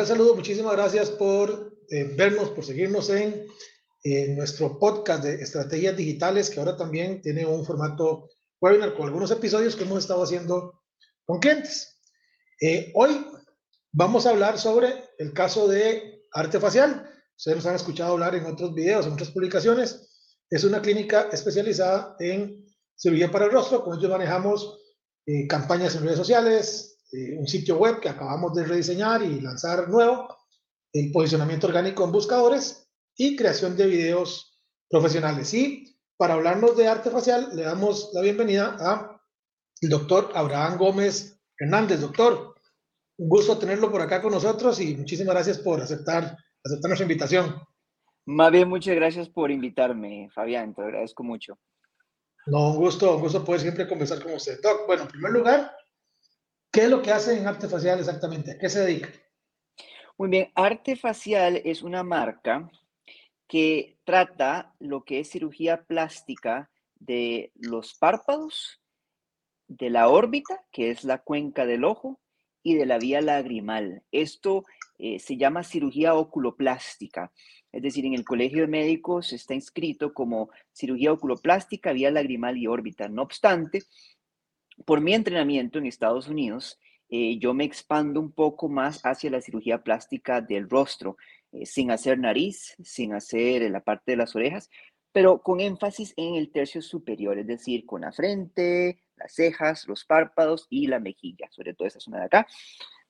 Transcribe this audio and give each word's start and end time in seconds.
Cordial 0.00 0.18
saludo. 0.18 0.34
Muchísimas 0.34 0.72
gracias 0.72 1.10
por 1.10 1.76
eh, 1.90 2.14
vernos, 2.16 2.50
por 2.50 2.64
seguirnos 2.64 3.10
en, 3.10 3.46
nuestro 4.34 4.78
podcast 4.78 5.22
de 5.24 5.34
estrategias 5.42 5.94
digitales, 5.94 6.48
que 6.48 6.58
ahora 6.58 6.74
también 6.74 7.20
tiene 7.20 7.44
un 7.44 7.66
formato 7.66 8.30
webinar 8.58 8.94
con 8.94 9.04
algunos 9.04 9.30
episodios 9.30 9.76
que 9.76 9.84
hemos 9.84 9.98
estado 9.98 10.22
haciendo 10.22 10.80
con 11.26 11.38
clientes. 11.38 12.00
Eh, 12.62 12.90
hoy 12.94 13.26
vamos 13.92 14.24
a 14.24 14.30
hablar 14.30 14.58
sobre 14.58 15.10
el 15.18 15.34
caso 15.34 15.68
de 15.68 16.22
arte 16.32 16.58
facial. 16.58 17.10
Ustedes 17.36 17.58
nos 17.58 17.66
han 17.66 17.74
escuchado 17.74 18.12
hablar 18.12 18.34
en 18.34 18.46
otros 18.46 18.72
videos, 18.72 19.04
en 19.04 19.12
otras 19.12 19.32
publicaciones. 19.32 20.08
Es 20.48 20.64
una 20.64 20.80
clínica 20.80 21.28
especializada 21.30 22.16
en 22.20 22.64
cirugía 22.96 23.30
para 23.30 23.44
el 23.44 23.52
rostro. 23.52 23.84
Con 23.84 23.98
ellos 23.98 24.10
manejamos 24.10 24.80
eh, 25.26 25.46
campañas 25.46 25.94
en 25.94 26.04
redes 26.04 26.16
sociales, 26.16 26.89
eh, 27.12 27.36
un 27.38 27.46
sitio 27.46 27.76
web 27.76 28.00
que 28.00 28.08
acabamos 28.08 28.54
de 28.54 28.64
rediseñar 28.64 29.22
y 29.22 29.40
lanzar 29.40 29.88
nuevo, 29.88 30.36
el 30.92 31.10
posicionamiento 31.12 31.66
orgánico 31.66 32.04
en 32.04 32.12
buscadores 32.12 32.88
y 33.16 33.36
creación 33.36 33.76
de 33.76 33.86
videos 33.86 34.58
profesionales. 34.88 35.52
Y 35.54 35.96
para 36.16 36.34
hablarnos 36.34 36.76
de 36.76 36.88
arte 36.88 37.10
facial, 37.10 37.50
le 37.54 37.62
damos 37.62 38.10
la 38.12 38.20
bienvenida 38.20 38.76
a 38.78 39.20
el 39.80 39.88
doctor 39.88 40.30
Abraham 40.34 40.78
Gómez 40.78 41.40
Hernández. 41.58 42.00
Doctor, 42.00 42.54
un 43.18 43.28
gusto 43.28 43.58
tenerlo 43.58 43.90
por 43.90 44.02
acá 44.02 44.22
con 44.22 44.32
nosotros 44.32 44.80
y 44.80 44.96
muchísimas 44.96 45.34
gracias 45.34 45.58
por 45.58 45.80
aceptar, 45.80 46.36
aceptar 46.64 46.88
nuestra 46.88 47.04
invitación. 47.04 47.56
Más 48.26 48.52
bien, 48.52 48.68
muchas 48.68 48.94
gracias 48.94 49.28
por 49.28 49.50
invitarme, 49.50 50.28
Fabián, 50.32 50.74
te 50.74 50.82
agradezco 50.82 51.22
mucho. 51.22 51.58
No, 52.46 52.70
un 52.70 52.76
gusto, 52.76 53.16
un 53.16 53.22
gusto 53.22 53.44
poder 53.44 53.60
siempre 53.60 53.88
conversar 53.88 54.22
con 54.22 54.34
usted. 54.34 54.60
Doc, 54.62 54.86
bueno, 54.86 55.02
en 55.02 55.08
primer 55.08 55.32
lugar, 55.32 55.72
¿Qué 56.72 56.82
es 56.82 56.90
lo 56.90 57.02
que 57.02 57.10
hace 57.10 57.36
en 57.36 57.46
arte 57.46 57.68
facial 57.68 57.98
exactamente? 57.98 58.52
¿A 58.52 58.58
qué 58.58 58.68
se 58.68 58.80
dedica? 58.80 59.08
Muy 60.16 60.28
bien, 60.28 60.52
arte 60.54 60.94
facial 60.94 61.60
es 61.64 61.82
una 61.82 62.04
marca 62.04 62.70
que 63.48 63.98
trata 64.04 64.74
lo 64.78 65.04
que 65.04 65.20
es 65.20 65.30
cirugía 65.30 65.82
plástica 65.82 66.70
de 66.94 67.50
los 67.56 67.94
párpados, 67.94 68.80
de 69.66 69.90
la 69.90 70.08
órbita, 70.08 70.64
que 70.70 70.90
es 70.90 71.02
la 71.02 71.18
cuenca 71.18 71.66
del 71.66 71.84
ojo, 71.84 72.20
y 72.62 72.74
de 72.74 72.86
la 72.86 72.98
vía 72.98 73.20
lagrimal. 73.20 74.02
Esto 74.12 74.64
eh, 74.98 75.18
se 75.18 75.36
llama 75.36 75.64
cirugía 75.64 76.14
oculoplástica. 76.14 77.32
Es 77.72 77.82
decir, 77.82 78.04
en 78.04 78.14
el 78.14 78.24
Colegio 78.24 78.62
de 78.62 78.68
Médicos 78.68 79.32
está 79.32 79.54
inscrito 79.54 80.12
como 80.12 80.50
cirugía 80.72 81.12
oculoplástica, 81.12 81.92
vía 81.92 82.10
lagrimal 82.10 82.56
y 82.58 82.66
órbita. 82.66 83.08
No 83.08 83.22
obstante, 83.22 83.84
por 84.84 85.00
mi 85.00 85.14
entrenamiento 85.14 85.78
en 85.78 85.86
Estados 85.86 86.28
Unidos, 86.28 86.78
eh, 87.08 87.38
yo 87.38 87.54
me 87.54 87.64
expando 87.64 88.20
un 88.20 88.32
poco 88.32 88.68
más 88.68 89.00
hacia 89.04 89.30
la 89.30 89.40
cirugía 89.40 89.82
plástica 89.82 90.40
del 90.40 90.70
rostro, 90.70 91.16
eh, 91.52 91.66
sin 91.66 91.90
hacer 91.90 92.18
nariz, 92.18 92.76
sin 92.82 93.14
hacer 93.14 93.68
la 93.70 93.80
parte 93.80 94.12
de 94.12 94.16
las 94.16 94.36
orejas, 94.36 94.70
pero 95.12 95.42
con 95.42 95.60
énfasis 95.60 96.14
en 96.16 96.36
el 96.36 96.52
tercio 96.52 96.80
superior, 96.82 97.38
es 97.38 97.46
decir, 97.46 97.84
con 97.84 98.02
la 98.02 98.12
frente, 98.12 99.02
las 99.16 99.32
cejas, 99.34 99.88
los 99.88 100.04
párpados 100.04 100.66
y 100.70 100.86
la 100.86 101.00
mejilla, 101.00 101.48
sobre 101.50 101.74
todo 101.74 101.88
esa 101.88 101.98
zona 101.98 102.20
de 102.20 102.26
acá. 102.26 102.46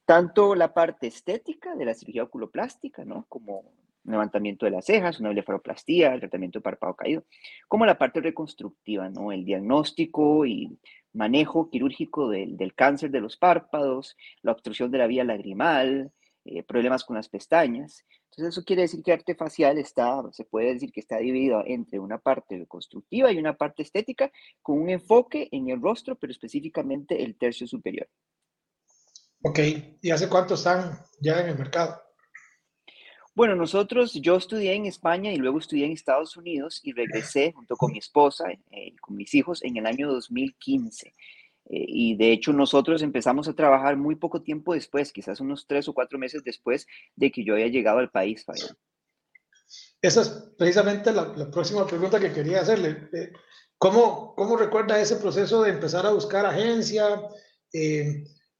Tanto 0.06 0.54
la 0.54 0.72
parte 0.72 1.06
estética 1.06 1.76
de 1.76 1.84
la 1.84 1.94
cirugía 1.94 2.22
oculoplástica, 2.22 3.04
¿no? 3.04 3.26
Como 3.28 3.70
levantamiento 4.04 4.66
de 4.66 4.72
las 4.72 4.86
cejas, 4.86 5.20
una 5.20 5.30
blefaroplastía, 5.30 6.14
el 6.14 6.20
tratamiento 6.20 6.58
de 6.58 6.62
párpado 6.62 6.94
caído, 6.94 7.24
como 7.68 7.86
la 7.86 7.98
parte 7.98 8.20
reconstructiva, 8.20 9.08
¿no? 9.08 9.32
El 9.32 9.44
diagnóstico 9.44 10.46
y 10.46 10.78
manejo 11.12 11.70
quirúrgico 11.70 12.28
del, 12.28 12.74
cáncer 12.74 13.10
de 13.10 13.20
los 13.20 13.36
párpados, 13.36 14.16
la 14.42 14.52
obstrucción 14.52 14.90
de 14.90 14.98
la 14.98 15.06
vía 15.06 15.24
lagrimal, 15.24 16.12
eh, 16.44 16.62
problemas 16.62 17.04
con 17.04 17.16
las 17.16 17.28
pestañas. 17.28 18.04
Entonces 18.30 18.54
eso 18.54 18.64
quiere 18.64 18.82
decir 18.82 19.02
que 19.02 19.12
arte 19.12 19.34
facial 19.34 19.76
está, 19.78 20.22
se 20.32 20.44
puede 20.44 20.74
decir 20.74 20.92
que 20.92 21.00
está 21.00 21.18
dividido 21.18 21.62
entre 21.66 21.98
una 21.98 22.18
parte 22.18 22.58
reconstructiva 22.58 23.32
y 23.32 23.38
una 23.38 23.56
parte 23.56 23.82
estética 23.82 24.30
con 24.62 24.80
un 24.80 24.88
enfoque 24.88 25.48
en 25.50 25.68
el 25.68 25.80
rostro, 25.80 26.16
pero 26.16 26.30
específicamente 26.30 27.22
el 27.22 27.36
tercio 27.36 27.66
superior. 27.66 28.08
Ok, 29.42 29.58
¿y 30.02 30.10
hace 30.10 30.28
cuánto 30.28 30.54
están 30.54 30.98
ya 31.20 31.40
en 31.40 31.48
el 31.48 31.58
mercado? 31.58 32.09
Bueno, 33.32 33.54
nosotros, 33.54 34.14
yo 34.14 34.36
estudié 34.36 34.74
en 34.74 34.86
España 34.86 35.32
y 35.32 35.36
luego 35.36 35.60
estudié 35.60 35.86
en 35.86 35.92
Estados 35.92 36.36
Unidos 36.36 36.80
y 36.82 36.92
regresé 36.92 37.52
junto 37.52 37.76
con 37.76 37.92
mi 37.92 37.98
esposa 37.98 38.50
eh, 38.50 38.58
y 38.70 38.96
con 38.96 39.16
mis 39.16 39.32
hijos 39.34 39.62
en 39.62 39.76
el 39.76 39.86
año 39.86 40.12
2015. 40.12 41.06
Eh, 41.06 41.12
y 41.66 42.16
de 42.16 42.32
hecho 42.32 42.52
nosotros 42.52 43.02
empezamos 43.02 43.46
a 43.46 43.54
trabajar 43.54 43.96
muy 43.96 44.16
poco 44.16 44.42
tiempo 44.42 44.74
después, 44.74 45.12
quizás 45.12 45.38
unos 45.38 45.66
tres 45.68 45.86
o 45.88 45.94
cuatro 45.94 46.18
meses 46.18 46.42
después 46.42 46.88
de 47.14 47.30
que 47.30 47.44
yo 47.44 47.54
haya 47.54 47.68
llegado 47.68 47.98
al 47.98 48.10
país, 48.10 48.44
Fabián. 48.44 48.76
Esa 50.02 50.22
es 50.22 50.28
precisamente 50.58 51.12
la, 51.12 51.50
próxima 51.52 51.86
pregunta 51.86 52.18
que 52.18 52.32
quería 52.32 52.62
hacerle. 52.62 53.08
Eh, 53.12 53.32
¿Cómo, 53.78 54.34
¿Cómo 54.34 54.56
recuerda 54.56 55.00
ese 55.00 55.16
proceso 55.16 55.62
de 55.62 55.70
empezar 55.70 56.04
a 56.04 56.10
buscar 56.10 56.44
agencia? 56.46 57.22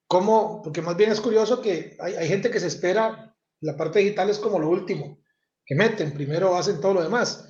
¿Cómo? 0.06 0.62
Porque 0.62 0.80
más 0.80 0.96
bien 0.96 1.10
es 1.10 1.20
curioso 1.20 1.60
que 1.60 1.96
hay, 1.98 2.14
hay 2.14 2.28
gente 2.28 2.50
que 2.50 2.60
se 2.60 2.68
espera 2.68 3.29
la 3.60 3.76
parte 3.76 4.00
digital 4.00 4.30
es 4.30 4.38
como 4.38 4.58
lo 4.58 4.68
último 4.68 5.18
que 5.64 5.74
meten, 5.74 6.12
primero 6.12 6.56
hacen 6.56 6.80
todo 6.80 6.94
lo 6.94 7.02
demás. 7.02 7.46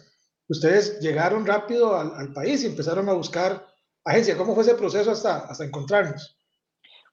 Ustedes 0.48 1.00
llegaron 1.00 1.46
rápido 1.46 1.96
al, 1.96 2.32
país 2.32 2.62
y 2.62 2.66
empezaron 2.66 3.08
a 3.08 3.14
buscar 3.14 3.66
agencia. 4.04 4.36
¿Cómo 4.36 4.54
fue 4.54 4.64
ese 4.64 4.74
proceso 4.74 5.12
hasta, 5.12 5.46
hasta 5.46 5.64
encontrarnos? 5.64 6.36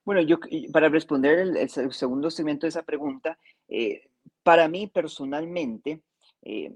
Bueno, 0.03 0.21
yo 0.21 0.37
para 0.73 0.89
responder 0.89 1.39
el, 1.39 1.69
segundo 1.93 2.31
segmento 2.31 2.65
de 2.65 2.69
esa 2.69 2.83
pregunta, 2.83 3.37
eh, 3.67 4.09
para 4.43 4.67
mí 4.67 4.87
personalmente 4.87 6.01
eh, 6.41 6.73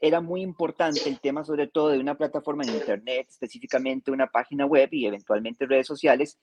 era 0.00 0.20
muy 0.20 0.42
importante 0.42 1.08
el 1.08 1.20
tema 1.20 1.44
sobre 1.44 1.66
todo 1.66 1.90
de 1.90 1.98
una 1.98 2.16
plataforma 2.16 2.64
en 2.64 2.74
Internet, 2.74 3.26
específicamente 3.28 4.10
una 4.10 4.28
página 4.28 4.64
web 4.64 4.88
y 4.92 5.06
eventualmente 5.06 5.66
redes 5.66 5.86
sociales. 5.86 6.38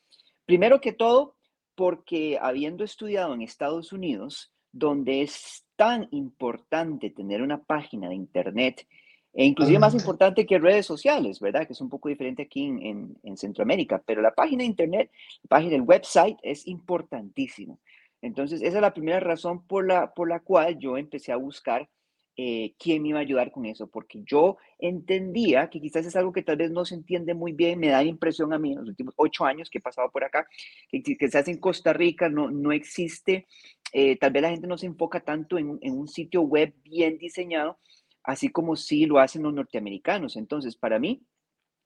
Primero 0.46 0.80
que 0.80 0.94
todo, 0.94 1.36
porque 1.75 2.38
habiendo 2.42 2.84
estudiado 2.84 3.34
en 3.34 3.42
Estados 3.42 3.92
Unidos, 3.92 4.54
donde 4.75 5.22
es 5.22 5.66
tan 5.78 6.09
importante 6.12 7.09
tener 7.09 7.41
una 7.41 7.63
página 7.63 8.09
de 8.09 8.16
Internet, 8.16 8.86
e 9.34 9.46
inclusive 9.46 9.80
más 9.80 9.94
importante 9.94 10.46
que 10.46 10.59
redes 10.59 10.86
sociales, 10.86 11.40
¿verdad? 11.40 11.66
Que 11.66 11.72
es 11.72 11.80
un 11.80 11.90
poco 11.90 12.09
diferente 12.09 12.44
aquí 12.44 12.66
en, 12.66 13.18
en, 13.24 13.38
Centroamérica, 13.38 14.03
pero 14.06 14.22
la 14.22 14.34
página 14.34 14.63
de 14.63 14.68
Internet, 14.68 15.12
la 15.44 15.47
página 15.47 15.72
del 15.72 15.81
website 15.81 16.38
es 16.41 16.68
importantísimo. 16.68 17.80
Entonces, 18.22 18.62
esa 18.62 18.78
es 18.78 18.81
la 18.81 18.94
primera 18.94 19.22
razón 19.22 19.66
por 19.66 19.88
la, 19.88 20.13
por 20.13 20.28
la 20.28 20.41
cual 20.41 20.78
yo 20.78 20.97
empecé 20.97 21.31
a 21.31 21.38
buscar 21.38 21.90
eh, 22.37 22.73
quién 22.77 23.01
me 23.01 23.09
iba 23.09 23.19
a 23.19 23.21
ayudar 23.21 23.51
con 23.51 23.65
eso, 23.65 23.87
porque 23.87 24.21
yo 24.25 24.57
entendía 24.79 25.69
que 25.69 25.79
quizás 25.79 26.05
es 26.05 26.15
algo 26.15 26.33
que 26.33 26.43
tal 26.43 26.57
vez 26.57 26.71
no 26.71 26.83
se 26.85 26.95
entiende 26.95 27.33
muy 27.33 27.53
bien, 27.53 27.79
me 27.79 27.89
da 27.89 28.03
impresión 28.03 28.53
a 28.53 28.59
mí 28.59 28.73
en 28.73 28.79
los 28.79 28.89
últimos 28.89 29.13
ocho 29.17 29.45
años 29.45 29.69
que 29.69 29.77
he 29.77 29.81
pasado 29.81 30.11
por 30.11 30.23
acá, 30.23 30.47
que 30.89 31.01
quizás 31.01 31.47
en 31.47 31.59
Costa 31.59 31.93
Rica 31.93 32.29
no, 32.29 32.51
no 32.51 32.71
existe, 32.71 33.47
eh, 33.93 34.17
tal 34.17 34.31
vez 34.31 34.41
la 34.41 34.49
gente 34.49 34.67
no 34.67 34.77
se 34.77 34.87
enfoca 34.87 35.21
tanto 35.21 35.57
en, 35.57 35.77
en 35.81 35.97
un 35.97 36.07
sitio 36.07 36.41
web 36.41 36.73
bien 36.83 37.17
diseñado, 37.17 37.79
así 38.23 38.49
como 38.49 38.75
sí 38.75 39.05
lo 39.05 39.19
hacen 39.19 39.43
los 39.43 39.53
norteamericanos. 39.53 40.35
Entonces, 40.35 40.75
para 40.75 40.99
mí, 40.99 41.23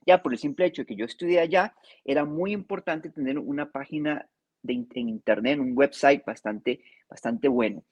ya 0.06 0.24
por 0.24 0.34
el 0.34 0.40
simple 0.40 0.66
hecho 0.66 0.82
de 0.82 0.86
que 0.88 0.96
yo 0.96 1.06
estudié 1.06 1.40
allá, 1.40 1.76
era 2.04 2.26
muy 2.26 2.54
importante 2.54 3.10
tener 3.10 3.38
una 3.38 3.72
página 3.72 4.28
de, 4.64 4.74
en 4.96 5.10
internet, 5.10 5.60
un 5.60 5.78
website 5.78 6.24
bastante, 6.26 6.82
bastante 7.10 7.48
bueno. 7.48 7.84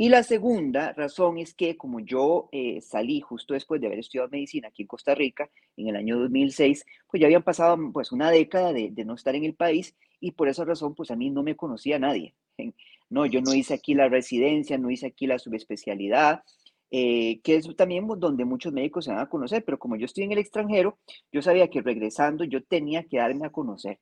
Y 0.00 0.10
la 0.10 0.22
segunda 0.22 0.92
razón 0.92 1.38
es 1.38 1.54
que 1.54 1.76
como 1.76 1.98
yo 1.98 2.48
eh, 2.52 2.80
salí 2.80 3.20
justo 3.20 3.54
después 3.54 3.80
de 3.80 3.88
haber 3.88 3.98
estudiado 3.98 4.28
medicina 4.28 4.68
aquí 4.68 4.82
en 4.82 4.86
Costa 4.86 5.12
Rica 5.12 5.50
en 5.76 5.88
el 5.88 5.96
año 5.96 6.20
2006, 6.20 6.86
pues 7.10 7.20
ya 7.20 7.26
habían 7.26 7.42
pasado 7.42 7.76
pues 7.92 8.12
una 8.12 8.30
década 8.30 8.72
de, 8.72 8.92
no 9.04 9.14
estar 9.14 9.34
en 9.34 9.42
el 9.42 9.56
país 9.56 9.96
y 10.20 10.30
por 10.30 10.48
esa 10.48 10.64
razón 10.64 10.94
pues 10.94 11.10
a 11.10 11.16
mí 11.16 11.30
no 11.30 11.42
me 11.42 11.56
conocía 11.56 11.98
nadie. 11.98 12.34
No, 13.10 13.24
yo 13.24 13.40
no 13.40 13.54
hice 13.54 13.72
aquí 13.72 13.94
la 13.94 14.10
residencia, 14.10 14.76
no 14.76 14.90
hice 14.90 15.06
aquí 15.06 15.26
la 15.26 15.38
subespecialidad, 15.38 16.42
eh, 16.90 17.40
que 17.40 17.56
es 17.56 17.66
también 17.74 18.06
donde 18.06 18.44
muchos 18.44 18.70
médicos 18.70 19.06
se 19.06 19.12
van 19.12 19.20
a 19.20 19.30
conocer, 19.30 19.64
pero 19.64 19.78
como 19.78 19.96
yo 19.96 20.04
estoy 20.04 20.24
en 20.24 20.32
el 20.32 20.38
extranjero, 20.38 20.98
yo 21.32 21.40
sabía 21.40 21.68
que 21.68 21.80
regresando 21.80 22.44
yo 22.44 22.62
tenía 22.62 23.04
que 23.04 23.16
darme 23.16 23.46
a 23.46 23.50
conocer. 23.50 23.98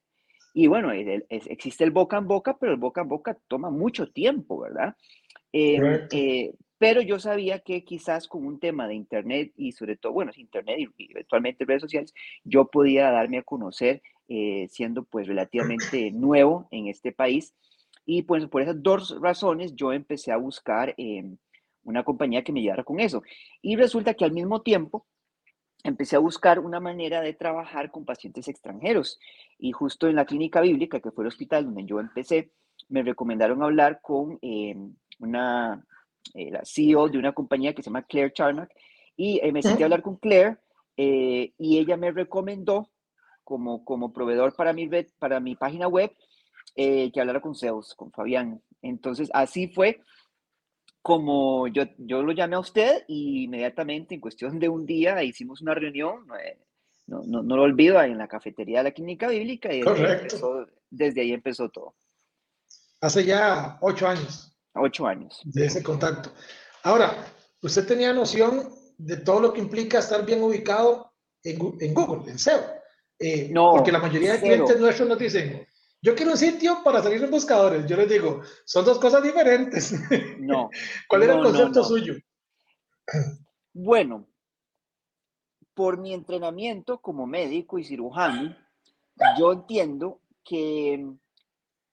Y 0.53 0.67
bueno, 0.67 0.91
existe 0.91 1.85
el 1.85 1.93
boca 1.93 2.19
en 2.19 2.27
boca, 2.27 2.57
pero 2.59 2.73
el 2.73 2.79
boca 2.79 3.03
en 3.03 3.09
boca 3.09 3.39
toma 3.47 3.71
mucho 3.71 4.11
tiempo, 4.11 4.59
¿verdad? 4.59 4.97
Em, 5.59 6.07
eh, 6.11 6.53
pero 6.77 7.01
yo 7.01 7.19
sabía 7.19 7.61
que 7.61 7.83
quizás 7.83 8.29
con 8.29 8.47
un 8.47 8.61
tema 8.61 8.87
de 8.87 8.95
Internet 8.95 9.53
y 9.57 9.73
sobre 9.73 9.97
todo, 9.97 10.13
bueno, 10.13 10.31
Internet 10.37 10.91
y, 10.99 11.11
eventualmente 11.11 11.65
redes 11.65 11.81
sociales, 11.81 12.13
yo 12.45 12.67
podía 12.67 13.11
darme 13.11 13.39
a 13.39 13.43
conocer 13.43 14.03
eh, 14.29 14.69
siendo 14.71 15.05
pues 15.05 15.27
relativamente 15.27 16.11
nuevo 16.11 16.69
en 16.71 16.89
este 16.89 17.11
país. 17.11 17.55
Y 18.05 18.23
pues 18.23 18.47
por 18.49 18.61
esas 18.61 18.83
dos 18.83 19.19
razones 19.19 19.75
yo 19.75 19.95
empecé 19.95 20.31
a 20.31 20.37
buscar 20.37 20.95
em, 20.99 21.39
una 21.85 22.05
compañía 22.05 22.45
que 22.45 22.53
me 22.53 22.61
ayudara 22.61 22.85
con 22.85 23.01
eso. 23.01 23.23
Y 23.63 23.77
resulta 23.77 24.13
que 24.13 24.27
al 24.27 24.33
mismo 24.33 24.61
tiempo 24.61 25.07
empecé 25.85 26.17
a 26.17 26.21
buscar 26.21 26.59
una 26.59 26.81
manera 26.81 27.23
de 27.23 27.33
trabajar 27.33 27.91
con 27.91 28.05
pacientes 28.05 28.47
extranjeros. 28.49 29.19
Y 29.59 29.73
justo 29.73 30.07
en 30.07 30.17
la 30.17 30.27
clínica 30.27 30.61
bíblica, 30.61 31.01
que 31.01 31.13
fue 31.13 31.25
el 31.25 31.29
hospital 31.29 31.65
donde 31.65 31.87
yo 31.87 31.99
empecé, 31.99 32.51
me 32.91 33.03
recomendaron 33.03 33.63
hablar 33.63 34.01
con 34.03 34.39
em, 34.43 34.95
una 35.19 35.85
eh, 36.35 36.51
la 36.51 36.63
CEO 36.65 37.09
de 37.09 37.19
una 37.19 37.33
compañía 37.33 37.75
que 37.75 37.83
se 37.83 37.89
llama 37.89 38.03
Claire 38.03 38.33
Charnock, 38.33 38.71
y 39.17 39.41
eh, 39.43 39.53
me 39.53 39.63
senté 39.63 39.83
a 39.83 39.87
hablar 39.87 40.03
con 40.03 40.17
Claire 40.17 40.59
eh, 40.97 41.53
y 41.59 41.79
ella 41.79 41.97
me 41.97 42.11
recomendó 42.11 42.91
como, 43.45 43.85
como 43.85 44.13
proveedor 44.13 44.55
para 44.55 44.73
mi, 44.73 44.89
red, 44.89 45.07
para 45.19 45.41
mi 45.41 45.55
página 45.55 45.89
web 45.89 46.13
que 46.75 47.13
hablara 47.19 47.41
con 47.41 47.55
Zeus, 47.55 47.95
con 47.95 48.13
Fabián. 48.13 48.61
Entonces, 48.83 49.31
así 49.33 49.69
fue 49.69 50.03
como 51.01 51.69
yo, 51.69 51.85
yo 51.97 52.23
lo 52.23 52.33
llamé 52.33 52.57
a 52.57 52.61
usted 52.61 53.05
y 53.09 53.45
inmediatamente, 53.45 54.15
en 54.15 54.21
cuestión 54.21 54.59
de 54.59 54.69
un 54.69 54.85
día, 54.85 55.23
hicimos 55.23 55.63
una 55.63 55.73
reunión, 55.73 56.27
no, 57.07 57.23
no, 57.25 57.43
no, 57.43 57.57
lo 57.57 57.63
olvido, 57.63 58.03
en 58.03 58.19
la 58.19 58.29
cafetería 58.29 58.79
de 58.79 58.85
la 58.85 58.91
Clínica 58.91 59.29
Bíblica 59.29 59.73
y 59.73 59.81
desde, 59.81 60.67
desde 60.91 61.21
ahí 61.23 61.33
empezó 61.33 61.71
todo. 61.71 61.95
Hace 63.01 63.25
ya 63.25 63.79
ocho 63.81 64.07
años. 64.07 64.56
Ocho 64.79 65.07
años. 65.07 65.41
De 65.45 65.67
ese 65.67 65.83
contacto. 65.83 66.31
Ahora, 66.83 67.15
usted 67.63 67.87
tenía 67.87 68.13
noción 68.13 68.69
de 68.99 69.17
todo 69.19 69.41
lo 69.41 69.53
que 69.53 69.61
implica 69.61 69.99
estar 69.99 70.25
bien 70.25 70.43
ubicado 70.43 71.13
en, 71.43 71.59
en 71.81 71.95
Google, 71.95 72.31
en 72.31 72.39
SEO. 72.39 72.61
Eh, 73.19 73.49
no, 73.51 73.73
porque 73.73 73.93
la 73.93 73.99
mayoría 73.99 74.35
de 74.35 74.41
clientes 74.41 74.79
nuestros 74.79 75.09
nos 75.09 75.19
dicen, 75.19 75.67
yo 76.03 76.15
quiero 76.15 76.33
un 76.33 76.39
sitio 76.39 76.83
para 76.85 77.03
salir 77.03 77.23
en 77.23 77.31
buscadores. 77.31 77.87
Yo 77.87 77.97
les 77.97 78.09
digo, 78.09 78.43
son 78.65 78.85
dos 78.85 78.99
cosas 78.99 79.23
diferentes. 79.23 79.95
No. 80.39 80.71
¿Cuál 81.09 81.23
era 81.23 81.35
el 81.35 81.43
concepto 81.43 81.83
suyo? 81.83 82.15
Bueno, 83.73 84.27
por 85.75 85.99
mi 85.99 86.13
entrenamiento 86.13 87.01
como 87.01 87.27
médico 87.27 87.79
y 87.79 87.85
cirujano, 87.85 88.57
yo 89.39 89.53
entiendo 89.53 90.21
que 90.45 91.07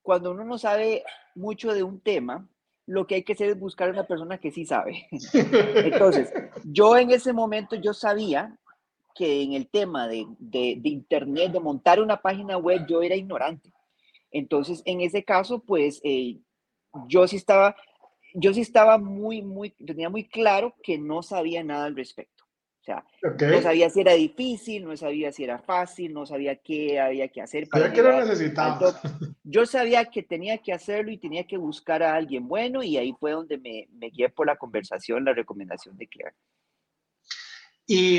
cuando 0.02 0.32
uno 0.32 0.44
no 0.44 0.58
sabe 0.58 1.04
mucho 1.36 1.74
de 1.74 1.84
un 1.84 2.00
tema, 2.02 2.48
lo 2.86 3.08
que 3.08 3.16
hay 3.16 3.24
que 3.24 3.34
hacer 3.34 3.50
es 3.50 3.60
buscar 3.60 3.90
a 3.90 3.94
una 3.94 4.06
persona 4.06 4.38
que 4.38 4.52
sí 4.52 4.66
sabe. 4.66 5.08
Entonces, 5.34 6.32
yo 6.64 6.98
en 6.98 7.12
ese 7.12 7.34
momento 7.34 7.76
yo 7.76 7.94
sabía 7.94 8.58
que 9.16 9.42
en 9.42 9.54
el 9.54 9.70
tema 9.70 10.08
de, 10.08 10.26
de, 10.40 10.80
Internet, 10.84 11.52
de 11.52 11.60
montar 11.60 12.02
una 12.02 12.22
página 12.22 12.58
web, 12.58 12.86
yo 12.88 13.02
era 13.02 13.16
ignorante. 13.16 13.72
Entonces, 14.32 14.82
en 14.86 15.02
ese 15.02 15.24
caso, 15.24 15.60
pues 15.60 16.02
eh, 16.04 16.40
yo 17.08 17.28
sí 17.28 17.36
estaba, 17.36 17.76
yo 18.34 18.54
sí 18.54 18.62
estaba 18.62 18.98
muy, 18.98 19.44
muy, 19.44 19.70
tenía 19.72 20.10
muy 20.10 20.28
claro 20.28 20.76
que 20.82 20.98
no 20.98 21.22
sabía 21.22 21.64
nada 21.64 21.86
al 21.86 21.96
respecto. 21.96 22.43
O 22.84 22.86
sea, 22.86 23.06
no 23.22 23.62
sabía 23.62 23.90
si 23.90 24.02
era 24.02 24.12
difícil, 24.12 24.84
no 24.84 24.98
sabía 24.98 25.32
si 25.32 25.46
era 25.46 25.58
fácil, 25.58 26.14
no 26.14 26.26
sabía 26.26 26.58
qué 26.58 27.00
había 27.00 27.30
que 27.30 27.42
hacer. 27.42 27.70
Para 27.70 27.94
que 27.94 28.02
lo 28.02 28.20
necesitaba. 28.26 29.00
Yo 29.44 29.66
sabía 29.66 30.04
que 30.06 30.22
tenía 30.22 30.58
que 30.58 30.74
hacerlo 30.74 31.10
y 31.10 31.18
tenía 31.18 31.48
que 31.48 31.56
buscar 31.56 32.04
a 32.04 32.14
alguien 32.14 32.46
bueno 32.46 32.84
y 32.84 32.98
ahí 32.98 33.16
fue 33.18 33.32
donde 33.32 33.58
me, 33.58 33.88
me 33.94 34.10
guié 34.10 34.28
por 34.28 34.48
la 34.48 34.58
conversación, 34.58 35.24
la 35.24 35.34
recomendación 35.34 35.96
de 35.96 36.08
Claire. 36.08 36.36
¿Y, 37.88 38.18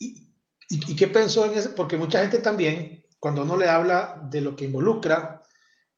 y, 0.00 0.28
y 0.68 0.96
qué 0.96 1.06
pensó 1.06 1.44
en 1.44 1.56
eso? 1.56 1.72
Porque 1.76 1.96
mucha 1.96 2.20
gente 2.20 2.40
también, 2.40 3.04
cuando 3.20 3.42
uno 3.42 3.56
le 3.56 3.68
habla 3.68 4.20
de 4.28 4.40
lo 4.40 4.56
que 4.56 4.64
involucra 4.64 5.40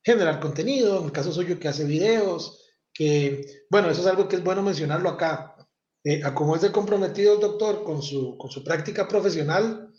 generar 0.05 0.39
contenido, 0.39 0.99
en 0.99 1.07
el 1.07 1.13
caso 1.13 1.33
suyo 1.33 1.59
que 1.59 1.69
hace 1.69 1.85
videos, 1.87 2.63
que, 2.93 3.65
bueno, 3.71 3.89
eso 3.89 4.03
es 4.03 4.07
algo 4.07 4.29
que 4.29 4.37
es 4.37 4.45
bueno 4.45 4.63
mencionarlo 4.63 5.09
acá 5.09 5.56
eh, 6.09 6.21
a 6.23 6.33
como 6.33 6.55
es 6.55 6.63
de 6.63 6.71
comprometido 6.71 7.35
el 7.35 7.41
doctor 7.41 7.83
con 7.83 8.01
su, 8.01 8.39
con 8.39 8.49
su 8.49 8.63
práctica 8.63 9.09
profesional, 9.09 9.93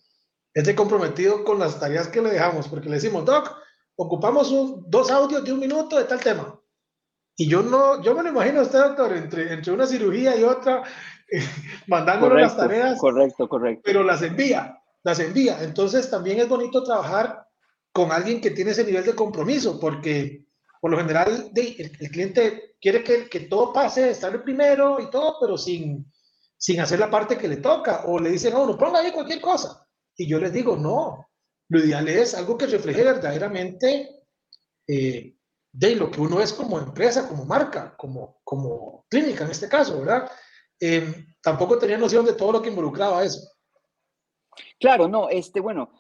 es 0.54 0.64
de 0.64 0.74
comprometido 0.74 1.44
con 1.44 1.60
las 1.60 1.82
tareas 1.82 2.08
que 2.08 2.22
le 2.22 2.30
dejamos, 2.30 2.70
porque 2.70 2.88
le 2.88 2.96
decimos, 2.96 3.26
doc, 3.26 3.54
ocupamos 3.98 4.50
dos 4.88 5.12
audios 5.12 5.44
de 5.44 5.52
un 5.52 5.60
minuto 5.60 5.98
de 5.98 6.06
tal 6.06 6.22
tema. 6.22 6.58
Y 7.36 7.50
yo 7.50 7.62
no, 7.62 8.02
yo 8.02 8.16
me 8.16 8.24
lo 8.24 8.30
imagino 8.30 8.62
a 8.62 8.64
usted, 8.64 8.80
doctor, 8.80 9.18
entre, 9.18 9.52
entre 9.52 9.74
una 9.74 9.86
cirugía 9.86 10.34
y 10.38 10.46
otra, 10.46 10.82
eh, 11.30 11.42
mandándole 11.88 12.42
las 12.42 12.56
tareas. 12.56 12.98
Correcto, 12.98 13.50
correcto. 13.50 13.82
Pero 13.84 14.02
las 14.02 14.22
envía, 14.22 14.82
las 15.04 15.20
envía. 15.20 15.62
Entonces 15.62 16.10
también 16.10 16.40
es 16.40 16.48
bonito 16.48 16.86
trabajar 16.86 17.46
con 17.92 18.14
alguien 18.14 18.40
que 18.40 18.52
tiene 18.52 18.72
ese 18.72 18.86
nivel 18.86 19.04
de 19.04 19.14
compromiso, 19.14 19.78
porque 19.78 20.47
por 20.82 20.92
lo 20.92 20.98
general 20.98 21.52
el, 21.56 22.10
cliente 22.12 22.76
quiere 22.80 23.04
que, 23.04 23.30
que 23.30 23.42
todo 23.42 23.74
pase, 23.74 24.12
estar 24.12 24.34
el 24.34 24.44
primero 24.44 25.00
y 25.00 25.10
todo, 25.10 25.38
pero 25.40 25.58
sin, 25.58 26.12
sin 26.58 26.80
hacer 26.80 27.00
la 27.00 27.10
parte 27.10 27.38
que 27.38 27.48
le 27.48 27.58
toca. 27.58 28.04
O 28.06 28.20
le 28.20 28.32
dicen, 28.32 28.54
no, 28.54 28.66
no 28.66 28.78
ponga 28.78 29.00
ahí 29.00 29.12
cualquier 29.12 29.42
cosa. 29.42 29.88
Y 30.16 30.28
yo 30.28 30.40
les 30.40 30.54
digo, 30.54 30.76
no, 30.76 31.28
lo 31.70 31.80
ideal 31.80 32.08
es 32.08 32.34
algo 32.36 32.58
que 32.58 32.68
refleje 32.68 33.04
verdaderamente 33.04 34.24
eh, 34.88 35.36
de 35.72 35.96
lo 35.96 36.10
que 36.10 36.22
uno 36.22 36.42
es 36.42 36.54
como 36.54 36.80
empresa, 36.80 37.28
como 37.28 37.46
marca, 37.46 37.96
como, 37.98 38.40
como 38.44 39.06
clínica 39.10 39.44
en 39.44 39.52
este 39.52 39.70
caso, 39.70 40.00
¿verdad? 40.00 40.32
Eh, 40.80 41.26
tampoco 41.42 41.78
tenía 41.78 41.98
noción 41.98 42.26
de 42.26 42.34
todo 42.34 42.54
lo 42.54 42.62
que 42.62 42.70
involucraba 42.70 43.24
eso. 43.24 43.48
Claro, 44.80 45.08
no, 45.08 45.30
este, 45.30 45.60
bueno, 45.60 45.92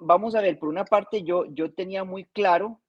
vamos 0.00 0.34
a 0.34 0.40
ver, 0.40 0.58
por 0.58 0.68
una 0.68 0.84
parte 0.84 1.22
yo, 1.22 1.44
yo 1.46 1.74
tenía 1.74 2.04
muy 2.04 2.24
claro 2.26 2.80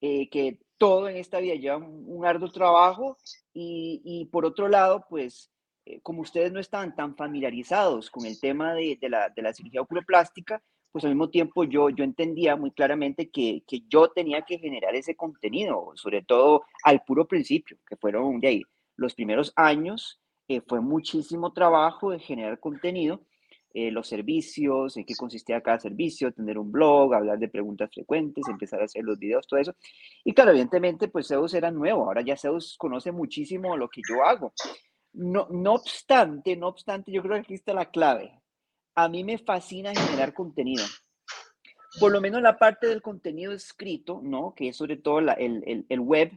eh, 0.00 0.30
que 0.30 0.60
todo 0.82 1.08
en 1.08 1.16
esta 1.16 1.38
vida 1.38 1.54
lleva 1.54 1.76
un, 1.76 2.26
arduo 2.26 2.50
trabajo 2.50 3.16
y, 3.54 4.28
por 4.32 4.44
otro 4.44 4.66
lado, 4.66 5.06
pues 5.08 5.48
eh, 5.86 6.00
como 6.00 6.22
ustedes 6.22 6.50
no 6.50 6.58
estaban 6.58 6.96
tan 6.96 7.14
familiarizados 7.14 8.10
con 8.10 8.26
el 8.26 8.40
tema 8.40 8.74
de, 8.74 8.98
la, 9.02 9.28
de 9.28 9.42
la, 9.42 9.52
cirugía 9.52 9.80
oculoplástica, 9.80 10.60
pues 10.90 11.04
al 11.04 11.12
mismo 11.12 11.30
tiempo 11.30 11.62
yo, 11.62 11.88
yo 11.88 12.02
entendía 12.02 12.56
muy 12.56 12.72
claramente 12.72 13.30
que, 13.30 13.62
que, 13.64 13.82
yo 13.86 14.08
tenía 14.08 14.42
que 14.42 14.58
generar 14.58 14.96
ese 14.96 15.14
contenido, 15.14 15.92
sobre 15.94 16.22
todo 16.22 16.64
al 16.82 17.04
puro 17.04 17.28
principio, 17.28 17.78
que 17.86 17.94
fueron 17.94 18.40
de 18.40 18.64
los 18.96 19.14
primeros 19.14 19.52
años, 19.54 20.20
eh, 20.48 20.62
fue 20.66 20.80
muchísimo 20.80 21.52
trabajo 21.52 22.10
de 22.10 22.18
generar 22.18 22.58
contenido 22.58 23.20
eh, 23.74 23.90
los 23.90 24.06
servicios, 24.06 24.96
en 24.96 25.04
qué 25.04 25.14
consistía 25.14 25.62
cada 25.62 25.78
servicio, 25.78 26.32
tener 26.32 26.58
un 26.58 26.70
blog, 26.70 27.14
hablar 27.14 27.38
de 27.38 27.48
preguntas 27.48 27.90
frecuentes, 27.90 28.46
empezar 28.48 28.82
a 28.82 28.84
hacer 28.84 29.02
los 29.02 29.18
videos, 29.18 29.46
todo 29.46 29.60
eso. 29.60 29.74
Y 30.24 30.34
claro, 30.34 30.50
evidentemente, 30.50 31.08
pues 31.08 31.28
Zeus 31.28 31.54
era 31.54 31.70
nuevo, 31.70 32.04
ahora 32.04 32.20
ya 32.20 32.36
Zeus 32.36 32.76
conoce 32.76 33.12
muchísimo 33.12 33.76
lo 33.76 33.88
que 33.88 34.02
yo 34.06 34.22
hago. 34.24 34.52
No, 35.14 35.46
no 35.50 35.74
obstante, 35.74 36.56
no 36.56 36.68
obstante, 36.68 37.12
yo 37.12 37.22
creo 37.22 37.34
que 37.34 37.40
aquí 37.40 37.54
está 37.54 37.72
la 37.72 37.90
clave. 37.90 38.40
A 38.94 39.08
mí 39.08 39.24
me 39.24 39.38
fascina 39.38 39.94
generar 39.94 40.34
contenido. 40.34 40.84
Por 41.98 42.12
lo 42.12 42.20
menos 42.20 42.42
la 42.42 42.58
parte 42.58 42.86
del 42.86 43.00
contenido 43.00 43.52
escrito, 43.52 44.20
¿no? 44.22 44.54
Que 44.54 44.68
es 44.68 44.76
sobre 44.76 44.96
todo 44.96 45.18
el, 45.18 45.62
el, 45.66 45.86
el, 45.88 46.00
web, 46.00 46.30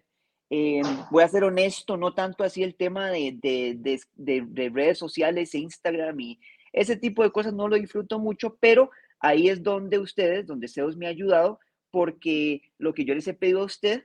eh, 0.49 0.81
voy 1.11 1.23
a 1.23 1.27
ser 1.27 1.43
honesto, 1.43 1.97
no 1.97 2.13
tanto 2.13 2.43
así 2.43 2.63
el 2.63 2.75
tema 2.75 3.09
de, 3.09 3.37
de, 3.41 3.77
de, 4.15 4.43
de, 4.45 4.69
redes 4.69 4.97
sociales 4.97 5.53
e 5.53 5.59
Instagram 5.59 6.19
y, 6.19 6.39
ese 6.75 6.97
tipo 6.97 7.23
de 7.23 7.31
cosas 7.31 7.53
no 7.53 7.67
lo 7.69 7.77
disfruto 7.77 8.19
mucho, 8.19 8.57
pero 8.59 8.91
ahí 9.19 9.47
es 9.47 9.63
donde 9.63 9.97
ustedes, 9.97 10.45
donde 10.45 10.67
Zeus 10.67 10.97
me 10.97 11.07
ha 11.07 11.09
ayudado, 11.09 11.59
porque 11.89 12.61
lo 12.77 12.93
que 12.93 13.05
yo 13.05 13.15
les 13.15 13.27
he 13.29 13.33
pedido 13.33 13.61
a 13.61 13.65
usted, 13.65 14.03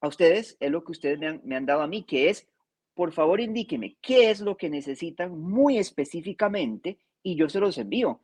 a 0.00 0.06
ustedes, 0.06 0.56
es 0.60 0.70
lo 0.70 0.84
que 0.84 0.92
ustedes 0.92 1.18
me 1.18 1.26
han, 1.26 1.40
me 1.44 1.56
han 1.56 1.66
dado 1.66 1.82
a 1.82 1.88
mí, 1.88 2.04
que 2.04 2.30
es, 2.30 2.46
por 2.94 3.12
favor, 3.12 3.40
indíqueme 3.40 3.96
qué 4.00 4.30
es 4.30 4.40
lo 4.40 4.56
que 4.56 4.70
necesitan 4.70 5.36
muy 5.36 5.78
específicamente 5.78 6.98
y 7.24 7.34
yo 7.34 7.48
se 7.48 7.58
los 7.58 7.76
envío. 7.76 8.20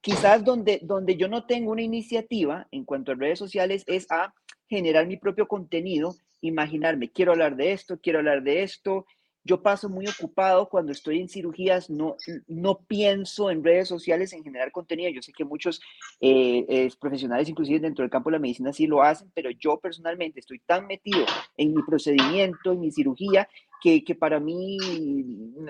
Quizás 0.00 0.44
donde, 0.44 0.78
donde 0.82 1.16
yo 1.16 1.26
no 1.26 1.44
tengo 1.44 1.72
una 1.72 1.82
iniciativa 1.82 2.68
en 2.70 2.84
cuanto 2.84 3.10
a 3.10 3.16
redes 3.16 3.40
sociales 3.40 3.82
es 3.88 4.08
a 4.10 4.34
generar 4.68 5.08
mi 5.08 5.16
propio 5.16 5.48
contenido, 5.48 6.14
imaginarme, 6.40 7.10
quiero 7.10 7.32
hablar 7.32 7.56
de 7.56 7.72
esto, 7.72 7.98
quiero 8.00 8.20
hablar 8.20 8.44
de 8.44 8.62
esto, 8.62 9.04
yo 9.44 9.62
paso 9.62 9.88
muy 9.88 10.06
ocupado 10.06 10.68
cuando 10.68 10.92
estoy 10.92 11.20
en 11.20 11.28
cirugías, 11.28 11.90
no, 11.90 12.16
no 12.46 12.78
pienso 12.86 13.50
en 13.50 13.64
redes 13.64 13.88
sociales 13.88 14.32
en 14.32 14.44
generar 14.44 14.70
contenido. 14.70 15.10
Yo 15.10 15.22
sé 15.22 15.32
que 15.32 15.44
muchos 15.44 15.80
eh, 16.20 16.88
profesionales, 17.00 17.48
inclusive 17.48 17.80
dentro 17.80 18.02
del 18.02 18.10
campo 18.10 18.30
de 18.30 18.36
la 18.36 18.40
medicina, 18.40 18.72
sí 18.72 18.86
lo 18.86 19.02
hacen, 19.02 19.30
pero 19.34 19.50
yo 19.50 19.78
personalmente 19.80 20.40
estoy 20.40 20.60
tan 20.60 20.86
metido 20.86 21.24
en 21.56 21.74
mi 21.74 21.82
procedimiento, 21.82 22.72
en 22.72 22.80
mi 22.80 22.92
cirugía, 22.92 23.48
que, 23.82 24.04
que 24.04 24.14
para 24.14 24.38
mí 24.38 24.78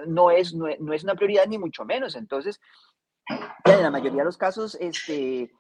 no 0.07 0.31
es, 0.31 0.52
no, 0.55 0.67
no 0.79 0.93
es 0.93 1.05
una 1.05 1.14
prioridad 1.14 1.47
ni 1.47 1.57
mucho 1.57 1.87
menos. 1.87 2.14
Entonces, 2.14 2.61
en 3.64 3.83
la 3.83 3.91
mayoría 3.91 4.21
de 4.21 4.26
los 4.26 4.37
casos, 4.37 4.76
este, 4.81 5.50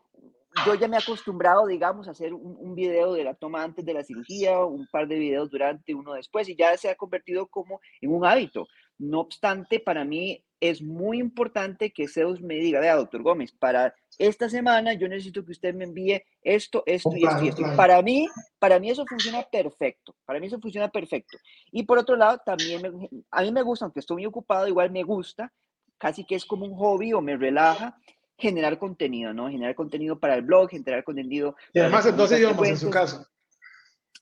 yo 0.66 0.74
ya 0.74 0.88
me 0.88 0.96
he 0.96 1.00
acostumbrado, 1.00 1.66
digamos, 1.66 2.08
a 2.08 2.12
hacer 2.12 2.32
un, 2.34 2.74
video 2.74 3.12
de 3.12 3.24
la 3.24 3.34
toma 3.34 3.62
antes 3.62 3.84
de 3.84 3.94
la 3.94 4.02
cirugía, 4.02 4.58
un 4.64 4.86
par 4.86 5.06
de 5.06 5.18
videos 5.18 5.50
durante, 5.50 5.94
uno 5.94 6.14
después, 6.14 6.48
y 6.48 6.56
ya 6.56 6.76
se 6.76 6.90
ha 6.90 6.94
convertido 6.94 7.46
como 7.46 7.80
en 8.00 8.12
un 8.12 8.24
hábito. 8.24 8.66
No 8.98 9.20
obstante, 9.20 9.80
para 9.80 10.04
mí 10.04 10.44
es 10.60 10.80
muy 10.80 11.18
importante 11.18 11.92
que 11.92 12.06
Zeus 12.06 12.40
me 12.40 12.54
diga, 12.54 12.80
vea, 12.80 12.94
doctor 12.94 13.22
Gómez, 13.22 13.52
para 13.52 13.94
esta 14.18 14.48
semana 14.48 14.94
yo 14.94 15.08
necesito 15.08 15.44
que 15.44 15.52
usted 15.52 15.74
me 15.74 15.84
envíe 15.84 16.22
esto, 16.42 16.82
esto 16.86 17.10
y 17.16 17.24
esto 17.24 17.44
y 17.44 17.48
esto. 17.48 17.62
Para 17.76 18.00
mí, 18.00 18.28
para 18.58 18.78
mí 18.78 18.90
eso 18.90 19.04
funciona 19.06 19.42
perfecto. 19.42 20.14
Para 20.24 20.38
mí 20.38 20.46
eso 20.46 20.60
funciona 20.60 20.88
perfecto. 20.88 21.36
Y 21.72 21.82
por 21.82 21.98
otro 21.98 22.14
lado, 22.16 22.40
también 22.44 22.82
a 23.30 23.42
mí 23.42 23.52
me 23.52 23.62
gusta, 23.62 23.86
aunque 23.86 24.00
estoy 24.00 24.18
muy 24.18 24.26
ocupado, 24.26 24.68
igual 24.68 24.90
me 24.92 25.02
gusta, 25.02 25.52
casi 25.98 26.24
que 26.24 26.36
es 26.36 26.44
como 26.44 26.64
un 26.64 26.76
hobby 26.76 27.12
o 27.12 27.20
me 27.20 27.36
relaja 27.36 27.96
generar 28.42 28.76
contenido, 28.76 29.32
¿no? 29.32 29.48
Generar 29.48 29.76
contenido 29.76 30.18
para 30.18 30.34
el 30.34 30.42
blog, 30.42 30.68
generar 30.68 31.04
contenido. 31.04 31.54
Y 31.72 31.78
además 31.78 32.06
en 32.06 32.16
dos 32.16 32.32
idiomas, 32.32 32.68
en 32.68 32.76
su 32.76 32.90
caso. 32.90 33.24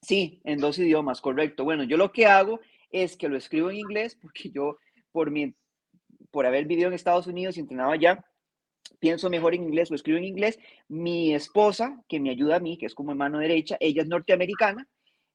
Sí, 0.02 0.42
en 0.44 0.58
dos 0.58 0.78
idiomas, 0.78 1.22
correcto. 1.22 1.64
Bueno, 1.64 1.84
yo 1.84 1.96
lo 1.96 2.12
que 2.12 2.26
hago 2.26 2.60
es 2.90 3.16
que 3.16 3.30
lo 3.30 3.38
escribo 3.38 3.70
en 3.70 3.78
inglés, 3.78 4.18
porque 4.20 4.50
yo, 4.50 4.76
por, 5.10 5.30
mi, 5.30 5.54
por 6.30 6.44
haber 6.44 6.66
vivido 6.66 6.88
en 6.88 6.94
Estados 6.94 7.26
Unidos 7.26 7.56
y 7.56 7.60
entrenado 7.60 7.92
allá, 7.92 8.22
pienso 8.98 9.30
mejor 9.30 9.54
en 9.54 9.62
inglés, 9.62 9.88
lo 9.88 9.96
escribo 9.96 10.18
en 10.18 10.24
inglés. 10.24 10.58
Mi 10.86 11.34
esposa, 11.34 12.04
que 12.06 12.20
me 12.20 12.28
ayuda 12.28 12.56
a 12.56 12.60
mí, 12.60 12.76
que 12.76 12.86
es 12.86 12.94
como 12.94 13.14
mano 13.14 13.38
derecha, 13.38 13.78
ella 13.80 14.02
es 14.02 14.08
norteamericana 14.08 14.86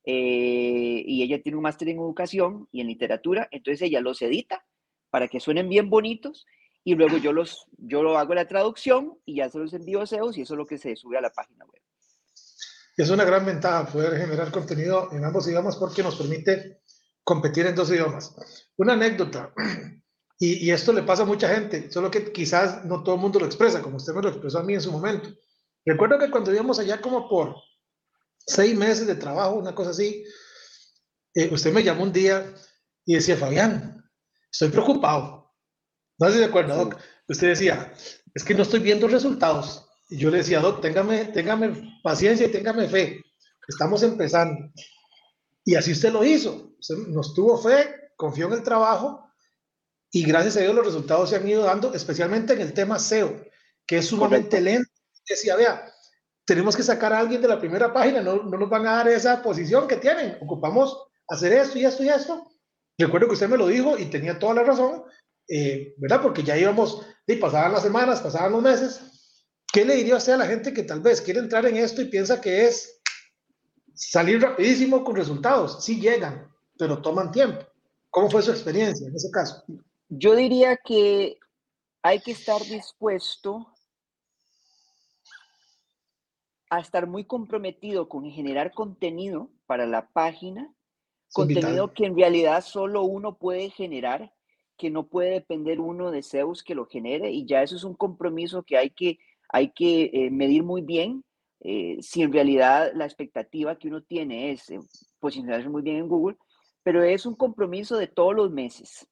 eh, 0.03 1.03
y 1.07 1.23
ella 1.23 1.41
tiene 1.41 1.57
un 1.57 1.63
máster 1.63 1.89
en 1.89 1.97
educación 1.97 2.67
y 2.71 2.81
en 2.81 2.87
literatura, 2.87 3.47
entonces 3.49 3.81
ella 3.81 3.99
los 3.99 4.21
edita 4.21 4.63
para 5.09 5.27
que 5.27 5.39
suenen 5.39 5.69
bien 5.69 5.89
bonitos 5.89 6.45
y 6.87 6.93
luego 6.93 7.17
yo, 7.17 7.33
los, 7.33 7.65
yo 7.79 8.03
lo 8.03 8.17
hago 8.17 8.35
la 8.35 8.47
traducción 8.47 9.17
y 9.25 9.37
ya 9.37 9.49
se 9.49 9.57
los 9.57 9.73
envío 9.73 10.01
a 10.01 10.07
SEOs 10.07 10.37
y 10.37 10.43
eso 10.43 10.53
es 10.53 10.57
lo 10.59 10.67
que 10.67 10.77
se 10.77 10.95
sube 10.95 11.17
a 11.17 11.21
la 11.21 11.31
página 11.31 11.65
web. 11.65 11.81
Es 12.95 13.09
una 13.09 13.25
gran 13.25 13.43
ventaja 13.43 13.91
poder 13.91 14.15
generar 14.17 14.51
contenido 14.51 15.09
en 15.11 15.25
ambos 15.25 15.47
idiomas 15.47 15.75
porque 15.77 16.03
nos 16.03 16.15
permite 16.15 16.83
competir 17.23 17.65
en 17.65 17.73
dos 17.73 17.89
idiomas. 17.89 18.35
Una 18.77 18.93
anécdota, 18.93 19.51
y, 20.39 20.67
y, 20.67 20.71
esto 20.71 20.93
le 20.93 21.01
pasa 21.01 21.23
a 21.23 21.25
mucha 21.25 21.49
gente, 21.49 21.91
solo 21.91 22.11
que 22.11 22.31
quizás 22.31 22.85
no 22.85 23.01
todo 23.01 23.15
el 23.15 23.21
mundo 23.21 23.39
lo 23.39 23.47
expresa, 23.47 23.81
como 23.81 23.97
usted 23.97 24.13
me 24.13 24.21
lo 24.21 24.29
expresó 24.29 24.59
a 24.59 24.63
mí 24.63 24.75
en 24.75 24.81
su 24.81 24.91
momento. 24.91 25.29
Recuerdo 25.83 26.19
que 26.19 26.29
cuando 26.29 26.53
íbamos 26.53 26.77
allá 26.77 27.01
como 27.01 27.27
por 27.27 27.55
seis 28.45 28.77
meses 28.77 29.07
de 29.07 29.15
trabajo, 29.15 29.55
una 29.55 29.73
cosa 29.73 29.89
así, 29.89 30.23
eh, 31.33 31.49
usted 31.51 31.73
me 31.73 31.83
llamó 31.83 32.03
un 32.03 32.13
día 32.13 32.53
y 33.05 33.15
decía, 33.15 33.37
Fabián, 33.37 34.07
estoy 34.51 34.69
preocupado 34.69 35.44
no 36.17 36.27
sé 36.27 36.33
si 36.33 36.39
de 36.39 36.45
acuerdo, 36.45 36.75
Doc. 36.75 36.97
Usted 37.27 37.47
decía, 37.47 37.93
es 38.33 38.43
que 38.43 38.53
no 38.53 38.63
estoy 38.63 38.79
viendo 38.79 39.07
resultados. 39.07 39.87
Y 40.09 40.17
yo 40.17 40.29
le 40.29 40.37
decía, 40.37 40.59
Doc, 40.59 40.81
téngame, 40.81 41.25
téngame 41.25 41.99
paciencia 42.03 42.47
y 42.47 42.51
téngame 42.51 42.87
fe. 42.87 43.21
Estamos 43.67 44.03
empezando. 44.03 44.71
Y 45.63 45.75
así 45.75 45.91
usted 45.91 46.13
lo 46.13 46.23
hizo. 46.23 46.75
nos 47.07 47.33
tuvo 47.33 47.57
fe, 47.57 48.11
confió 48.15 48.47
en 48.47 48.53
el 48.53 48.63
trabajo 48.63 49.25
y 50.11 50.23
gracias 50.23 50.55
a 50.57 50.59
Dios 50.61 50.73
los 50.73 50.85
resultados 50.85 51.29
se 51.29 51.35
han 51.35 51.47
ido 51.47 51.63
dando, 51.63 51.93
especialmente 51.93 52.53
en 52.53 52.61
el 52.61 52.73
tema 52.73 52.99
SEO, 52.99 53.35
que 53.85 53.97
es 53.97 54.07
sumamente 54.07 54.61
lento. 54.61 54.89
Decía, 55.27 55.55
vea, 55.55 55.91
tenemos 56.45 56.75
que 56.75 56.83
sacar 56.83 57.11
a 57.11 57.19
alguien 57.19 57.41
de 57.41 57.47
la 57.47 57.59
primera 57.59 57.91
página, 57.91 58.21
no, 58.21 58.43
no 58.43 58.57
nos 58.57 58.69
van 58.69 58.87
a 58.87 58.97
dar 58.97 59.07
esa 59.09 59.41
posición 59.41 59.87
que 59.87 59.97
tienen. 59.97 60.37
Ocupamos 60.39 61.07
hacer 61.27 61.51
esto 61.53 61.79
y 61.79 61.85
esto 61.85 62.03
y 62.03 62.09
esto. 62.09 62.49
Recuerdo 62.97 63.27
que 63.27 63.33
usted 63.33 63.49
me 63.49 63.57
lo 63.57 63.67
dijo 63.67 63.97
y 63.97 64.05
tenía 64.05 64.39
toda 64.39 64.53
la 64.53 64.63
razón, 64.63 65.03
eh, 65.47 65.93
¿verdad? 65.97 66.21
Porque 66.21 66.43
ya 66.43 66.57
íbamos, 66.57 67.05
y 67.27 67.35
pasaban 67.35 67.73
las 67.73 67.83
semanas, 67.83 68.21
pasaban 68.21 68.51
los 68.51 68.61
meses. 68.61 69.01
¿Qué 69.71 69.83
le 69.83 69.95
diría 69.95 70.17
usted 70.17 70.33
a 70.33 70.37
la 70.37 70.47
gente 70.47 70.73
que 70.73 70.83
tal 70.83 71.01
vez 71.01 71.21
quiere 71.21 71.39
entrar 71.39 71.65
en 71.65 71.77
esto 71.77 72.01
y 72.01 72.05
piensa 72.05 72.39
que 72.39 72.65
es 72.65 73.01
salir 73.93 74.41
rapidísimo 74.41 75.03
con 75.03 75.15
resultados? 75.15 75.83
Sí 75.83 75.99
llegan, 75.99 76.49
pero 76.77 77.01
toman 77.01 77.31
tiempo. 77.31 77.65
¿Cómo 78.09 78.29
fue 78.29 78.41
su 78.41 78.51
experiencia 78.51 79.07
en 79.07 79.15
ese 79.15 79.29
caso? 79.29 79.63
Yo 80.07 80.35
diría 80.35 80.77
que 80.77 81.37
hay 82.01 82.19
que 82.21 82.31
estar 82.31 82.61
dispuesto 82.61 83.67
a 86.69 86.79
estar 86.79 87.07
muy 87.07 87.25
comprometido 87.25 88.07
con 88.07 88.29
generar 88.31 88.73
contenido 88.73 89.49
para 89.65 89.85
la 89.85 90.07
página, 90.07 90.73
contenido 91.33 91.93
que 91.93 92.05
en 92.05 92.15
realidad 92.15 92.63
solo 92.63 93.03
uno 93.03 93.37
puede 93.37 93.69
generar 93.69 94.33
que 94.77 94.89
no 94.89 95.07
puede 95.07 95.31
depender 95.31 95.79
uno 95.79 96.11
de 96.11 96.23
Zeus 96.23 96.63
que 96.63 96.75
lo 96.75 96.85
genere 96.85 97.31
y 97.31 97.45
ya 97.45 97.63
eso 97.63 97.75
es 97.75 97.83
un 97.83 97.95
compromiso 97.95 98.63
que 98.63 98.77
hay 98.77 98.89
que, 98.89 99.19
hay 99.49 99.71
que 99.71 100.09
eh, 100.13 100.29
medir 100.31 100.63
muy 100.63 100.81
bien 100.81 101.23
eh, 101.61 101.97
si 102.01 102.21
en 102.21 102.31
realidad 102.31 102.91
la 102.93 103.05
expectativa 103.05 103.77
que 103.77 103.87
uno 103.87 104.03
tiene 104.03 104.51
es 104.51 104.69
eh, 104.69 104.79
posicionarse 105.19 105.69
muy 105.69 105.81
bien 105.81 105.97
en 105.97 106.07
Google, 106.07 106.37
pero 106.83 107.03
es 107.03 107.25
un 107.25 107.35
compromiso 107.35 107.97
de 107.97 108.07
todos 108.07 108.35
los 108.35 108.51
meses. 108.51 109.07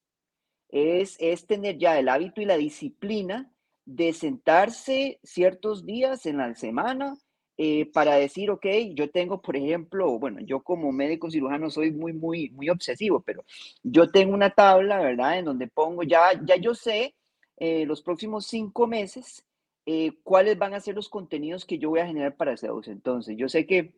Es, 0.70 1.17
es 1.20 1.48
tener 1.48 1.77
ya 1.77 1.98
el 1.98 2.10
hábito 2.10 2.41
y 2.41 2.46
la 2.46 2.58
disciplina 2.58 3.51
de 3.86 4.13
sentarse 4.13 5.20
ciertos 5.24 5.86
días 5.86 6.25
en 6.25 6.38
la 6.38 6.53
semana 6.55 7.17
eh, 7.56 7.86
para 7.92 8.16
decir, 8.16 8.50
ok, 8.50 8.66
yo 8.96 9.12
tengo, 9.12 9.40
por 9.42 9.56
ejemplo, 9.56 10.18
bueno, 10.18 10.40
yo 10.42 10.64
como 10.64 10.92
médico 10.92 11.30
cirujano 11.30 11.70
soy 11.70 11.92
muy, 11.92 12.12
muy, 12.12 12.50
muy 12.50 12.70
obsesivo, 12.70 13.22
pero 13.22 13.46
yo 13.84 14.10
tengo 14.10 14.34
una 14.34 14.50
tabla, 14.50 15.00
¿verdad? 15.00 15.38
En 15.38 15.46
donde 15.46 15.68
pongo, 15.68 16.02
ya, 16.02 16.32
ya 16.44 16.56
yo 16.56 16.74
sé 16.74 17.14
eh, 17.58 17.86
los 17.86 18.02
próximos 18.02 18.48
cinco 18.48 18.88
meses 18.88 19.46
eh, 19.86 20.14
cuáles 20.24 20.58
van 20.58 20.74
a 20.74 20.80
ser 20.80 20.96
los 20.96 21.10
contenidos 21.10 21.66
que 21.66 21.78
yo 21.78 21.90
voy 21.92 22.00
a 22.00 22.08
generar 22.08 22.36
para 22.36 22.58
SEOs. 22.58 22.88
Entonces, 22.88 23.38
yo 23.38 23.48
sé 23.48 23.68
que, 23.68 23.94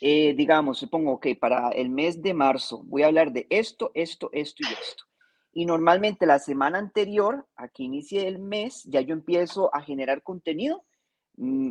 digamos, 0.00 0.86
pongo, 0.90 1.12
ok, 1.12 1.28
para 1.40 1.70
el 1.70 1.88
mes 1.88 2.20
de 2.20 2.34
marzo 2.34 2.82
voy 2.84 3.02
a 3.02 3.06
hablar 3.06 3.32
de 3.32 3.46
esto, 3.48 3.92
esto, 3.94 4.28
esto 4.32 4.62
y 4.68 4.72
esto. 4.72 5.04
Y 5.54 5.64
normalmente 5.64 6.26
la 6.26 6.38
semana 6.38 6.78
anterior, 6.78 7.46
aquí 7.56 7.84
inicie 7.84 8.26
el 8.26 8.38
mes, 8.38 8.84
ya 8.84 9.00
yo 9.00 9.14
empiezo 9.14 9.74
a 9.74 9.80
generar 9.82 10.22
contenido 10.22 10.84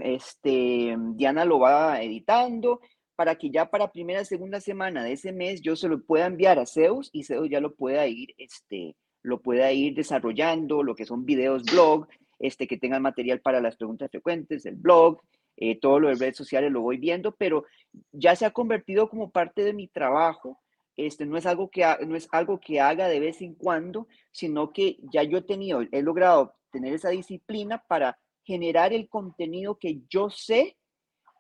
este, 0.02 0.96
Diana 1.16 1.46
lo 1.46 1.60
va 1.60 2.02
editando 2.02 2.82
para 3.16 3.36
que 3.36 3.52
ya 3.52 3.70
para 3.70 3.92
primera, 3.92 4.26
segunda 4.26 4.60
semana 4.60 5.04
de 5.04 5.14
ese 5.14 5.32
mes 5.32 5.62
yo 5.62 5.76
se 5.76 5.88
lo 5.88 6.02
pueda 6.02 6.26
enviar 6.26 6.58
a 6.58 6.66
Zeus 6.66 7.10
y 7.14 7.24
Zeus 7.24 7.50
ya 7.50 7.60
lo 7.60 7.76
pueda 7.76 8.08
ir, 8.08 8.34
este, 8.38 8.96
lo 9.22 9.42
pueda 9.42 9.72
ir 9.72 9.94
desarrollando, 9.94 10.82
lo 10.82 10.96
que 10.96 11.06
son 11.06 11.26
videos, 11.26 11.64
blog, 11.64 12.08
este, 12.40 12.68
que 12.68 12.78
tengan 12.78 13.04
material 13.04 13.40
para 13.40 13.62
las 13.62 13.76
preguntas 13.76 14.10
frecuentes, 14.10 14.66
el 14.66 14.76
blog, 14.76 15.22
eh, 15.58 15.80
todo 15.80 16.00
lo 16.00 16.08
de 16.10 16.16
redes 16.16 16.38
sociales 16.38 16.72
lo 16.72 16.82
voy 16.82 16.98
viendo, 16.98 17.36
pero 17.36 17.66
ya 18.12 18.36
se 18.36 18.46
ha 18.46 18.52
convertido 18.52 19.10
como 19.10 19.30
parte 19.30 19.64
de 19.64 19.74
mi 19.74 19.88
trabajo. 19.88 20.60
Este, 20.98 21.26
no, 21.26 21.38
es 21.38 21.46
algo 21.46 21.70
que, 21.70 21.86
no 22.08 22.16
es 22.16 22.28
algo 22.32 22.60
que 22.60 22.80
haga 22.80 23.08
de 23.08 23.20
vez 23.20 23.42
en 23.42 23.54
cuando, 23.54 24.08
sino 24.32 24.74
que 24.74 24.98
ya 25.14 25.22
yo 25.24 25.38
he 25.38 25.44
tenido, 25.44 25.82
he 25.92 26.02
logrado 26.02 26.56
tener 26.72 26.94
esa 26.94 27.10
disciplina 27.10 27.84
para 27.88 28.18
generar 28.44 28.94
el 28.94 29.08
contenido 29.10 29.78
que 29.78 30.02
yo 30.10 30.30
sé 30.30 30.78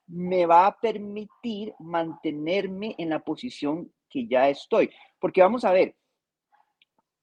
me 0.07 0.45
va 0.45 0.67
a 0.67 0.79
permitir 0.79 1.73
mantenerme 1.79 2.95
en 2.97 3.09
la 3.09 3.19
posición 3.19 3.91
que 4.09 4.27
ya 4.27 4.49
estoy. 4.49 4.89
Porque 5.19 5.41
vamos 5.41 5.63
a 5.63 5.71
ver, 5.71 5.95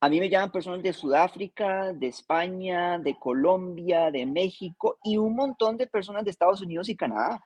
a 0.01 0.09
mí 0.09 0.21
me 0.21 0.31
llaman 0.31 0.53
personas 0.53 0.83
de 0.83 0.93
Sudáfrica, 0.93 1.93
de 1.93 2.07
España, 2.07 2.99
de 2.99 3.19
Colombia, 3.19 4.11
de 4.11 4.25
México 4.27 4.99
y 5.03 5.17
un 5.17 5.35
montón 5.35 5.77
de 5.77 5.87
personas 5.89 6.25
de 6.25 6.31
Estados 6.31 6.63
Unidos 6.63 6.89
y 6.89 6.97
Canadá, 6.97 7.45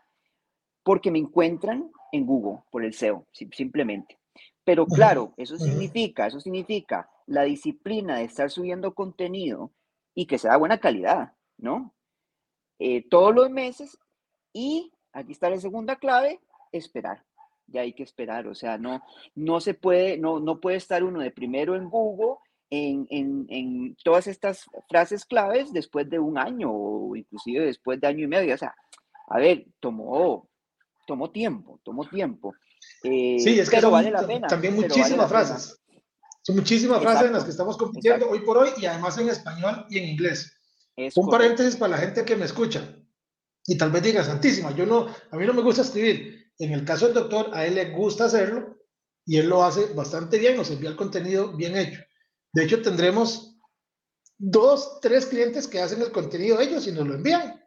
porque 0.83 1.11
me 1.11 1.19
encuentran 1.19 1.91
en 2.13 2.27
Google 2.27 2.63
por 2.71 2.85
el 2.85 2.93
SEO, 2.93 3.27
simplemente. 3.33 4.19
Pero 4.65 4.87
claro, 4.87 5.33
eso 5.37 5.57
significa, 5.57 6.27
eso 6.27 6.41
significa 6.41 7.09
la 7.27 7.43
disciplina 7.43 8.19
de 8.19 8.25
estar 8.25 8.51
subiendo 8.51 8.95
contenido 8.95 9.73
y 10.15 10.27
que 10.27 10.39
sea 10.39 10.57
buena 10.57 10.79
calidad, 10.79 11.33
¿no? 11.57 11.95
Eh, 12.85 13.07
todos 13.09 13.33
los 13.33 13.49
meses 13.49 13.97
y 14.53 14.93
aquí 15.13 15.31
está 15.31 15.49
la 15.49 15.61
segunda 15.61 15.95
clave, 15.95 16.41
esperar. 16.73 17.23
Ya 17.69 17.83
hay 17.83 17.93
que 17.93 18.03
esperar, 18.03 18.49
o 18.49 18.57
sea, 18.57 18.77
no, 18.77 19.05
no 19.37 19.61
se 19.61 19.75
puede, 19.75 20.19
no, 20.19 20.41
no 20.41 20.59
puede 20.59 20.79
estar 20.79 21.05
uno 21.05 21.21
de 21.21 21.31
primero 21.31 21.77
en 21.77 21.89
Google 21.89 22.39
en, 22.71 23.07
en, 23.09 23.47
en, 23.51 23.97
todas 24.03 24.27
estas 24.27 24.67
frases 24.89 25.25
claves 25.25 25.73
después 25.73 26.11
de 26.11 26.19
un 26.19 26.37
año 26.37 26.73
o 26.73 27.15
inclusive 27.15 27.67
después 27.67 28.01
de 28.01 28.09
año 28.09 28.25
y 28.25 28.27
medio. 28.27 28.53
O 28.53 28.59
sea, 28.59 28.75
a 29.29 29.39
ver, 29.39 29.65
tomó, 29.79 30.49
tomó 31.07 31.31
tiempo, 31.31 31.79
tomó 31.85 32.05
tiempo. 32.09 32.53
Eh, 33.05 33.39
sí, 33.39 33.61
es 33.61 33.71
que 33.71 33.77
pero 33.77 33.93
vale 33.93 34.11
la 34.11 34.27
pena. 34.27 34.49
También 34.49 34.75
muchísimas 34.75 35.29
frases. 35.29 35.81
Son 36.43 36.57
muchísimas 36.57 37.01
frases 37.01 37.29
en 37.29 37.35
las 37.35 37.45
que 37.45 37.51
estamos 37.51 37.77
compitiendo 37.77 38.29
hoy 38.29 38.41
por 38.41 38.59
hoy 38.59 38.71
y 38.77 38.87
además 38.87 39.17
en 39.19 39.29
español 39.29 39.87
y 39.89 39.99
en 39.99 40.09
inglés. 40.09 40.59
Un 41.15 41.29
paréntesis 41.29 41.77
para 41.77 41.97
la 41.97 41.99
gente 41.99 42.25
que 42.25 42.37
me 42.37 42.45
escucha 42.45 42.97
y 43.67 43.79
tal 43.79 43.91
vez 43.91 44.03
diga, 44.03 44.25
Santísima, 44.25 44.75
yo 44.75 44.87
no, 44.87 45.07
a 45.31 45.37
mí 45.37 45.47
no 45.47 45.55
me 45.55 45.63
gusta 45.63 45.83
escribir. 45.83 46.51
En 46.59 46.73
el 46.73 46.85
caso 46.85 47.07
del 47.07 47.15
doctor, 47.15 47.51
a 47.53 47.67
él 47.67 47.77
le 47.77 47.91
gusta 47.91 48.25
hacerlo 48.25 48.79
y 49.25 49.39
él 49.39 49.49
lo 49.49 49.65
hace 49.65 49.93
bastante 49.95 50.39
bien, 50.39 50.57
nos 50.57 50.71
envía 50.71 50.91
el 50.91 50.97
contenido 50.97 51.57
bien 51.57 51.77
hecho. 51.77 52.01
De 52.53 52.65
hecho, 52.65 52.83
tendremos 52.83 53.57
dos, 54.39 55.01
tres 55.01 55.27
clientes 55.27 55.69
que 55.69 55.81
hacen 55.81 56.03
el 56.03 56.11
contenido 56.11 56.61
ellos 56.61 56.87
y 56.87 56.93
nos 56.93 57.07
lo 57.07 57.15
envían. 57.15 57.61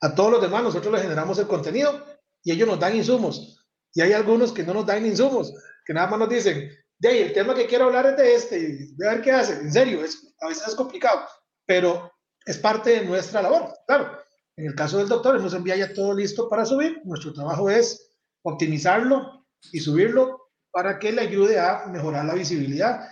A 0.00 0.14
todos 0.14 0.32
los 0.32 0.42
demás 0.42 0.62
nosotros 0.62 0.92
les 0.92 1.02
generamos 1.02 1.38
el 1.38 1.46
contenido 1.46 2.04
y 2.42 2.52
ellos 2.52 2.68
nos 2.68 2.80
dan 2.80 2.96
insumos. 2.96 3.64
Y 3.94 4.00
hay 4.00 4.12
algunos 4.12 4.52
que 4.52 4.64
no 4.64 4.74
nos 4.74 4.86
dan 4.86 5.06
insumos, 5.06 5.52
que 5.84 5.94
nada 5.94 6.08
más 6.08 6.18
nos 6.18 6.28
dicen, 6.28 6.70
de 6.98 7.08
ahí, 7.08 7.18
el 7.18 7.32
tema 7.32 7.54
que 7.54 7.66
quiero 7.66 7.84
hablar 7.84 8.06
es 8.06 8.16
de 8.16 8.34
este, 8.34 8.58
y 8.58 8.96
de 8.96 9.08
ver 9.08 9.22
qué 9.22 9.30
hace. 9.30 9.52
En 9.52 9.72
serio, 9.72 10.04
es, 10.04 10.34
a 10.40 10.48
veces 10.48 10.66
es 10.68 10.74
complicado, 10.74 11.20
pero 11.64 12.12
es 12.48 12.56
parte 12.56 12.90
de 12.90 13.04
nuestra 13.04 13.42
labor. 13.42 13.74
Claro, 13.86 14.10
en 14.56 14.66
el 14.66 14.74
caso 14.74 14.96
del 14.96 15.06
doctor, 15.06 15.38
nos 15.38 15.52
envía 15.52 15.76
ya 15.76 15.92
todo 15.92 16.14
listo 16.14 16.48
para 16.48 16.64
subir. 16.64 17.02
Nuestro 17.04 17.34
trabajo 17.34 17.68
es 17.68 18.10
optimizarlo 18.42 19.46
y 19.70 19.80
subirlo 19.80 20.48
para 20.70 20.98
que 20.98 21.12
le 21.12 21.20
ayude 21.20 21.60
a 21.60 21.86
mejorar 21.88 22.24
la 22.24 22.32
visibilidad. 22.32 23.06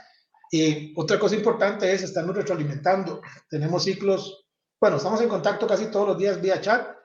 Y 0.51 0.99
otra 0.99 1.19
cosa 1.19 1.35
importante 1.35 1.93
es 1.93 2.03
estarnos 2.03 2.35
retroalimentando. 2.35 3.21
Tenemos 3.51 3.85
ciclos, 3.85 4.47
bueno, 4.81 4.97
estamos 4.97 5.21
en 5.21 5.29
contacto 5.29 5.67
casi 5.67 5.91
todos 5.91 6.09
los 6.09 6.19
días 6.19 6.41
vía 6.41 6.63
chat, 6.63 6.97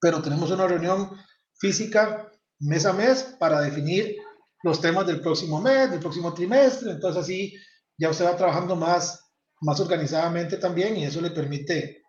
pero 0.00 0.22
tenemos 0.22 0.50
una 0.50 0.66
reunión 0.66 1.10
física 1.58 2.32
mes 2.60 2.86
a 2.86 2.94
mes 2.94 3.36
para 3.38 3.60
definir 3.60 4.16
los 4.62 4.80
temas 4.80 5.06
del 5.06 5.20
próximo 5.20 5.60
mes, 5.60 5.90
del 5.90 6.00
próximo 6.00 6.32
trimestre. 6.32 6.92
Entonces 6.92 7.22
así 7.22 7.54
ya 7.98 8.08
usted 8.08 8.24
va 8.24 8.36
trabajando 8.36 8.76
más, 8.76 9.29
más 9.60 9.80
organizadamente 9.80 10.56
también 10.56 10.96
y 10.96 11.04
eso 11.04 11.20
le 11.20 11.30
permite, 11.30 12.02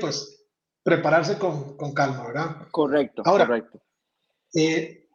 pues, 0.00 0.46
prepararse 0.82 1.38
con, 1.38 1.76
con 1.76 1.94
calma, 1.94 2.26
¿verdad? 2.26 2.68
Correcto, 2.70 3.22
Ahora, 3.24 3.46
correcto. 3.46 3.80
Eh, 4.54 5.08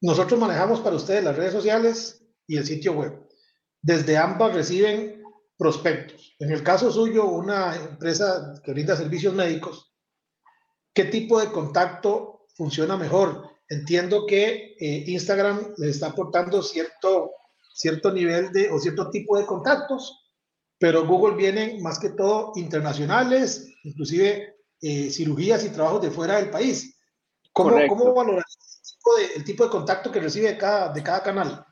nosotros 0.00 0.38
manejamos 0.38 0.80
para 0.80 0.96
ustedes 0.96 1.24
las 1.24 1.36
redes 1.36 1.52
sociales 1.52 2.22
y 2.46 2.58
el 2.58 2.66
sitio 2.66 2.92
web. 2.92 3.26
Desde 3.80 4.16
ambas 4.16 4.54
reciben 4.54 5.22
prospectos. 5.56 6.34
En 6.38 6.50
el 6.50 6.62
caso 6.62 6.90
suyo, 6.90 7.26
una 7.26 7.74
empresa 7.74 8.60
que 8.62 8.72
brinda 8.72 8.96
servicios 8.96 9.34
médicos, 9.34 9.94
¿qué 10.92 11.04
tipo 11.04 11.40
de 11.40 11.50
contacto 11.50 12.46
funciona 12.54 12.96
mejor? 12.96 13.48
Entiendo 13.68 14.26
que 14.26 14.76
eh, 14.78 15.04
Instagram 15.06 15.74
le 15.78 15.88
está 15.88 16.08
aportando 16.08 16.62
cierto, 16.62 17.30
cierto 17.72 18.12
nivel 18.12 18.52
de 18.52 18.70
o 18.70 18.78
cierto 18.78 19.10
tipo 19.10 19.38
de 19.38 19.46
contactos, 19.46 20.23
pero 20.78 21.06
Google 21.06 21.36
viene 21.36 21.78
más 21.80 21.98
que 21.98 22.10
todo 22.10 22.52
internacionales, 22.56 23.72
inclusive 23.84 24.56
eh, 24.80 25.10
cirugías 25.10 25.64
y 25.64 25.70
trabajos 25.70 26.02
de 26.02 26.10
fuera 26.10 26.36
del 26.36 26.50
país. 26.50 26.98
¿Cómo, 27.52 27.76
¿cómo 27.88 28.12
valorar 28.12 28.44
el 29.36 29.44
tipo, 29.44 29.64
de, 29.64 29.70
contacto 29.70 30.10
que 30.10 30.20
recibe 30.20 30.48
de 30.48 30.58
cada, 30.58 30.92
de 30.92 31.02
cada 31.02 31.22
canal? 31.22 31.64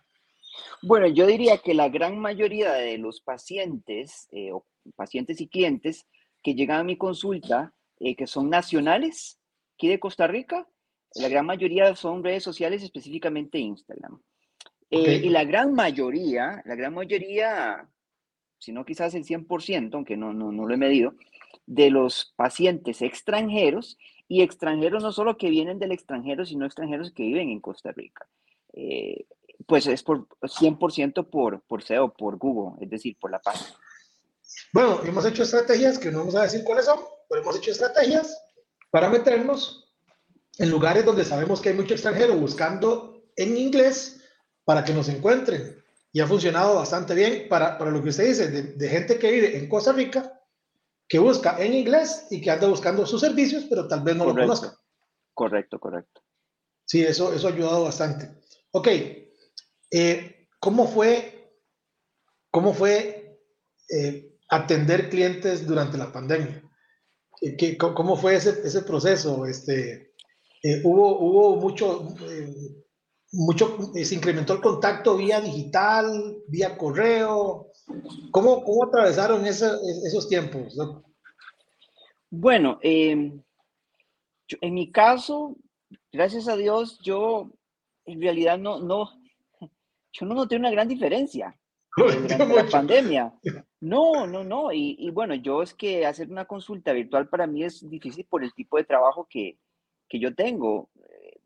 Bueno, 0.83 1.07
yo 1.09 1.27
diría 1.27 1.59
que 1.59 1.75
la 1.75 1.89
gran 1.89 2.19
mayoría 2.19 2.73
de 2.73 2.99
los 2.99 3.21
pacientes 3.21 4.29
eh, 4.31 4.53
o 4.53 4.65
pacientes 4.97 5.41
y 5.41 5.49
clientes 5.49 6.07
que 6.43 6.55
llegan 6.55 6.81
a 6.81 6.85
mi 6.85 6.97
consulta, 6.97 7.73
que 7.99 8.27
son 8.27 8.51
nacionales, 8.51 9.39
aquí 9.75 9.87
de 9.87 10.01
Costa 10.01 10.27
Rica, 10.27 10.67
la 11.15 11.29
gran 11.29 11.47
mayoría 11.47 11.95
son 11.95 12.25
redes 12.25 12.43
sociales, 12.43 12.83
específicamente 12.83 13.59
Instagram. 13.59 14.21
Eh, 14.91 15.23
y 15.25 15.29
la 15.29 15.45
gran 15.45 15.73
mayoría, 15.73 16.63
la 16.65 16.75
gran 16.75 16.95
mayoría, 16.95 17.89
si 18.63 18.73
no 18.73 18.85
quizás 18.85 19.15
el 19.15 19.25
100%, 19.25 19.95
aunque 19.95 20.17
no, 20.17 20.33
no, 20.33 20.53
no 20.53 20.67
lo 20.67 20.75
he 20.75 20.77
medido, 20.77 21.15
de 21.67 21.91
los 21.91 22.33
pacientes 22.37 23.03
extranjeros, 23.03 23.99
y 24.29 24.41
extranjeros 24.41 25.03
no 25.03 25.13
solo 25.13 25.37
que 25.37 25.51
vienen 25.51 25.79
del 25.79 25.93
extranjero, 25.93 26.47
sino 26.47 26.65
extranjeros 26.65 27.13
que 27.13 27.25
viven 27.25 27.51
en 27.51 27.61
Costa 27.61 27.93
Rica. 27.93 28.27
Eh, 28.73 29.27
pues 29.67 29.87
es 29.87 30.03
por 30.03 30.27
100% 30.41 31.29
por, 31.29 31.61
por 31.63 31.83
SEO, 31.83 32.15
por 32.15 32.39
Google, 32.39 32.83
es 32.83 32.89
decir, 32.89 33.17
por 33.21 33.31
la 33.31 33.41
página. 33.41 33.77
Bueno, 34.73 35.01
hemos 35.05 35.27
hecho 35.27 35.43
estrategias 35.43 35.99
que 35.99 36.11
no 36.11 36.21
vamos 36.21 36.35
a 36.37 36.45
decir 36.45 36.65
cuáles 36.65 36.87
son, 36.87 37.01
pero 37.29 37.43
hemos 37.43 37.57
hecho 37.57 37.73
estrategias 37.73 38.41
para 38.91 39.11
meternos 39.11 39.93
en 40.59 40.71
lugares 40.71 41.05
donde 41.05 41.25
sabemos 41.25 41.61
que 41.61 41.71
hay 41.71 41.75
mucho 41.75 41.95
extranjero 41.95 42.37
buscando 42.37 43.25
en 43.37 43.57
inglés 43.57 44.23
para 44.65 44.85
que 44.85 44.95
nos 44.95 45.09
encuentren. 45.09 45.82
Y 46.13 46.21
ha 46.21 46.27
funcionado 46.27 46.77
bastante 46.77 47.15
bien 47.15 47.47
para, 47.49 47.79
para 47.79 47.91
lo 47.91 48.03
que 48.03 48.11
usted 48.11 48.29
dice, 48.29 48.49
de, 48.51 48.89
gente 48.89 49.19
que 49.19 49.31
vive 49.31 49.57
en 49.57 49.69
Costa 49.69 49.93
Rica, 49.93 50.41
que 51.09 51.19
busca 51.19 51.57
en 51.59 51.75
inglés 51.75 52.27
y 52.31 52.41
que 52.41 52.51
anda 52.51 52.69
buscando 52.69 53.07
sus 53.07 53.21
servicios, 53.21 53.65
pero 53.69 53.89
tal 53.89 54.03
vez 54.03 54.17
no 54.17 54.27
lo 54.27 54.35
conozca. 54.35 54.77
Correcto, 55.33 55.79
correcto. 55.79 56.23
Sí, 56.85 57.03
eso, 57.03 57.33
eso 57.33 57.49
ha 57.49 57.53
ayudado 57.53 57.85
bastante. 57.85 58.43
Ok, 58.73 58.89
eh, 59.91 60.49
¿cómo 60.61 60.87
fue, 60.87 61.57
cómo 62.51 62.75
fue 62.75 63.41
eh, 63.89 64.39
atender 64.49 65.09
clientes 65.09 65.67
durante 65.67 65.97
la 65.97 66.13
pandemia? 66.13 66.63
¿Qué, 67.59 67.77
¿Cómo 67.77 68.17
fue 68.17 68.37
ese, 68.37 68.61
ese 68.65 68.83
proceso? 68.83 69.47
Este, 69.47 70.13
eh, 70.63 70.81
hubo, 70.85 71.19
hubo 71.19 71.57
mucho, 71.57 72.15
eh, 72.31 72.82
mucho, 73.33 73.79
eh, 73.95 74.05
se 74.05 74.15
incrementó 74.15 74.55
el 74.55 74.61
contacto 74.61 75.17
vía 75.17 75.41
digital, 75.41 76.37
vía 76.47 76.77
correo. 76.77 77.73
¿Cómo, 78.31 78.63
cómo 78.63 78.85
atravesaron 78.85 79.45
esos 79.47 80.29
tiempos? 80.29 80.77
Bueno, 82.31 82.79
em, 82.83 83.43
en 84.61 84.75
mi 84.75 84.91
caso, 84.91 85.57
gracias 86.13 86.49
a 86.49 86.57
Dios, 86.57 86.99
yo 87.03 87.51
en 88.05 88.21
realidad 88.21 88.59
no, 88.59 88.81
no, 88.81 89.11
yo 90.13 90.27
no 90.27 90.35
noté 90.35 90.57
una 90.57 90.71
gran 90.71 90.89
diferencia 90.89 91.57
durante 91.97 92.47
la 92.47 92.69
pandemia. 92.69 93.33
No, 93.85 94.29
no, 94.29 94.45
no. 94.45 94.73
Y, 94.73 94.95
y, 94.97 95.11
bueno, 95.11 95.35
yo 95.35 95.61
es 95.61 95.75
que 95.75 96.07
hacer 96.07 96.31
una 96.31 96.45
consulta 96.45 96.93
virtual 96.93 97.29
para 97.29 97.49
mí 97.49 97.65
es 97.65 97.91
difícil 97.91 98.25
por 98.27 98.45
el 98.45 98.55
tipo 98.55 98.77
de 98.77 98.85
trabajo 98.85 99.27
que, 99.29 99.59
que 100.09 100.21
yo 100.21 100.33
tengo. 100.37 100.89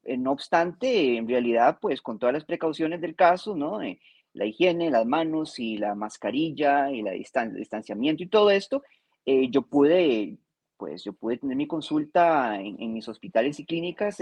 Eh, 0.07 0.17
no 0.17 0.31
obstante, 0.33 1.17
en 1.17 1.27
realidad, 1.27 1.79
pues 1.81 2.01
con 2.01 2.17
todas 2.19 2.33
las 2.33 2.45
precauciones 2.45 3.01
del 3.01 3.17
caso, 3.17 3.57
¿no? 3.57 3.83
Eh, 3.83 3.99
la 4.35 4.47
higiene, 4.47 4.89
las 4.89 5.05
manos 5.05 5.59
y 5.59 5.79
la 5.79 5.97
mascarilla 5.97 6.93
y 6.93 7.03
la 7.03 7.11
distanciamiento 7.11 8.23
y 8.23 8.29
todo 8.29 8.51
esto, 8.51 8.85
eh, 9.25 9.49
yo 9.51 9.63
pude, 9.63 10.39
pues 10.77 11.03
yo 11.03 11.13
pude 11.13 11.39
tener 11.39 11.57
mi 11.57 11.67
consulta 11.67 12.61
en, 12.61 12.93
mis 12.93 13.09
hospitales 13.09 13.59
y 13.59 13.67
clínicas 13.67 14.19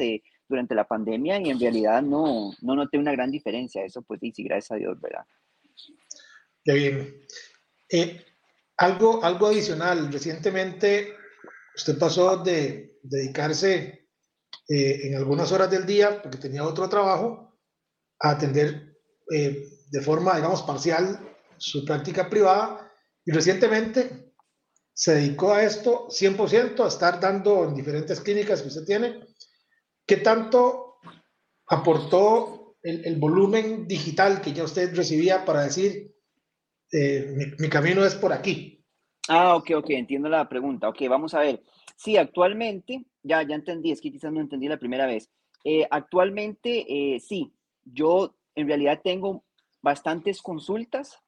durante 0.48 0.74
la 0.74 0.86
pandemia 0.86 1.38
y 1.40 1.50
en 1.50 1.60
realidad 1.60 2.00
no, 2.00 2.52
no 2.62 2.76
noté 2.76 2.96
una 2.96 3.12
gran 3.12 3.30
diferencia. 3.30 3.84
Eso 3.84 4.00
pues 4.02 4.20
sí, 4.20 4.42
gracias 4.44 4.70
a 4.70 4.76
Dios, 4.76 4.98
¿verdad? 5.00 5.26
Qué 6.64 6.72
bien. 6.72 7.14
algo, 8.78 9.22
algo 9.22 9.48
adicional, 9.48 10.10
recientemente 10.10 11.12
usted 11.74 11.98
pasó 11.98 12.38
de 12.38 12.98
dedicarse 13.02 14.03
eh, 14.68 15.08
en 15.08 15.16
algunas 15.16 15.52
horas 15.52 15.70
del 15.70 15.84
día, 15.84 16.22
porque 16.22 16.38
tenía 16.38 16.64
otro 16.64 16.88
trabajo, 16.88 17.54
a 18.20 18.30
atender 18.30 18.96
eh, 19.30 19.68
de 19.90 20.00
forma, 20.00 20.36
digamos, 20.36 20.62
parcial 20.62 21.18
su 21.56 21.84
práctica 21.84 22.28
privada 22.28 22.90
y 23.24 23.32
recientemente 23.32 24.32
se 24.92 25.16
dedicó 25.16 25.52
a 25.52 25.64
esto 25.64 26.08
100%, 26.08 26.84
a 26.84 26.88
estar 26.88 27.20
dando 27.20 27.64
en 27.64 27.74
diferentes 27.74 28.20
clínicas 28.20 28.62
que 28.62 28.68
usted 28.68 28.84
tiene. 28.84 29.26
¿Qué 30.06 30.18
tanto 30.18 30.98
aportó 31.66 32.76
el, 32.82 33.16
volumen 33.16 33.88
digital 33.88 34.40
que 34.40 34.52
ya 34.52 34.64
usted 34.64 34.94
recibía 34.94 35.44
para 35.44 35.62
decir, 35.64 36.14
eh, 36.92 37.32
mi, 37.34 37.46
mi, 37.58 37.68
camino 37.68 38.04
es 38.04 38.14
por 38.14 38.32
aquí? 38.32 38.84
Ah, 39.28 39.56
ok, 39.56 39.70
ok, 39.76 39.90
entiendo 39.90 40.28
la 40.28 40.48
pregunta. 40.48 40.88
Ok, 40.88 41.02
vamos 41.08 41.34
a 41.34 41.40
ver. 41.40 41.62
Sí, 41.96 42.16
actualmente, 42.16 43.04
ya, 43.22 43.42
ya 43.42 43.54
entendí, 43.54 43.90
es 43.90 44.00
que 44.00 44.10
quizás 44.10 44.32
no 44.32 44.40
entendí 44.40 44.68
la 44.68 44.78
primera 44.78 45.06
vez. 45.06 45.30
Eh, 45.64 45.86
actualmente, 45.90 46.84
eh, 46.88 47.20
sí, 47.20 47.52
yo 47.84 48.34
en 48.54 48.68
realidad 48.68 49.00
tengo 49.02 49.44
bastantes 49.80 50.42
consultas. 50.42 51.20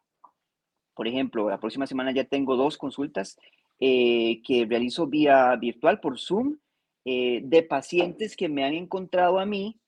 Por 0.94 1.09
ejemplo, 1.09 1.48
la 1.48 1.61
próxima 1.61 1.87
semana 1.87 2.12
ya 2.12 2.24
tengo 2.24 2.57
dos 2.57 2.76
consultas 2.76 3.38
eh, 3.81 4.42
que 4.42 4.66
realizo 4.66 5.07
vía 5.07 5.55
virtual 5.57 6.00
por 6.00 6.18
Zoom 6.18 6.59
de 7.05 7.64
pacientes 7.68 8.35
que 8.35 8.48
me 8.48 8.64
han 8.64 8.74
encontrado 8.74 9.38
a 9.38 9.46
mí 9.46 9.79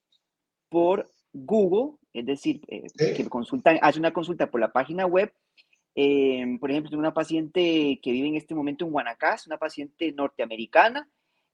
por 0.69 1.11
Google, 1.33 1.99
es 2.13 2.25
decir, 2.25 2.61
que 2.61 3.29
consultan, 3.29 3.77
hace 3.83 3.99
una 3.99 4.13
consulta 4.13 4.49
por 4.49 4.61
la 4.61 4.71
página 4.71 5.05
web 5.05 5.33
Em, 6.01 6.61
por 6.61 6.71
ejemplo, 6.71 6.91
tengo 6.91 7.01
una 7.01 7.13
paciente 7.13 7.99
que 8.01 8.13
vive 8.13 8.29
en 8.29 8.37
este 8.37 8.55
momento 8.55 8.85
en 8.85 8.93
Guanacaste, 8.93 9.49
una 9.49 9.59
paciente 9.59 10.13
norteamericana, 10.13 11.09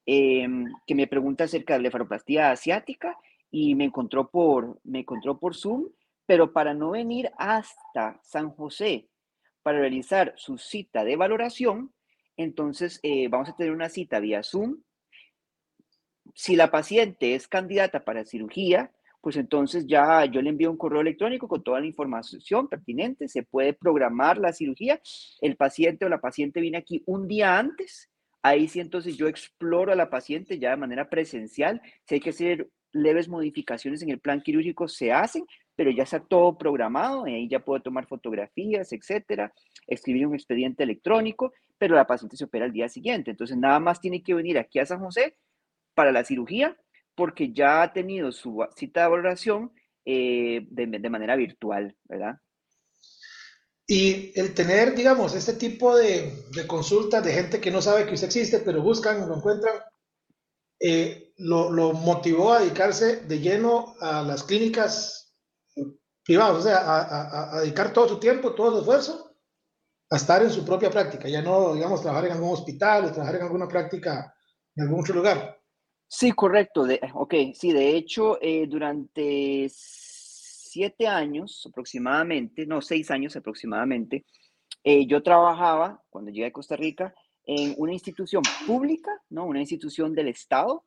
em, 0.05 0.65
que 0.85 0.93
me 0.93 1.07
pregunta 1.07 1.45
acerca 1.45 1.73
de 1.73 1.79
la 1.79 1.81
blefaroplastia 1.83 2.51
asiática 2.51 3.17
y 3.49 3.73
me 3.73 3.85
encontró 3.85 4.29
por, 4.29 4.79
me 4.83 4.99
encontró 4.99 5.39
por 5.39 5.55
Zoom 5.55 5.87
pero 6.25 6.53
para 6.53 6.73
no 6.73 6.91
venir 6.91 7.31
hasta 7.37 8.19
San 8.23 8.51
José 8.51 9.07
para 9.63 9.79
realizar 9.79 10.33
su 10.37 10.57
cita 10.59 11.03
de 11.03 11.15
valoración, 11.15 11.91
entonces 12.37 12.99
eh, 13.01 13.27
vamos 13.29 13.49
a 13.49 13.55
tener 13.55 13.71
una 13.71 13.89
cita 13.89 14.19
vía 14.19 14.43
Zoom. 14.43 14.81
Si 16.35 16.55
la 16.55 16.69
paciente 16.69 17.33
es 17.33 17.47
candidata 17.47 18.05
para 18.05 18.25
cirugía, 18.25 18.91
pues 19.25 19.37
entonces 19.37 19.87
ya 19.87 20.23
yo 20.25 20.39
le 20.39 20.51
envío 20.51 20.69
un 20.69 20.77
correo 20.77 21.01
electrónico 21.01 21.47
con 21.47 21.63
toda 21.63 21.79
la 21.79 21.87
información 21.87 22.67
pertinente, 22.67 23.27
se 23.27 23.41
puede 23.41 23.73
programar 23.73 24.37
la 24.37 24.53
cirugía, 24.53 25.01
el 25.41 25.55
paciente 25.55 26.05
o 26.05 26.09
la 26.09 26.21
paciente 26.21 26.61
viene 26.61 26.77
aquí 26.77 27.01
un 27.07 27.27
día 27.27 27.57
antes, 27.57 28.11
ahí 28.43 28.67
sí 28.67 28.79
entonces 28.79 29.17
yo 29.17 29.27
exploro 29.27 29.91
a 29.91 29.95
la 29.95 30.11
paciente 30.11 30.59
ya 30.59 30.69
de 30.69 30.77
manera 30.77 31.09
presencial, 31.09 31.81
si 32.07 32.13
hay 32.13 32.21
que 32.21 32.29
hacer 32.29 32.69
leves 32.91 33.27
modificaciones 33.27 34.03
en 34.03 34.11
el 34.11 34.19
plan 34.19 34.41
quirúrgico 34.41 34.87
se 34.87 35.11
hacen, 35.11 35.43
pero 35.75 35.89
ya 35.89 36.03
está 36.03 36.19
todo 36.19 36.55
programado, 36.55 37.23
ahí 37.25 37.47
ya 37.49 37.65
puedo 37.65 37.81
tomar 37.81 38.05
fotografías, 38.05 38.93
etcétera, 38.93 39.51
escribir 39.87 40.27
un 40.27 40.35
expediente 40.35 40.83
electrónico, 40.83 41.51
pero 41.79 41.95
la 41.95 42.05
paciente 42.05 42.37
se 42.37 42.43
opera 42.43 42.67
el 42.67 42.73
día 42.73 42.89
siguiente. 42.89 43.31
Entonces, 43.31 43.57
nada 43.57 43.79
más 43.79 43.99
tiene 43.99 44.21
que 44.21 44.35
venir 44.35 44.59
aquí 44.59 44.77
a 44.77 44.85
San 44.85 44.99
José 44.99 45.35
para 45.95 46.11
la 46.11 46.23
cirugía, 46.23 46.77
porque 47.15 47.53
ya 47.53 47.81
ha 47.81 47.93
tenido 47.93 48.31
su 48.31 48.65
cita 48.75 49.03
de 49.03 49.07
valoración 49.07 49.71
eh, 50.05 50.67
de, 50.69 51.09
manera 51.09 51.35
virtual, 51.35 51.95
¿verdad? 52.03 52.37
Y 53.87 54.39
el 54.39 54.53
tener, 54.53 54.95
digamos, 54.95 55.35
este 55.35 55.53
tipo 55.53 55.95
de, 55.95 56.45
de, 56.51 56.67
consultas 56.67 57.23
de 57.23 57.33
gente 57.33 57.61
que 57.61 57.71
no 57.71 57.81
sabe 57.81 58.05
que 58.05 58.15
usted 58.15 58.27
existe, 58.27 58.59
pero 58.59 58.81
buscan, 58.81 59.27
lo 59.27 59.37
encuentran, 59.37 59.75
eh, 60.79 61.33
lo, 61.37 61.71
lo, 61.71 61.93
motivó 61.93 62.53
a 62.53 62.59
dedicarse 62.59 63.21
de 63.21 63.39
lleno 63.39 63.95
a 63.99 64.21
las 64.23 64.43
clínicas 64.43 65.35
privadas, 66.23 66.57
o 66.57 66.61
sea, 66.61 66.77
a, 66.77 67.57
a, 67.57 67.61
dedicar 67.61 67.93
todo 67.93 68.07
su 68.07 68.19
tiempo, 68.19 68.53
todo 68.53 68.71
su 68.71 68.79
esfuerzo 68.79 69.37
a 70.09 70.15
estar 70.17 70.43
en 70.43 70.51
su 70.51 70.65
propia 70.65 70.89
práctica, 70.89 71.27
ya 71.27 71.41
no, 71.41 71.73
digamos, 71.73 72.01
trabajar 72.01 72.25
en 72.25 72.33
algún 72.33 72.53
hospital 72.53 73.05
o 73.05 73.11
trabajar 73.11 73.35
en 73.35 73.43
alguna 73.43 73.67
práctica 73.67 74.35
en 74.75 74.83
algún 74.83 75.01
otro 75.01 75.15
lugar. 75.15 75.59
Sí, 76.07 76.31
correcto. 76.31 76.83
De, 76.85 76.99
ok, 77.13 77.33
sí, 77.53 77.71
de 77.73 77.95
hecho, 77.95 78.37
eh, 78.41 78.67
durante 78.67 79.67
siete 79.69 81.07
años 81.07 81.67
aproximadamente, 81.69 82.65
no, 82.65 82.81
seis 82.81 83.09
años 83.11 83.35
aproximadamente, 83.35 84.25
eh, 84.83 85.05
yo 85.07 85.23
trabajaba, 85.23 86.01
cuando 86.09 86.31
llegué 86.31 86.47
a 86.47 86.51
Costa 86.51 86.75
Rica, 86.75 87.13
en 87.45 87.75
una 87.77 87.93
institución 87.93 88.43
pública, 88.65 89.11
¿no? 89.29 89.45
Una 89.45 89.59
institución 89.59 90.13
del 90.13 90.29
Estado, 90.29 90.83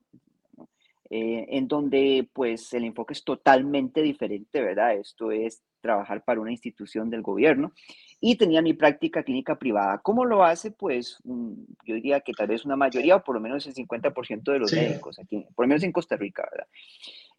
eh, 1.11 1.46
en 1.48 1.68
donde 1.68 2.28
pues 2.33 2.72
el 2.74 2.85
enfoque 2.85 3.14
es 3.14 3.24
totalmente 3.24 4.02
diferente, 4.02 4.61
¿verdad? 4.61 4.94
Esto 4.94 5.31
es 5.31 5.62
trabajar 5.81 6.24
para 6.24 6.40
una 6.40 6.50
institución 6.50 7.11
del 7.11 7.22
gobierno 7.22 7.72
y 8.20 8.37
tenía 8.37 8.62
mi 8.62 8.74
práctica 8.74 9.22
clínica 9.22 9.59
privada. 9.59 9.98
¿Cómo 9.98 10.24
lo 10.24 10.44
hace? 10.44 10.72
Pues 10.72 11.18
yo 11.24 11.94
diría 11.94 12.20
que 12.20 12.33
tal 12.33 12.48
vez 12.48 12.64
una 12.64 12.76
mayoría 12.76 13.16
o 13.16 13.22
por 13.22 13.35
lo 13.35 13.40
menos 13.40 13.66
el 13.66 13.74
50% 13.74 14.52
de 14.52 14.59
los 14.59 14.72
médicos 14.72 15.18
aquí, 15.18 15.46
por 15.54 15.64
lo 15.64 15.68
menos 15.68 15.83
en 15.85 15.92
Costa 15.92 16.16
Rica, 16.16 16.46
¿verdad? 16.50 16.66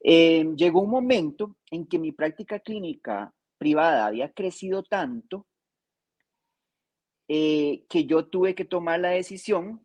Eh, 0.01 0.49
llegó 0.55 0.81
un 0.81 0.89
momento 0.89 1.57
en 1.69 1.85
que 1.85 1.99
mi 1.99 2.13
práctica 2.13 2.59
clínica 2.59 3.33
privada 3.57 4.05
había 4.05 4.31
crecido 4.31 4.83
tanto 4.83 5.45
eh, 7.27 7.83
que 7.89 8.05
yo 8.05 8.25
tuve 8.25 8.55
que 8.55 8.65
tomar 8.65 9.01
la 9.01 9.09
decisión 9.09 9.81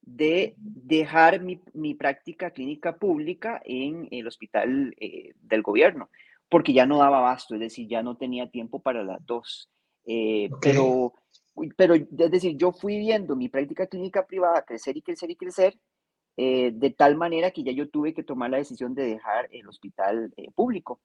de 0.00 0.54
dejar 0.56 1.42
mi, 1.42 1.60
mi 1.74 1.94
práctica 1.94 2.50
clínica 2.50 2.96
pública 2.96 3.60
en 3.64 4.08
el 4.10 4.26
hospital 4.26 4.94
eh, 4.98 5.34
del 5.42 5.62
gobierno, 5.62 6.08
porque 6.48 6.72
ya 6.72 6.86
no 6.86 6.98
daba 6.98 7.18
abasto, 7.18 7.54
es 7.54 7.60
decir, 7.60 7.86
ya 7.86 8.02
no 8.02 8.16
tenía 8.16 8.50
tiempo 8.50 8.80
para 8.80 9.04
las 9.04 9.24
dos. 9.26 9.70
Eh, 10.10 10.48
pero, 10.60 11.12
pero, 11.76 11.94
es 11.94 12.30
decir, 12.30 12.56
yo 12.56 12.72
fui 12.72 12.98
viendo 12.98 13.36
mi 13.36 13.48
práctica 13.48 13.86
clínica 13.86 14.26
privada 14.26 14.62
crecer 14.62 14.96
y 14.96 15.02
crecer 15.02 15.30
y 15.30 15.36
crecer, 15.36 15.78
de 16.36 16.94
tal 16.96 17.16
manera 17.16 17.50
que 17.50 17.64
ya 17.64 17.72
yo 17.72 17.88
tuve 17.88 18.14
que 18.14 18.22
tomar 18.22 18.48
la 18.48 18.58
decisión 18.58 18.94
de 18.94 19.06
dejar 19.06 19.48
el 19.50 19.68
hospital 19.68 20.32
público. 20.54 21.00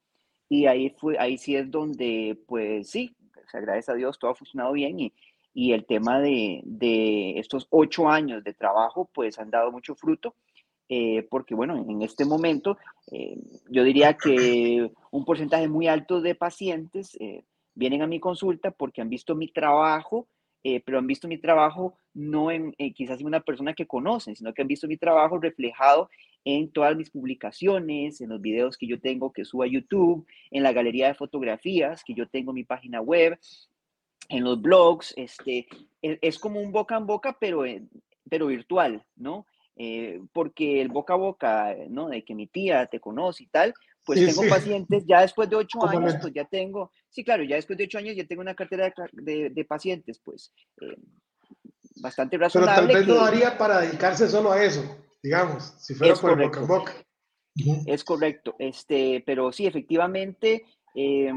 Y 0.48 0.68
ahí, 0.68 0.92
fue, 0.92 1.18
ahí 1.18 1.40
sí 1.40 1.56
es 1.56 1.72
donde, 1.72 2.38
pues 2.46 2.92
sí, 2.92 3.16
o 3.44 3.50
sea, 3.50 3.60
gracias 3.60 3.90
a 3.90 3.96
Dios 3.96 4.20
todo 4.20 4.30
ha 4.30 4.36
funcionado 4.36 4.74
bien 4.74 5.00
y, 5.00 5.12
y 5.54 5.74
el 5.74 5.86
tema 5.86 6.20
de, 6.20 6.62
de, 6.66 7.40
estos 7.40 7.68
ocho 7.70 8.10
años 8.10 8.44
de 8.44 8.54
trabajo 8.54 9.10
pues 9.14 9.38
han 9.40 9.52
dado 9.52 9.72
mucho 9.72 9.96
fruto. 9.96 10.36
Eh, 10.90 11.26
porque 11.30 11.56
bueno, 11.56 11.78
en 11.78 12.02
este 12.02 12.26
momento 12.26 12.78
eh, 13.12 13.38
yo 13.70 13.84
diría 13.84 14.16
que 14.16 14.92
un 15.12 15.26
porcentaje 15.26 15.68
muy 15.68 15.88
alto 15.88 16.22
de 16.22 16.36
pacientes 16.36 17.16
eh, 17.20 17.46
vienen 17.76 18.02
a 18.02 18.08
mi 18.08 18.20
consulta 18.20 18.72
porque 18.72 19.02
han 19.02 19.10
visto 19.10 19.36
mi 19.36 19.48
trabajo, 19.48 20.28
pero 20.86 20.98
han 20.98 21.08
visto 21.08 21.28
mi 21.28 21.38
trabajo 21.38 21.98
no 22.14 22.50
en 22.50 22.74
quizás 22.94 23.20
en 23.20 23.28
una 23.28 23.42
persona 23.42 23.74
que 23.74 23.86
conocen, 23.86 24.36
sino 24.36 24.54
que 24.54 24.62
han 24.62 24.68
visto 24.68 24.88
mi 24.88 24.96
trabajo 24.96 25.38
reflejado 25.38 26.10
en 26.46 26.72
todas 26.72 26.96
mis 26.96 27.10
publicaciones, 27.10 28.22
en 28.22 28.30
los 28.30 28.42
videos 28.42 28.78
que 28.78 28.88
yo 28.88 29.00
tengo 29.00 29.32
que 29.32 29.46
subo 29.46 29.64
a 29.64 29.68
YouTube, 29.68 30.26
en 30.52 30.64
la 30.64 30.74
galería 30.74 31.08
de 31.08 31.14
fotografías 31.16 32.04
que 32.04 32.14
yo 32.14 32.28
tengo 32.28 32.52
en 32.52 32.56
mi 32.56 32.64
página 32.64 33.02
web, 33.02 33.40
en 34.30 34.44
los 34.44 34.62
blogs, 34.62 35.14
este, 35.18 35.68
e, 36.02 36.20
es, 36.22 36.40
como 36.40 36.60
un 36.60 36.72
boca 36.72 36.98
en 36.98 37.06
boca, 37.06 37.38
pero, 37.40 37.64
pero 38.30 38.48
virtual, 38.48 39.04
¿no? 39.16 39.46
Eh, 39.76 40.22
porque 40.34 40.82
el 40.82 40.90
boca 40.90 41.14
a 41.14 41.18
boca, 41.18 41.76
¿no? 41.90 42.10
De 42.10 42.24
que 42.24 42.36
mi 42.36 42.48
tía 42.48 42.86
te 42.88 43.00
conoce 43.00 43.44
y 43.44 43.48
tal, 43.48 43.74
pues 44.06 44.26
tengo 44.26 44.50
pacientes, 44.50 45.04
ya 45.08 45.22
después 45.22 45.50
de 45.50 45.56
ocho 45.56 45.88
años, 45.88 46.16
pues 46.22 46.34
ya 46.34 46.46
tengo, 46.46 46.92
sí, 47.10 47.24
claro, 47.24 47.44
ya 47.44 47.56
después 47.56 47.78
de 47.78 47.86
ocho 47.86 47.98
años 47.98 48.16
ya 48.16 48.26
tengo 48.26 48.42
una 48.42 48.56
cartera 48.56 48.94
de, 49.12 49.50
de, 49.50 49.66
pacientes, 49.66 50.20
pues, 50.24 50.52
eh, 50.82 50.96
bastante 51.98 52.38
razonable. 52.38 52.88
Pero 52.88 52.88
tal 52.88 53.06
vez 53.06 53.08
no 53.08 53.26
daría 53.26 53.58
para 53.58 53.82
dedicarse 53.82 54.28
solo 54.28 54.52
a 54.52 54.64
eso, 54.64 54.84
digamos, 55.22 55.74
si 55.80 55.94
fuera 55.94 56.16
por 56.16 56.32
el 56.32 56.48
boca 56.48 56.60
a 56.60 56.66
boca. 56.66 56.94
Es 57.86 58.04
correcto, 58.04 58.56
este, 58.60 59.24
pero 59.26 59.52
sí, 59.52 59.68
efectivamente, 59.68 60.66
eh, 60.96 61.32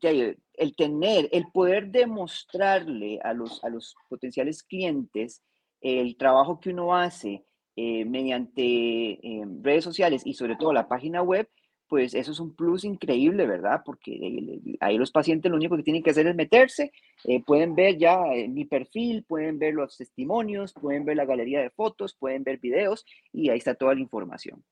el 0.00 0.76
tener, 0.76 1.28
el 1.32 1.46
poder 1.52 1.90
demostrarle 1.90 3.20
a 3.22 3.32
los, 3.34 3.62
a 3.62 3.68
los 3.68 3.94
potenciales 4.08 4.62
clientes 4.62 5.42
el 5.82 6.16
trabajo 6.16 6.60
que 6.60 6.70
uno 6.70 6.96
hace 6.96 7.44
eh, 7.76 8.04
mediante 8.04 8.62
eh, 8.62 9.44
redes 9.60 9.84
sociales 9.84 10.22
y 10.24 10.34
sobre 10.34 10.56
todo 10.56 10.72
la 10.72 10.88
página 10.88 11.22
web, 11.22 11.48
pues 11.92 12.14
eso 12.14 12.32
es 12.32 12.40
un 12.40 12.54
plus 12.56 12.84
increíble, 12.84 13.46
¿verdad? 13.46 13.82
Porque 13.84 14.58
ahí 14.80 14.96
los 14.96 15.10
pacientes 15.10 15.50
lo 15.50 15.58
único 15.58 15.76
que 15.76 15.82
tienen 15.82 16.02
que 16.02 16.08
hacer 16.08 16.26
es 16.26 16.34
meterse, 16.34 16.90
eh, 17.24 17.44
pueden 17.44 17.74
ver 17.74 17.98
ya 17.98 18.18
mi 18.48 18.64
perfil, 18.64 19.26
pueden 19.28 19.58
ver 19.58 19.74
los 19.74 19.98
testimonios, 19.98 20.72
pueden 20.72 21.04
ver 21.04 21.18
la 21.18 21.26
galería 21.26 21.60
de 21.60 21.68
fotos, 21.68 22.14
pueden 22.14 22.44
ver 22.44 22.56
videos 22.60 23.04
y 23.30 23.50
ahí 23.50 23.58
está 23.58 23.74
toda 23.74 23.94
la 23.94 24.00
información. 24.00 24.64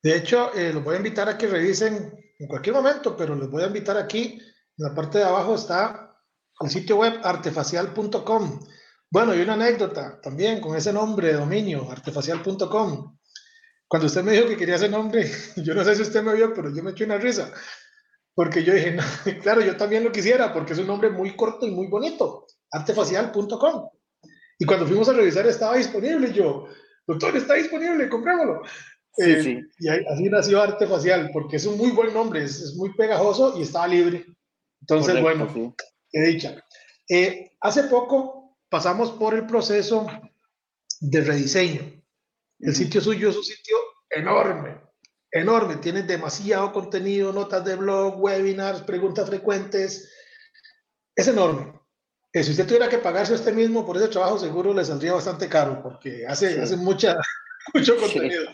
De 0.00 0.16
hecho, 0.16 0.52
los 0.54 0.84
voy 0.84 0.94
a 0.94 0.98
invitar 0.98 1.28
a 1.28 1.36
que 1.36 1.48
revisen 1.48 2.12
en 2.38 2.46
cualquier 2.46 2.76
momento, 2.76 3.16
pero 3.16 3.34
les 3.34 3.50
voy 3.50 3.64
a 3.64 3.66
invitar 3.66 3.96
aquí 3.96 4.38
en 4.78 4.86
la 4.86 4.94
parte 4.94 5.18
de 5.18 5.24
abajo 5.24 5.56
está 5.56 6.16
el 6.60 6.70
sitio 6.70 6.98
web 6.98 7.18
artefacial.com. 7.20 8.60
Bueno, 9.10 9.34
y 9.34 9.40
una 9.40 9.54
anécdota 9.54 10.20
también 10.20 10.60
con 10.60 10.76
ese 10.76 10.92
nombre 10.92 11.32
de 11.32 11.34
dominio, 11.34 11.90
artefacial.com. 11.90 13.15
Cuando 13.88 14.06
usted 14.06 14.22
me 14.22 14.32
dijo 14.32 14.48
que 14.48 14.56
quería 14.56 14.76
ese 14.76 14.88
nombre, 14.88 15.30
yo 15.56 15.74
no 15.74 15.84
sé 15.84 15.94
si 15.94 16.02
usted 16.02 16.22
me 16.22 16.34
vio, 16.34 16.52
pero 16.54 16.74
yo 16.74 16.82
me 16.82 16.90
eché 16.90 17.04
una 17.04 17.18
risa. 17.18 17.52
Porque 18.34 18.62
yo 18.62 18.74
dije, 18.74 18.96
claro, 19.42 19.60
yo 19.62 19.76
también 19.76 20.04
lo 20.04 20.12
quisiera, 20.12 20.52
porque 20.52 20.72
es 20.72 20.78
un 20.78 20.86
nombre 20.86 21.10
muy 21.10 21.34
corto 21.36 21.66
y 21.66 21.70
muy 21.70 21.86
bonito, 21.86 22.46
artefacial.com. 22.70 23.90
Y 24.58 24.64
cuando 24.64 24.86
fuimos 24.86 25.08
a 25.08 25.12
revisar 25.12 25.46
estaba 25.46 25.76
disponible. 25.76 26.32
yo, 26.32 26.68
doctor, 27.06 27.36
está 27.36 27.54
disponible, 27.54 28.08
comprémoslo. 28.08 28.62
Eh, 29.18 29.62
y 29.78 29.88
así 29.88 30.24
nació 30.28 30.60
Artefacial, 30.60 31.30
porque 31.32 31.56
es 31.56 31.64
un 31.64 31.78
muy 31.78 31.90
buen 31.90 32.12
nombre, 32.12 32.42
es, 32.42 32.60
es 32.60 32.74
muy 32.76 32.94
pegajoso 32.94 33.58
y 33.58 33.62
estaba 33.62 33.88
libre. 33.88 34.26
Entonces, 34.82 35.20
bueno, 35.20 35.74
qué 36.10 36.20
dicha. 36.20 36.62
Eh, 37.08 37.52
hace 37.60 37.84
poco 37.84 38.58
pasamos 38.68 39.12
por 39.12 39.34
el 39.34 39.46
proceso 39.46 40.06
de 41.00 41.20
rediseño. 41.22 41.95
El 42.58 42.74
sitio 42.74 43.00
suyo 43.00 43.30
es 43.30 43.36
un 43.36 43.44
sitio 43.44 43.76
enorme, 44.10 44.80
enorme. 45.30 45.76
Tiene 45.76 46.02
demasiado 46.02 46.72
contenido, 46.72 47.32
notas 47.32 47.64
de 47.64 47.76
blog, 47.76 48.20
webinars, 48.20 48.82
preguntas 48.82 49.28
frecuentes. 49.28 50.12
Es 51.14 51.28
enorme. 51.28 51.78
Eh, 52.32 52.42
si 52.42 52.50
usted 52.50 52.66
tuviera 52.66 52.88
que 52.88 52.98
pagarse 52.98 53.34
usted 53.34 53.54
mismo 53.54 53.84
por 53.84 53.96
ese 53.96 54.08
trabajo, 54.08 54.38
seguro 54.38 54.74
le 54.74 54.84
saldría 54.84 55.14
bastante 55.14 55.48
caro 55.48 55.82
porque 55.82 56.26
hace, 56.26 56.60
hace 56.60 56.76
mucha, 56.76 57.16
mucho 57.74 57.96
contenido. 57.96 58.44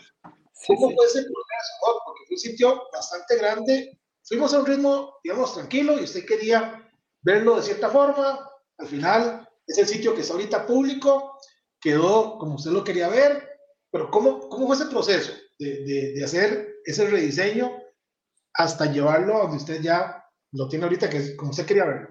¿Cómo 0.67 0.91
fue 0.95 1.05
ese 1.05 1.21
proceso? 1.23 2.01
porque 2.05 2.21
fue 2.27 2.35
un 2.35 2.39
sitio 2.39 2.83
bastante 2.93 3.37
grande 3.37 3.97
fuimos 4.23 4.53
a 4.53 4.59
un 4.59 4.65
ritmo, 4.65 5.15
digamos, 5.23 5.53
tranquilo 5.53 5.99
y 5.99 6.03
usted 6.03 6.25
quería 6.25 6.89
verlo 7.21 7.57
de 7.57 7.63
cierta 7.63 7.89
forma. 7.89 8.49
Al 8.77 8.87
final 8.87 9.47
es 9.67 9.77
el 9.77 9.87
sitio 9.87 10.15
que 10.15 10.21
está 10.21 10.33
ahorita 10.33 10.65
público, 10.65 11.37
quedó 11.79 12.37
como 12.37 12.55
usted 12.55 12.71
lo 12.71 12.83
quería 12.83 13.09
ver, 13.09 13.52
pero 13.93 14.09
¿cómo, 14.09 14.49
cómo 14.49 14.65
fue 14.65 14.75
ese 14.75 14.87
proceso 14.87 15.33
de, 15.59 16.13
de, 16.15 16.23
hacer 16.23 16.77
ese 16.83 17.07
rediseño 17.07 17.71
hasta 18.55 18.91
llevarlo 18.91 19.35
a 19.35 19.41
donde 19.43 19.57
usted 19.57 19.81
ya 19.83 20.25
lo 20.51 20.67
tiene 20.67 20.85
ahorita, 20.85 21.07
que 21.11 21.17
es 21.17 21.35
como 21.35 21.51
usted 21.51 21.67
quería 21.67 21.85
verlo? 21.85 22.09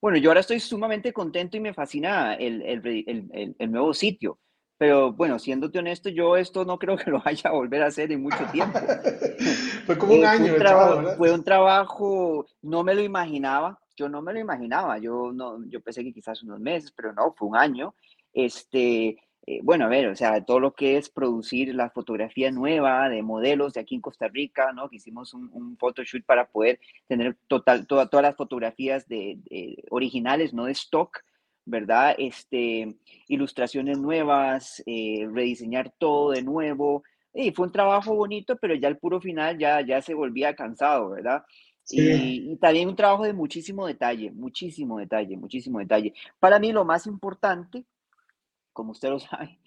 Bueno, 0.00 0.18
yo 0.18 0.30
ahora 0.30 0.40
estoy 0.40 0.60
sumamente 0.60 1.12
contento 1.12 1.56
y 1.56 1.60
me 1.60 1.74
fascina 1.74 2.34
el, 2.34 2.62
el, 2.62 3.54
el, 3.58 3.70
nuevo 3.72 3.92
sitio. 3.92 4.38
Pero 4.78 5.12
bueno, 5.12 5.40
siéndote 5.40 5.80
honesto, 5.80 6.08
yo 6.08 6.36
esto 6.36 6.64
no 6.64 6.78
creo 6.78 6.96
que 6.96 7.10
lo 7.10 7.20
vaya 7.20 7.50
a 7.50 7.52
volver 7.52 7.82
a 7.82 7.86
hacer 7.86 8.12
en 8.12 8.22
mucho 8.22 8.44
tiempo. 8.52 8.78
fue 9.86 9.98
como 9.98 10.14
un 10.14 10.24
año. 10.24 10.54
Fue 10.54 11.16
fue 11.16 11.32
un 11.32 11.42
trabajo, 11.42 12.46
no 12.62 12.84
me 12.84 12.94
lo 12.94 13.02
imaginaba, 13.02 13.80
yo 13.96 14.08
no 14.08 14.22
me 14.22 14.32
lo 14.32 14.38
imaginaba. 14.38 14.98
Yo, 14.98 15.32
no, 15.32 15.64
yo 15.66 15.80
pensé 15.80 16.04
que 16.04 16.12
quizás 16.12 16.44
unos 16.44 16.60
meses, 16.60 16.92
pero 16.94 17.12
no, 17.12 17.32
fue 17.32 17.48
un 17.48 17.56
año. 17.56 17.96
Este, 18.32 19.16
eh, 19.44 19.60
bueno, 19.62 19.86
a 19.86 19.88
ver, 19.88 20.06
o 20.06 20.14
sea, 20.14 20.44
todo 20.44 20.60
lo 20.60 20.72
que 20.74 20.96
es 20.96 21.08
producir 21.08 21.74
la 21.74 21.90
fotografía 21.90 22.52
nueva 22.52 23.08
de 23.08 23.22
modelos 23.22 23.72
de 23.72 23.80
aquí 23.80 23.96
en 23.96 24.00
Costa 24.00 24.28
Rica, 24.28 24.72
¿no? 24.72 24.88
Que 24.88 24.96
hicimos 24.96 25.34
un, 25.34 25.50
un 25.52 25.76
photoshoot 25.76 26.24
para 26.24 26.46
poder 26.46 26.78
tener 27.08 27.36
total, 27.48 27.86
todas 27.86 28.22
las 28.22 28.36
fotografías 28.36 29.08
de, 29.08 29.38
originales, 29.90 30.54
no 30.54 30.66
de 30.66 30.72
stock, 30.72 31.24
¿verdad? 31.64 32.14
Este, 32.18 32.94
ilustraciones 33.26 33.98
nuevas, 33.98 34.80
eh, 34.86 35.28
rediseñar 35.32 35.92
todo 35.98 36.30
de 36.30 36.42
nuevo. 36.42 37.02
Y 37.34 37.50
fue 37.50 37.66
un 37.66 37.72
trabajo 37.72 38.14
bonito, 38.14 38.56
pero 38.56 38.74
ya 38.76 38.86
el 38.88 38.98
puro 38.98 39.20
final 39.20 39.58
ya, 39.58 39.80
ya 39.80 40.00
se 40.02 40.14
volvía 40.14 40.54
cansado, 40.54 41.10
¿verdad? 41.10 41.44
Y, 41.90 42.52
y, 42.52 42.56
también 42.58 42.88
un 42.88 42.94
trabajo 42.94 43.24
de 43.24 43.32
muchísimo 43.32 43.88
detalle, 43.88 44.30
muchísimo 44.30 45.00
detalle, 45.00 45.36
muchísimo 45.36 45.80
detalle. 45.80 46.14
Para 46.38 46.60
mí 46.60 46.70
lo 46.70 46.84
más 46.84 47.08
importante 47.08 47.84
como 48.72 48.92
usted 48.92 49.10
lo 49.10 49.18
sabe, 49.18 49.58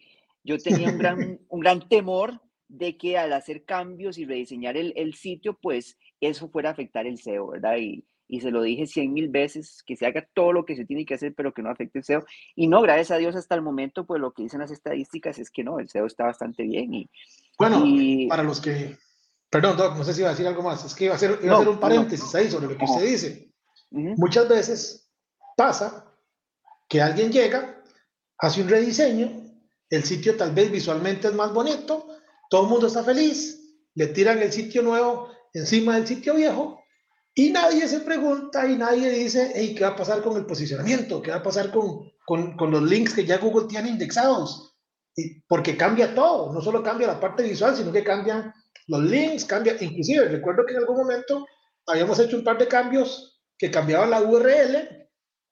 yo 0.44 0.58
tenía 0.58 0.90
un 0.90 0.98
gran, 1.00 1.40
un 1.50 1.60
gran 1.60 1.88
temor 1.88 2.42
de 2.68 2.98
que 2.98 3.18
al 3.18 3.34
hacer 3.34 3.66
cambios 3.66 4.18
y 4.18 4.26
rediseñar 4.26 4.78
el, 4.78 4.94
el, 4.96 5.14
sitio, 5.14 5.58
pues 5.62 5.98
eso 6.20 6.50
fuera 6.50 6.70
a 6.70 6.72
afectar 6.74 7.06
el 7.06 7.20
SEO, 7.20 7.48
¿verdad? 7.48 7.78
Y, 7.78 8.06
y 8.28 8.42
se 8.42 8.52
lo 8.52 8.62
dije 8.64 8.88
cien 8.88 9.14
mil 9.14 9.30
veces, 9.30 9.84
que 9.86 9.96
se 9.96 10.06
haga 10.06 10.28
todo 10.34 10.52
lo 10.52 10.66
que 10.66 10.76
se 10.76 10.86
tiene 10.86 11.06
que 11.06 11.14
hacer, 11.14 11.34
pero 11.36 11.54
que 11.54 11.62
no 11.62 11.70
afecte 11.70 12.00
el 12.00 12.06
SEO. 12.06 12.26
Y 12.56 12.68
no, 12.68 12.82
gracias 12.82 13.12
a 13.12 13.18
Dios 13.18 13.36
hasta 13.36 13.56
el 13.56 13.62
momento, 13.62 14.06
pues 14.06 14.20
lo 14.20 14.34
que 14.34 14.44
dicen 14.44 14.62
las 14.62 14.72
estadísticas 14.72 15.38
es 15.38 15.52
que 15.52 15.64
no, 15.64 15.80
el 15.80 15.90
SEO 15.90 16.06
está 16.06 16.26
bastante 16.26 16.64
bien. 16.64 16.94
Y, 16.94 17.10
bueno, 17.58 17.84
para 18.30 18.44
los 18.44 18.60
que, 18.60 18.98
perdón, 19.50 19.78
Doc, 19.78 19.96
no 19.96 20.04
sé 20.04 20.14
si 20.14 20.22
iba 20.22 20.30
a 20.30 20.34
decir 20.34 20.48
algo 20.48 20.64
más, 20.64 20.84
es 20.84 20.96
que 20.96 21.06
iba 21.06 21.14
a 21.14 21.18
hacer, 21.18 21.40
iba 21.44 21.54
a 21.54 21.56
hacer 21.58 21.70
un 21.70 21.80
paréntesis 21.80 22.34
ahí 22.34 22.50
sobre 22.50 22.68
lo 22.68 22.78
que 22.78 22.86
usted 22.86 23.06
dice. 23.06 23.52
Muchas 23.92 24.50
veces 24.50 25.10
pasa 25.56 26.12
que 26.90 27.02
alguien 27.02 27.32
llega 27.32 27.75
hace 28.38 28.62
un 28.62 28.70
rediseño, 28.70 29.44
el 29.90 30.04
sitio 30.04 30.36
tal 30.36 30.52
vez 30.52 30.72
visualmente 30.72 31.28
es 31.28 31.34
más 31.34 31.54
bonito, 31.54 32.08
todo 32.50 32.64
el 32.64 32.70
mundo 32.70 32.88
está 32.88 33.04
feliz, 33.04 33.60
le 33.96 34.08
tiran 34.08 34.42
el 34.42 34.52
sitio 34.52 34.82
nuevo 34.82 35.30
encima 35.54 35.96
del 35.96 36.08
sitio 36.08 36.36
viejo 36.36 36.80
y 37.34 37.52
nadie 37.52 37.88
se 37.88 38.00
pregunta 38.00 38.66
y 38.66 38.78
nadie 38.78 39.10
dice, 39.10 39.52
hey, 39.54 39.76
¿qué 39.76 39.84
va 39.84 39.92
a 39.92 39.96
pasar 39.96 40.22
con 40.22 40.38
el 40.38 40.46
posicionamiento? 40.46 41.22
¿Qué 41.22 41.32
va 41.32 41.38
a 41.38 41.44
pasar 41.44 41.72
con, 41.72 42.12
con, 42.26 42.72
los 42.72 42.84
links 42.84 43.14
que 43.14 43.26
ya 43.26 43.38
Google 43.38 43.68
tiene 43.68 43.90
indexados? 43.90 44.74
Porque 45.48 45.76
cambia 45.76 46.14
todo, 46.14 46.54
no 46.54 46.62
solo 46.62 46.82
cambia 46.82 47.08
la 47.08 47.20
parte 47.20 47.44
visual, 47.44 47.76
sino 47.76 47.92
que 47.92 48.04
cambian 48.04 48.54
los 48.88 49.04
links, 49.04 49.46
cambia, 49.46 49.76
inclusive 49.80 50.28
recuerdo 50.30 50.66
que 50.66 50.74
en 50.74 50.80
algún 50.80 50.98
momento 50.98 51.46
habíamos 51.88 52.20
hecho 52.20 52.38
un 52.38 52.44
par 52.44 52.58
de 52.58 52.68
cambios 52.68 53.42
que 53.58 53.72
cambiaban 53.72 54.10
la 54.10 54.22
URL 54.22 55.05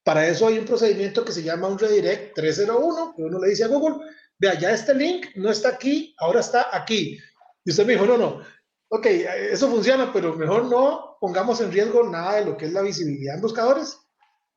para 0.03 0.27
eso 0.27 0.47
hay 0.47 0.59
un 0.59 0.65
procedimiento 0.65 1.23
que 1.23 1.31
se 1.31 1.43
llama 1.43 1.67
un 1.67 1.79
redirect 1.79 2.35
301, 2.35 3.13
que 3.15 3.23
uno 3.23 3.39
le 3.39 3.49
dice 3.49 3.63
a 3.63 3.67
Google, 3.67 4.05
vea, 4.37 4.59
ya 4.59 4.71
este 4.71 4.93
link 4.93 5.27
no 5.35 5.49
está 5.49 5.69
aquí, 5.69 6.13
ahora 6.19 6.41
está 6.41 6.67
aquí. 6.71 7.17
Y 7.63 7.71
usted 7.71 7.85
me 7.85 7.93
dijo, 7.93 8.05
no, 8.05 8.17
no, 8.17 8.41
ok, 8.89 9.05
eso 9.05 9.69
funciona, 9.69 10.11
pero 10.11 10.35
mejor 10.35 10.65
no 10.65 11.17
pongamos 11.21 11.61
en 11.61 11.71
riesgo 11.71 12.03
nada 12.03 12.35
de 12.35 12.45
lo 12.45 12.57
que 12.57 12.65
es 12.65 12.73
la 12.73 12.81
visibilidad 12.81 13.35
en 13.35 13.41
buscadores. 13.41 13.97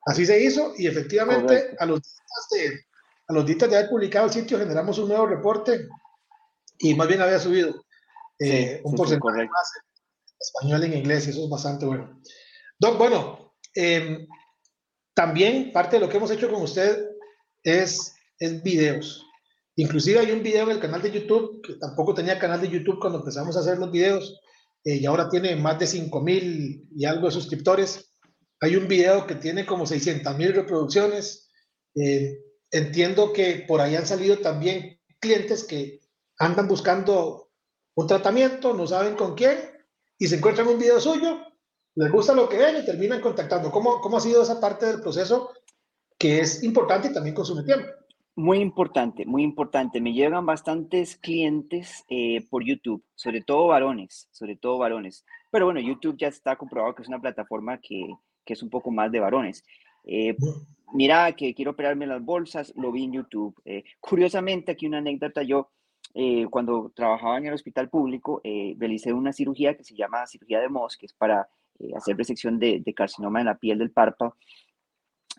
Así 0.05 0.27
se 0.27 0.41
hizo 0.43 0.73
y 0.77 0.87
efectivamente 0.87 1.77
a 1.79 1.87
los, 1.87 2.01
días 2.01 2.49
de, 2.51 2.81
a 3.29 3.33
los 3.33 3.47
días 3.47 3.59
de 3.59 3.77
haber 3.77 3.89
publicado 3.89 4.27
el 4.27 4.33
sitio 4.33 4.59
generamos 4.59 4.99
un 4.99 5.09
nuevo 5.09 5.27
reporte 5.27 5.89
y 6.79 6.95
más 6.95 7.09
bien 7.09 7.23
había 7.23 7.39
subido 7.39 7.85
eh, 8.39 8.81
un 8.85 8.95
porcentaje 8.95 9.49
más 9.49 9.73
en 9.77 10.37
español 10.39 10.85
en 10.85 10.99
inglés 10.99 11.27
y 11.27 11.31
eso 11.31 11.45
es 11.45 11.51
bastante 11.51 11.87
bueno. 11.87 12.21
Doc, 12.79 12.99
bueno, 12.99 13.55
eh, 13.75 14.27
también 15.17 15.73
parte 15.73 15.97
de 15.97 16.01
lo 16.01 16.11
que 16.11 16.19
hemos 16.19 16.31
hecho 16.31 16.51
con 16.51 16.63
usted 16.63 17.09
es, 17.63 18.15
es 18.39 18.63
videos. 18.63 19.25
Inclusive 19.77 20.21
hay 20.21 20.31
un 20.31 20.43
video 20.43 20.65
en 20.65 20.73
el 20.73 20.79
canal 20.81 21.01
de 21.01 21.11
YouTube, 21.11 21.63
que 21.63 21.75
tampoco 21.75 22.13
tenía 22.13 22.39
canal 22.39 22.61
de 22.61 22.69
YouTube 22.69 23.01
cuando 23.01 23.21
empezamos 23.21 23.57
a 23.57 23.61
hacer 23.61 23.79
los 23.79 23.91
videos, 23.91 24.39
eh, 24.85 24.97
y 24.97 25.07
ahora 25.07 25.31
tiene 25.31 25.57
más 25.57 25.79
de 25.79 25.87
5 25.87 26.21
mil 26.21 26.87
y 26.95 27.05
algo 27.07 27.29
de 27.29 27.33
suscriptores. 27.33 28.13
Hay 28.61 28.77
un 28.77 28.89
video 28.89 29.27
que 29.27 29.37
tiene 29.37 29.65
como 29.65 29.87
600 29.87 30.37
mil 30.37 30.53
reproducciones. 30.53 31.49
Eh, 31.95 32.39
entiendo 32.71 33.33
que 33.33 33.65
por 33.67 33.81
ahí 33.81 33.97
han 33.97 34.07
salido 34.07 34.39
también 34.39 35.01
clientes 35.19 35.65
que 35.65 36.01
andan 36.39 36.69
buscando 36.69 37.49
un 37.95 38.07
tratamiento, 38.07 38.75
no 38.75 38.87
saben 38.87 39.17
con 39.17 39.35
quién, 39.35 39.59
y 40.19 40.27
se 40.27 40.37
encuentran 40.37 40.69
un 40.69 40.79
video 40.79 41.01
suyo 41.01 41.46
les 41.97 42.13
gusta 42.13 42.35
lo 42.35 42.49
que 42.49 42.59
ven 42.59 42.77
y 42.77 42.85
terminan 42.85 43.21
contactando. 43.21 43.71
¿Cómo, 43.71 44.01
cómo 44.01 44.19
ha 44.19 44.21
sido 44.21 44.43
esa 44.43 44.61
parte 44.61 44.87
del 44.87 45.01
proceso 45.01 45.51
que 46.19 46.41
es 46.41 46.63
importante 46.63 47.09
y 47.09 47.13
también 47.13 47.35
consume 47.35 47.63
tiempo? 47.63 47.87
Muy 48.37 48.59
importante, 48.59 49.25
muy 49.25 49.43
importante. 49.43 49.99
Me 49.99 50.13
llegan 50.13 50.45
bastantes 50.45 51.17
clientes 51.17 52.05
eh, 52.09 52.47
por 52.51 52.63
YouTube, 52.63 53.03
sobre 53.15 53.41
todo 53.41 53.69
varones, 53.69 54.29
sobre 54.31 54.57
todo 54.57 54.77
varones. 54.77 55.25
Pero 55.51 55.65
bueno, 55.65 55.81
YouTube 55.81 56.19
ya 56.19 56.29
está 56.29 56.57
comprobado 56.57 56.95
que 56.95 57.01
es 57.01 57.09
una 57.09 57.21
plataforma 57.21 57.81
que, 57.81 58.15
que 58.45 58.53
es 58.53 58.63
un 58.63 58.69
poco 58.69 58.91
más 58.91 59.11
de 59.11 59.21
varones. 59.21 59.65
Eh, 60.05 60.37
mira, 60.93 61.33
que 61.33 61.55
quiero 61.55 61.71
operarme 61.71 62.07
las 62.07 62.23
bolsas, 62.23 62.75
lo 62.77 62.93
vi 62.93 63.05
en 63.05 63.13
YouTube. 63.15 63.59
Eh, 63.65 63.85
curiosamente, 64.01 64.73
aquí 64.73 64.87
una 64.87 64.99
anécdota, 64.99 65.43
yo 65.43 65.71
cuando 66.51 66.93
trabajaba 66.95 67.37
en 67.37 67.47
el 67.47 67.53
hospital 67.53 67.91
público, 67.91 68.41
realicé 68.43 69.13
una 69.13 69.35
cirugía 69.35 69.77
que 69.77 69.85
se 69.85 69.95
llama 69.95 70.27
cirugía 70.27 70.61
de 70.61 70.71
Moss, 70.71 70.97
para 71.19 71.47
eh, 71.79 71.91
hacer 71.97 72.17
resección 72.17 72.59
de, 72.59 72.83
carcinoma 72.95 73.41
en 73.41 73.47
la 73.47 73.59
piel 73.59 73.79
del 73.79 73.91
párpado. 73.91 74.37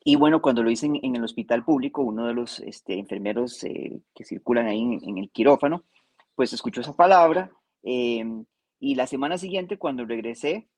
Y 0.03 0.15
bueno, 0.15 0.41
cuando 0.41 0.63
lo 0.63 0.71
hice 0.71 0.85
en, 0.85 1.15
el 1.15 1.23
hospital 1.23 1.65
público, 1.65 2.01
uno 2.01 2.27
de 2.27 2.33
los 2.33 2.59
este, 2.59 2.97
enfermeros 2.97 3.63
eh, 3.63 3.99
que 4.15 4.23
circulan 4.23 4.67
ahí 4.67 4.81
en, 4.81 5.17
el 5.17 5.29
quirófano, 5.31 5.83
pues 6.35 6.53
escuchó 6.53 6.81
esa 6.81 6.95
palabra. 6.95 7.51
Em, 7.83 8.45
y 8.79 8.95
la 8.95 9.07
semana 9.07 9.37
siguiente, 9.37 9.77
cuando 9.77 10.05
regresé, 10.05 10.69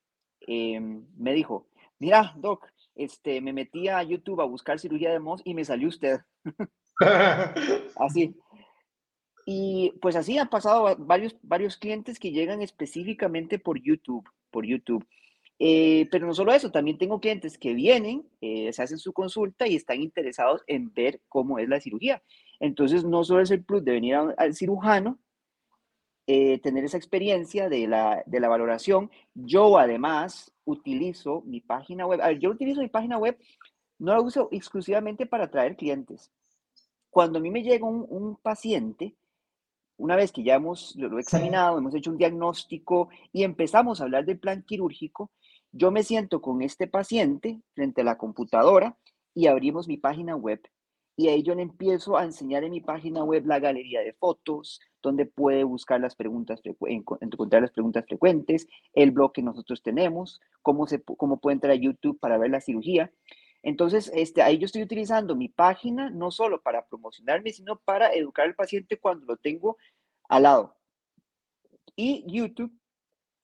em, 0.41 1.05
me 1.17 1.33
dijo, 1.33 1.67
mira, 1.99 2.33
doc, 2.37 2.65
este, 2.95 3.41
me 3.41 3.53
metí 3.53 3.87
a 3.87 4.01
YouTube 4.03 4.41
a 4.41 4.45
buscar 4.45 4.79
cirugía 4.79 5.11
de 5.11 5.19
Moss 5.19 5.41
y 5.45 5.53
me 5.53 5.65
salió 5.65 5.89
usted. 5.89 6.19
así. 7.95 8.35
Y 9.45 9.93
pues 10.01 10.15
así 10.15 10.37
han 10.37 10.49
pasado 10.49 10.95
varios, 10.97 11.35
varios 11.41 11.77
clientes 11.77 12.19
que 12.19 12.31
llegan 12.31 12.61
específicamente 12.61 13.57
por 13.57 13.81
YouTube, 13.81 14.29
por 14.51 14.65
YouTube. 14.65 15.05
Eh, 15.61 16.07
pero 16.09 16.25
no 16.25 16.33
solo 16.33 16.53
eso, 16.53 16.71
también 16.71 16.97
tengo 16.97 17.19
clientes 17.19 17.57
que 17.57 17.73
vienen, 17.73 18.25
eh, 18.39 18.71
se 18.71 18.81
hacen 18.81 18.97
su 18.97 19.11
consulta 19.11 19.67
y 19.67 19.75
están 19.75 20.01
interesados 20.01 20.63
en 20.67 20.93
ver 20.93 21.21
cómo 21.27 21.59
es 21.59 21.67
la 21.67 21.81
cirugía. 21.81 22.23
Entonces, 22.61 23.03
no 23.03 23.23
solo 23.25 23.41
es 23.41 23.51
el 23.51 23.63
plus 23.63 23.83
de 23.83 23.91
venir 23.91 24.15
al 24.15 24.55
cirujano, 24.55 25.19
eh, 26.27 26.59
tener 26.59 26.85
esa 26.85 26.97
experiencia 26.97 27.69
de 27.69 27.87
la, 27.87 28.23
de 28.25 28.39
la, 28.39 28.47
valoración. 28.47 29.09
Yo 29.33 29.77
además 29.79 30.53
utilizo 30.63 31.41
mi 31.41 31.59
página 31.59 32.05
web. 32.05 32.21
A 32.21 32.27
ver, 32.27 32.39
yo 32.39 32.51
utilizo 32.51 32.81
mi 32.81 32.87
página 32.87 33.17
web, 33.17 33.37
no 33.97 34.13
la 34.13 34.21
uso 34.21 34.47
exclusivamente 34.51 35.25
para 35.25 35.45
atraer 35.45 35.75
clientes. 35.75 36.31
Cuando 37.09 37.39
a 37.39 37.41
mí 37.41 37.49
me 37.49 37.63
llega 37.63 37.87
un, 37.87 38.05
un 38.09 38.35
paciente, 38.35 39.15
una 39.97 40.15
vez 40.15 40.31
que 40.31 40.43
ya 40.43 40.55
hemos 40.55 40.95
lo, 40.95 41.09
lo 41.09 41.19
examinado, 41.19 41.79
hemos 41.79 41.95
hecho 41.95 42.11
un 42.11 42.17
diagnóstico 42.17 43.09
y 43.33 43.43
empezamos 43.43 43.99
a 43.99 44.03
hablar 44.03 44.23
del 44.23 44.39
plan 44.39 44.61
quirúrgico, 44.61 45.31
yo 45.71 45.91
me 45.91 46.03
siento 46.03 46.41
con 46.41 46.61
este 46.61 46.87
paciente 46.87 47.61
frente 47.73 48.01
a 48.01 48.05
la 48.05 48.17
computadora 48.17 48.97
y 49.33 49.47
abrimos 49.47 49.87
mi 49.87 49.97
página 49.97 50.35
web 50.35 50.61
y 51.19 51.27
ahí 51.27 51.43
yo 51.43 51.53
le 51.53 51.63
empiezo 51.63 52.15
a 52.15 52.23
enseñar 52.23 52.63
en 52.63 52.71
mi 52.71 52.79
página 52.79 53.25
web 53.25 53.45
la 53.45 53.59
galería 53.59 53.99
de 53.99 54.13
fotos, 54.13 54.79
donde 55.01 55.25
puede 55.25 55.65
buscar 55.65 55.99
las 55.99 56.15
preguntas, 56.15 56.61
encontrar 56.87 57.61
las 57.61 57.71
preguntas 57.71 58.05
frecuentes, 58.05 58.69
el 58.93 59.11
blog 59.11 59.33
que 59.33 59.41
nosotros 59.41 59.83
tenemos, 59.83 60.39
cómo, 60.61 60.87
se, 60.87 61.03
cómo 61.03 61.41
puede 61.41 61.55
entrar 61.55 61.73
a 61.73 61.75
YouTube 61.75 62.17
para 62.21 62.37
ver 62.37 62.51
la 62.51 62.61
cirugía. 62.61 63.11
Entonces, 63.63 64.09
este, 64.15 64.41
ahí 64.41 64.59
yo 64.59 64.65
estoy 64.65 64.81
utilizando 64.81 65.35
mi 65.35 65.49
página 65.49 66.09
no 66.09 66.31
solo 66.31 66.61
para 66.61 66.85
promocionarme, 66.85 67.51
sino 67.51 67.79
para 67.79 68.13
educar 68.13 68.45
al 68.45 68.55
paciente 68.55 68.97
cuando 68.97 69.25
lo 69.25 69.35
tengo 69.35 69.75
al 70.29 70.43
lado. 70.43 70.77
Y 71.97 72.23
YouTube 72.31 72.71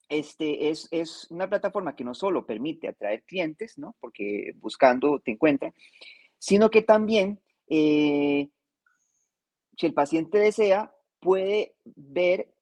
este, 0.08 0.70
es, 0.70 1.26
una 1.30 1.48
plataforma 1.48 1.96
que 1.96 2.04
no 2.04 2.14
solo 2.14 2.46
permite 2.46 2.88
atraer 2.88 3.24
clientes, 3.24 3.78
¿no? 3.78 3.96
Porque 4.00 4.52
buscando 4.56 5.20
te 5.20 5.32
encuentran, 5.32 5.72
sino 6.38 6.70
que 6.70 6.82
también, 6.82 7.40
eh, 7.68 8.48
si 9.76 9.86
el 9.86 9.94
paciente 9.94 10.38
desea, 10.38 10.92
puede 11.20 11.74
ver 11.84 12.52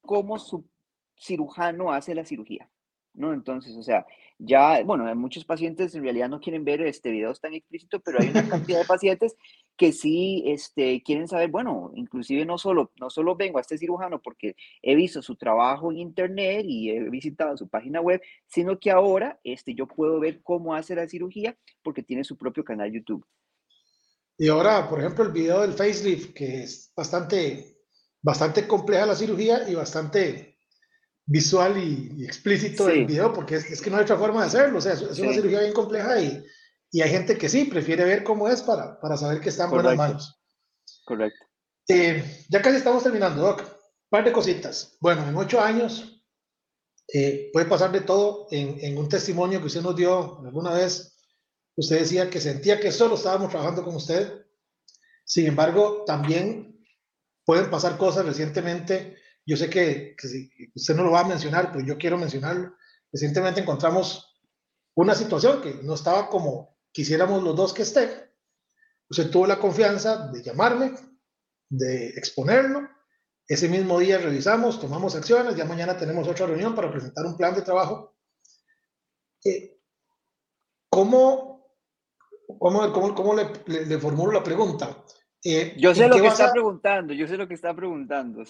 cómo 0.00 0.38
su 0.38 0.68
cirujano 1.16 1.92
hace 1.92 2.14
la 2.14 2.24
cirugía. 2.24 2.70
¿no? 3.16 3.32
Entonces, 3.32 3.76
o 3.76 3.82
sea, 3.82 4.06
ya, 4.38 4.82
bueno, 4.84 5.12
muchos 5.16 5.44
pacientes 5.44 5.94
en 5.94 6.02
realidad 6.02 6.28
no 6.28 6.40
quieren 6.40 6.64
ver 6.64 6.82
este 6.82 7.10
videos 7.10 7.40
tan 7.40 7.54
explícitos, 7.54 8.00
pero 8.04 8.18
hay 8.20 8.28
una 8.28 8.48
cantidad 8.48 8.78
de 8.80 8.84
pacientes 8.84 9.36
que 9.76 9.92
sí 9.92 10.42
este, 10.46 11.02
quieren 11.02 11.28
saber, 11.28 11.50
bueno, 11.50 11.92
inclusive 11.94 12.44
no 12.44 12.58
solo, 12.58 12.92
no 12.98 13.10
solo 13.10 13.36
vengo 13.36 13.58
a 13.58 13.60
este 13.60 13.78
cirujano 13.78 14.20
porque 14.22 14.56
he 14.82 14.94
visto 14.94 15.20
su 15.22 15.36
trabajo 15.36 15.90
en 15.90 15.98
internet 15.98 16.64
y 16.66 16.90
he 16.90 17.10
visitado 17.10 17.56
su 17.56 17.68
página 17.68 18.00
web, 18.00 18.20
sino 18.46 18.78
que 18.78 18.90
ahora 18.90 19.38
este, 19.44 19.74
yo 19.74 19.86
puedo 19.86 20.18
ver 20.18 20.40
cómo 20.42 20.74
hace 20.74 20.94
la 20.94 21.08
cirugía 21.08 21.56
porque 21.82 22.02
tiene 22.02 22.24
su 22.24 22.36
propio 22.36 22.64
canal 22.64 22.90
YouTube. 22.90 23.24
Y 24.38 24.48
ahora, 24.48 24.88
por 24.88 25.00
ejemplo, 25.00 25.24
el 25.24 25.32
video 25.32 25.62
del 25.62 25.72
facelift, 25.72 26.34
que 26.34 26.62
es 26.62 26.92
bastante, 26.94 27.78
bastante 28.22 28.66
compleja 28.66 29.06
la 29.06 29.14
cirugía 29.14 29.68
y 29.68 29.74
bastante 29.74 30.58
visual 31.24 31.76
y, 31.78 32.24
explícito 32.24 32.86
del 32.86 33.06
video, 33.06 33.32
porque 33.32 33.56
es, 33.56 33.80
que 33.80 33.90
no 33.90 33.96
hay 33.96 34.02
otra 34.02 34.16
forma 34.18 34.42
de 34.42 34.46
hacerlo. 34.46 34.78
O 34.78 34.80
sea, 34.80 34.92
es, 34.92 35.18
una 35.18 35.32
cirugía 35.32 35.60
bien 35.60 35.72
compleja 35.72 36.20
y, 36.20 36.44
y, 36.90 37.02
hay 37.02 37.10
gente 37.10 37.36
que 37.36 37.48
sí, 37.48 37.64
prefiere 37.64 38.04
ver 38.04 38.24
cómo 38.24 38.48
es 38.48 38.62
para, 38.62 39.00
para 39.00 39.16
saber 39.16 39.40
que 39.40 39.48
está 39.48 39.64
en 39.64 39.70
buenas 39.70 39.96
manos. 39.96 40.40
Correcto. 41.04 41.44
Eh, 41.88 42.44
ya 42.48 42.62
casi 42.62 42.76
estamos 42.76 43.02
terminando, 43.02 43.42
Doc. 43.42 43.60
Un 43.60 44.10
par 44.10 44.24
de 44.24 44.32
cositas. 44.32 44.96
Bueno, 45.00 45.28
en 45.28 45.36
ocho 45.36 45.60
años 45.60 46.24
eh, 47.12 47.50
puede 47.52 47.66
pasar 47.66 47.92
de 47.92 48.00
todo. 48.00 48.48
En, 48.50 48.78
en, 48.80 48.98
un 48.98 49.08
testimonio 49.08 49.60
que 49.60 49.66
usted 49.66 49.82
nos 49.82 49.96
dio 49.96 50.38
alguna 50.44 50.72
vez, 50.72 51.16
usted 51.76 52.00
decía 52.00 52.30
que 52.30 52.40
sentía 52.40 52.80
que 52.80 52.92
solo 52.92 53.16
estábamos 53.16 53.50
trabajando 53.50 53.84
con 53.84 53.96
usted. 53.96 54.46
Sin 55.24 55.46
embargo, 55.46 56.04
también 56.06 56.84
pueden 57.44 57.70
pasar 57.70 57.98
cosas 57.98 58.26
recientemente 58.26 59.16
yo 59.46 59.56
sé 59.56 59.70
que, 59.70 60.16
usted 60.74 60.96
no 60.96 61.04
lo 61.04 61.12
va 61.12 61.20
a 61.20 61.28
mencionar, 61.28 61.70
pero 61.72 61.86
yo 61.86 61.96
quiero 61.96 62.18
mencionarlo. 62.18 62.74
Recientemente 63.12 63.60
encontramos 63.60 64.36
una 64.94 65.14
situación 65.14 65.62
que 65.62 65.74
no 65.84 65.94
estaba 65.94 66.28
como 66.28 66.75
quisiéramos 66.96 67.42
los 67.42 67.54
dos 67.54 67.74
que 67.74 67.82
esté. 67.82 68.32
Usted 69.10 69.30
tuvo 69.30 69.46
la 69.46 69.58
confianza 69.58 70.28
de 70.28 70.42
llamarme, 70.42 70.94
de 71.68 72.08
exponerlo. 72.08 72.88
Ese 73.46 73.68
mismo 73.68 73.98
día 73.98 74.16
revisamos, 74.16 74.80
tomamos 74.80 75.14
acciones, 75.14 75.54
ya 75.54 75.66
mañana 75.66 75.98
tenemos 75.98 76.26
otra 76.26 76.46
reunión 76.46 76.74
para 76.74 76.90
presentar 76.90 77.26
un 77.26 77.36
plan 77.36 77.54
de 77.54 77.60
trabajo. 77.60 78.16
Eh, 79.44 79.78
¿Cómo, 80.88 81.76
cómo, 82.58 82.90
cómo, 82.90 83.14
cómo 83.14 83.34
le, 83.34 83.84
le, 83.84 83.98
formulo 83.98 84.32
la 84.32 84.42
pregunta? 84.42 85.04
Eh, 85.44 85.76
yo 85.76 85.94
sé 85.94 86.08
lo 86.08 86.16
que 86.16 86.28
está 86.28 86.50
preguntando, 86.50 87.12
yo 87.12 87.28
sé 87.28 87.36
lo 87.36 87.46
que 87.46 87.54
está 87.54 87.76
preguntando. 87.76 88.42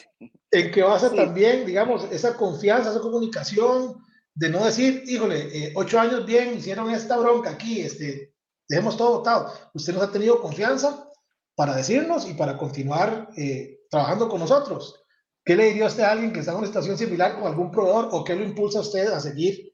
En 0.52 0.70
que 0.70 0.82
basa 0.84 1.12
también, 1.12 1.66
digamos, 1.66 2.04
esa 2.12 2.36
confianza, 2.36 2.90
esa 2.90 3.00
comunicación, 3.00 3.96
de 4.32 4.50
no 4.50 4.64
decir, 4.64 5.02
híjole, 5.04 5.48
eh, 5.52 5.72
ocho 5.74 5.98
años 5.98 6.24
bien, 6.24 6.56
hicieron 6.56 6.90
esta 6.92 7.16
bronca 7.16 7.50
aquí, 7.50 7.80
este, 7.80 8.35
dejemos 8.68 8.96
todo 8.96 9.18
votado. 9.18 9.52
Usted 9.74 9.94
nos 9.94 10.02
ha 10.02 10.12
tenido 10.12 10.40
confianza 10.40 11.10
para 11.54 11.74
decirnos 11.74 12.28
y 12.28 12.34
para 12.34 12.56
continuar 12.56 13.30
eh, 13.36 13.80
trabajando 13.90 14.28
con 14.28 14.40
nosotros. 14.40 15.02
¿Qué 15.44 15.56
le 15.56 15.66
diría 15.66 15.84
a 15.84 15.88
usted 15.88 16.02
a 16.02 16.12
alguien 16.12 16.32
que 16.32 16.40
está 16.40 16.52
en 16.52 16.58
una 16.58 16.66
situación 16.66 16.98
similar 16.98 17.36
con 17.36 17.46
algún 17.46 17.70
proveedor 17.70 18.08
o 18.12 18.24
qué 18.24 18.34
lo 18.34 18.44
impulsa 18.44 18.78
a 18.78 18.82
usted 18.82 19.06
a 19.08 19.20
seguir, 19.20 19.72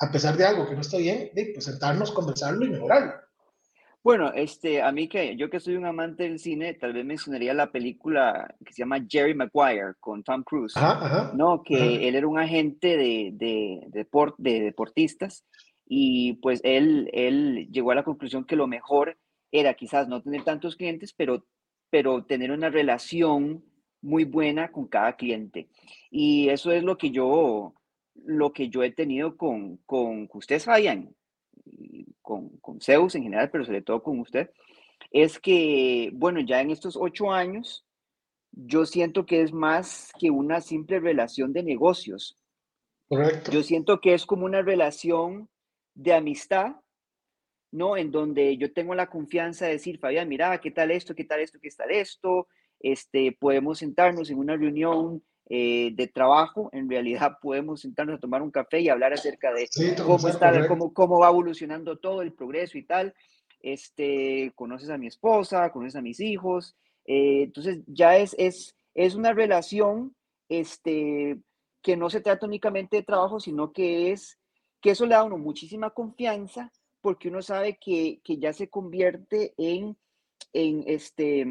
a 0.00 0.10
pesar 0.10 0.36
de 0.36 0.46
algo 0.46 0.68
que 0.68 0.74
no 0.74 0.80
está 0.80 0.98
bien, 0.98 1.30
de 1.34 1.50
pues 1.52 1.64
sentarnos, 1.64 2.12
conversarlo 2.12 2.64
y 2.64 2.70
mejorarlo? 2.70 3.12
Bueno, 4.02 4.32
este, 4.32 4.80
a 4.80 4.90
mí 4.92 5.08
que 5.08 5.36
yo 5.36 5.50
que 5.50 5.60
soy 5.60 5.76
un 5.76 5.84
amante 5.84 6.22
del 6.22 6.38
cine, 6.38 6.72
tal 6.72 6.94
vez 6.94 7.04
mencionaría 7.04 7.52
la 7.52 7.70
película 7.70 8.54
que 8.64 8.72
se 8.72 8.82
llama 8.82 9.04
Jerry 9.06 9.34
Maguire 9.34 9.94
con 10.00 10.22
Tom 10.22 10.42
Cruise, 10.42 10.74
¿no? 11.34 11.62
Que 11.62 12.08
él 12.08 12.14
era 12.14 12.26
un 12.26 12.38
agente 12.38 12.96
de, 12.96 13.30
de, 13.34 14.06
de, 14.38 14.60
deportistas 14.60 15.44
y 15.92 16.34
pues 16.34 16.60
él, 16.62 17.10
él 17.12 17.68
llegó 17.72 17.90
a 17.90 17.96
la 17.96 18.04
conclusión 18.04 18.44
que 18.44 18.54
lo 18.54 18.68
mejor 18.68 19.18
era 19.50 19.74
quizás 19.74 20.06
no 20.06 20.22
tener 20.22 20.44
tantos 20.44 20.76
clientes, 20.76 21.12
pero, 21.12 21.44
pero 21.90 22.24
tener 22.24 22.52
una 22.52 22.70
relación 22.70 23.64
muy 24.00 24.22
buena 24.22 24.70
con 24.70 24.86
cada 24.86 25.16
cliente. 25.16 25.68
Y 26.08 26.48
eso 26.48 26.70
es 26.70 26.84
lo 26.84 26.96
que 26.96 27.10
yo, 27.10 27.74
lo 28.14 28.52
que 28.52 28.68
yo 28.68 28.84
he 28.84 28.92
tenido 28.92 29.36
con, 29.36 29.78
con 29.78 30.28
ustedes 30.32 30.62
sabían, 30.62 31.12
con, 32.22 32.50
con 32.58 32.80
Zeus 32.80 33.16
en 33.16 33.24
general, 33.24 33.50
pero 33.50 33.64
sobre 33.64 33.82
todo 33.82 34.00
con 34.00 34.20
usted, 34.20 34.48
es 35.10 35.40
que, 35.40 36.12
bueno, 36.14 36.38
ya 36.38 36.60
en 36.60 36.70
estos 36.70 36.96
ocho 36.96 37.32
años, 37.32 37.84
yo 38.52 38.86
siento 38.86 39.26
que 39.26 39.42
es 39.42 39.52
más 39.52 40.12
que 40.20 40.30
una 40.30 40.60
simple 40.60 41.00
relación 41.00 41.52
de 41.52 41.64
negocios. 41.64 42.38
Correcto. 43.08 43.50
Yo 43.50 43.64
siento 43.64 44.00
que 44.00 44.14
es 44.14 44.24
como 44.24 44.44
una 44.44 44.62
relación 44.62 45.48
de 45.94 46.12
amistad, 46.12 46.76
¿no? 47.72 47.96
En 47.96 48.10
donde 48.10 48.56
yo 48.56 48.72
tengo 48.72 48.94
la 48.94 49.08
confianza 49.08 49.66
de 49.66 49.72
decir, 49.72 49.98
Fabián, 49.98 50.28
mira, 50.28 50.60
¿qué 50.60 50.70
tal 50.70 50.90
esto? 50.90 51.14
¿Qué 51.14 51.24
tal 51.24 51.40
esto? 51.40 51.58
¿Qué 51.60 51.70
tal 51.70 51.90
esto? 51.90 52.48
Este, 52.80 53.36
podemos 53.38 53.78
sentarnos 53.78 54.30
en 54.30 54.38
una 54.38 54.56
reunión 54.56 55.22
eh, 55.52 55.90
de 55.94 56.06
trabajo, 56.06 56.70
en 56.72 56.88
realidad 56.88 57.38
podemos 57.42 57.80
sentarnos 57.80 58.16
a 58.16 58.20
tomar 58.20 58.40
un 58.40 58.52
café 58.52 58.80
y 58.80 58.88
hablar 58.88 59.12
acerca 59.12 59.52
de 59.52 59.68
cómo, 60.06 60.28
está, 60.28 60.66
cómo, 60.68 60.94
cómo 60.94 61.18
va 61.18 61.28
evolucionando 61.28 61.98
todo 61.98 62.22
el 62.22 62.32
progreso 62.32 62.78
y 62.78 62.84
tal. 62.84 63.14
Este, 63.60 64.52
conoces 64.54 64.90
a 64.90 64.96
mi 64.96 65.08
esposa, 65.08 65.70
conoces 65.70 65.96
a 65.96 66.02
mis 66.02 66.20
hijos, 66.20 66.76
eh, 67.04 67.42
entonces 67.42 67.80
ya 67.86 68.16
es, 68.16 68.34
es, 68.38 68.76
es 68.94 69.14
una 69.14 69.32
relación 69.32 70.14
este, 70.48 71.38
que 71.82 71.96
no 71.96 72.10
se 72.10 72.20
trata 72.20 72.46
únicamente 72.46 72.98
de 72.98 73.02
trabajo, 73.02 73.40
sino 73.40 73.72
que 73.72 74.12
es 74.12 74.38
que 74.80 74.90
eso 74.90 75.04
le 75.06 75.14
da 75.14 75.20
a 75.20 75.24
uno 75.24 75.38
muchísima 75.38 75.90
confianza 75.90 76.72
porque 77.00 77.28
uno 77.28 77.42
sabe 77.42 77.78
que, 77.80 78.20
que 78.22 78.38
ya 78.38 78.52
se 78.52 78.68
convierte 78.68 79.54
en, 79.56 79.96
en 80.52 80.84
este, 80.86 81.46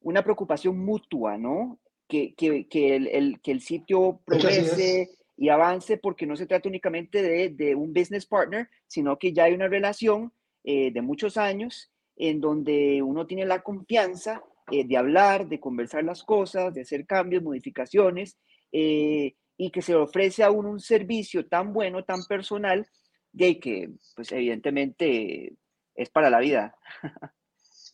una 0.00 0.22
preocupación 0.22 0.78
mutua, 0.78 1.36
¿no? 1.36 1.80
que, 2.08 2.34
que, 2.34 2.68
que, 2.68 2.96
el, 2.96 3.40
que 3.40 3.52
el 3.52 3.60
sitio 3.60 4.20
progrese 4.24 5.10
y 5.36 5.48
avance 5.48 5.98
porque 5.98 6.26
no 6.26 6.36
se 6.36 6.46
trata 6.46 6.68
únicamente 6.68 7.22
de, 7.22 7.50
de, 7.50 7.74
un 7.74 7.92
business 7.92 8.26
partner, 8.26 8.68
sino 8.86 9.18
que 9.18 9.32
ya 9.32 9.44
hay 9.44 9.54
una 9.54 9.68
relación 9.68 10.32
eh, 10.64 10.90
de 10.92 11.02
muchos 11.02 11.36
años 11.36 11.90
en 12.16 12.40
donde 12.40 13.02
uno 13.02 13.26
tiene 13.26 13.44
la 13.44 13.62
confianza 13.62 14.42
eh, 14.70 14.84
de 14.86 14.96
hablar, 14.96 15.46
de 15.48 15.60
conversar 15.60 16.04
las 16.04 16.24
cosas, 16.24 16.72
de 16.72 16.82
hacer 16.82 17.06
cambios, 17.06 17.42
modificaciones, 17.42 18.38
eh, 18.72 19.34
y 19.56 19.70
que 19.70 19.82
se 19.82 19.94
ofrece 19.94 20.42
a 20.42 20.50
uno 20.50 20.70
un 20.70 20.80
servicio 20.80 21.46
tan 21.46 21.72
bueno, 21.72 22.04
tan 22.04 22.24
personal, 22.24 22.86
de 23.32 23.60
que, 23.60 23.90
pues 24.14 24.32
evidentemente, 24.32 25.56
es 25.94 26.10
para 26.10 26.30
la 26.30 26.40
vida. 26.40 26.74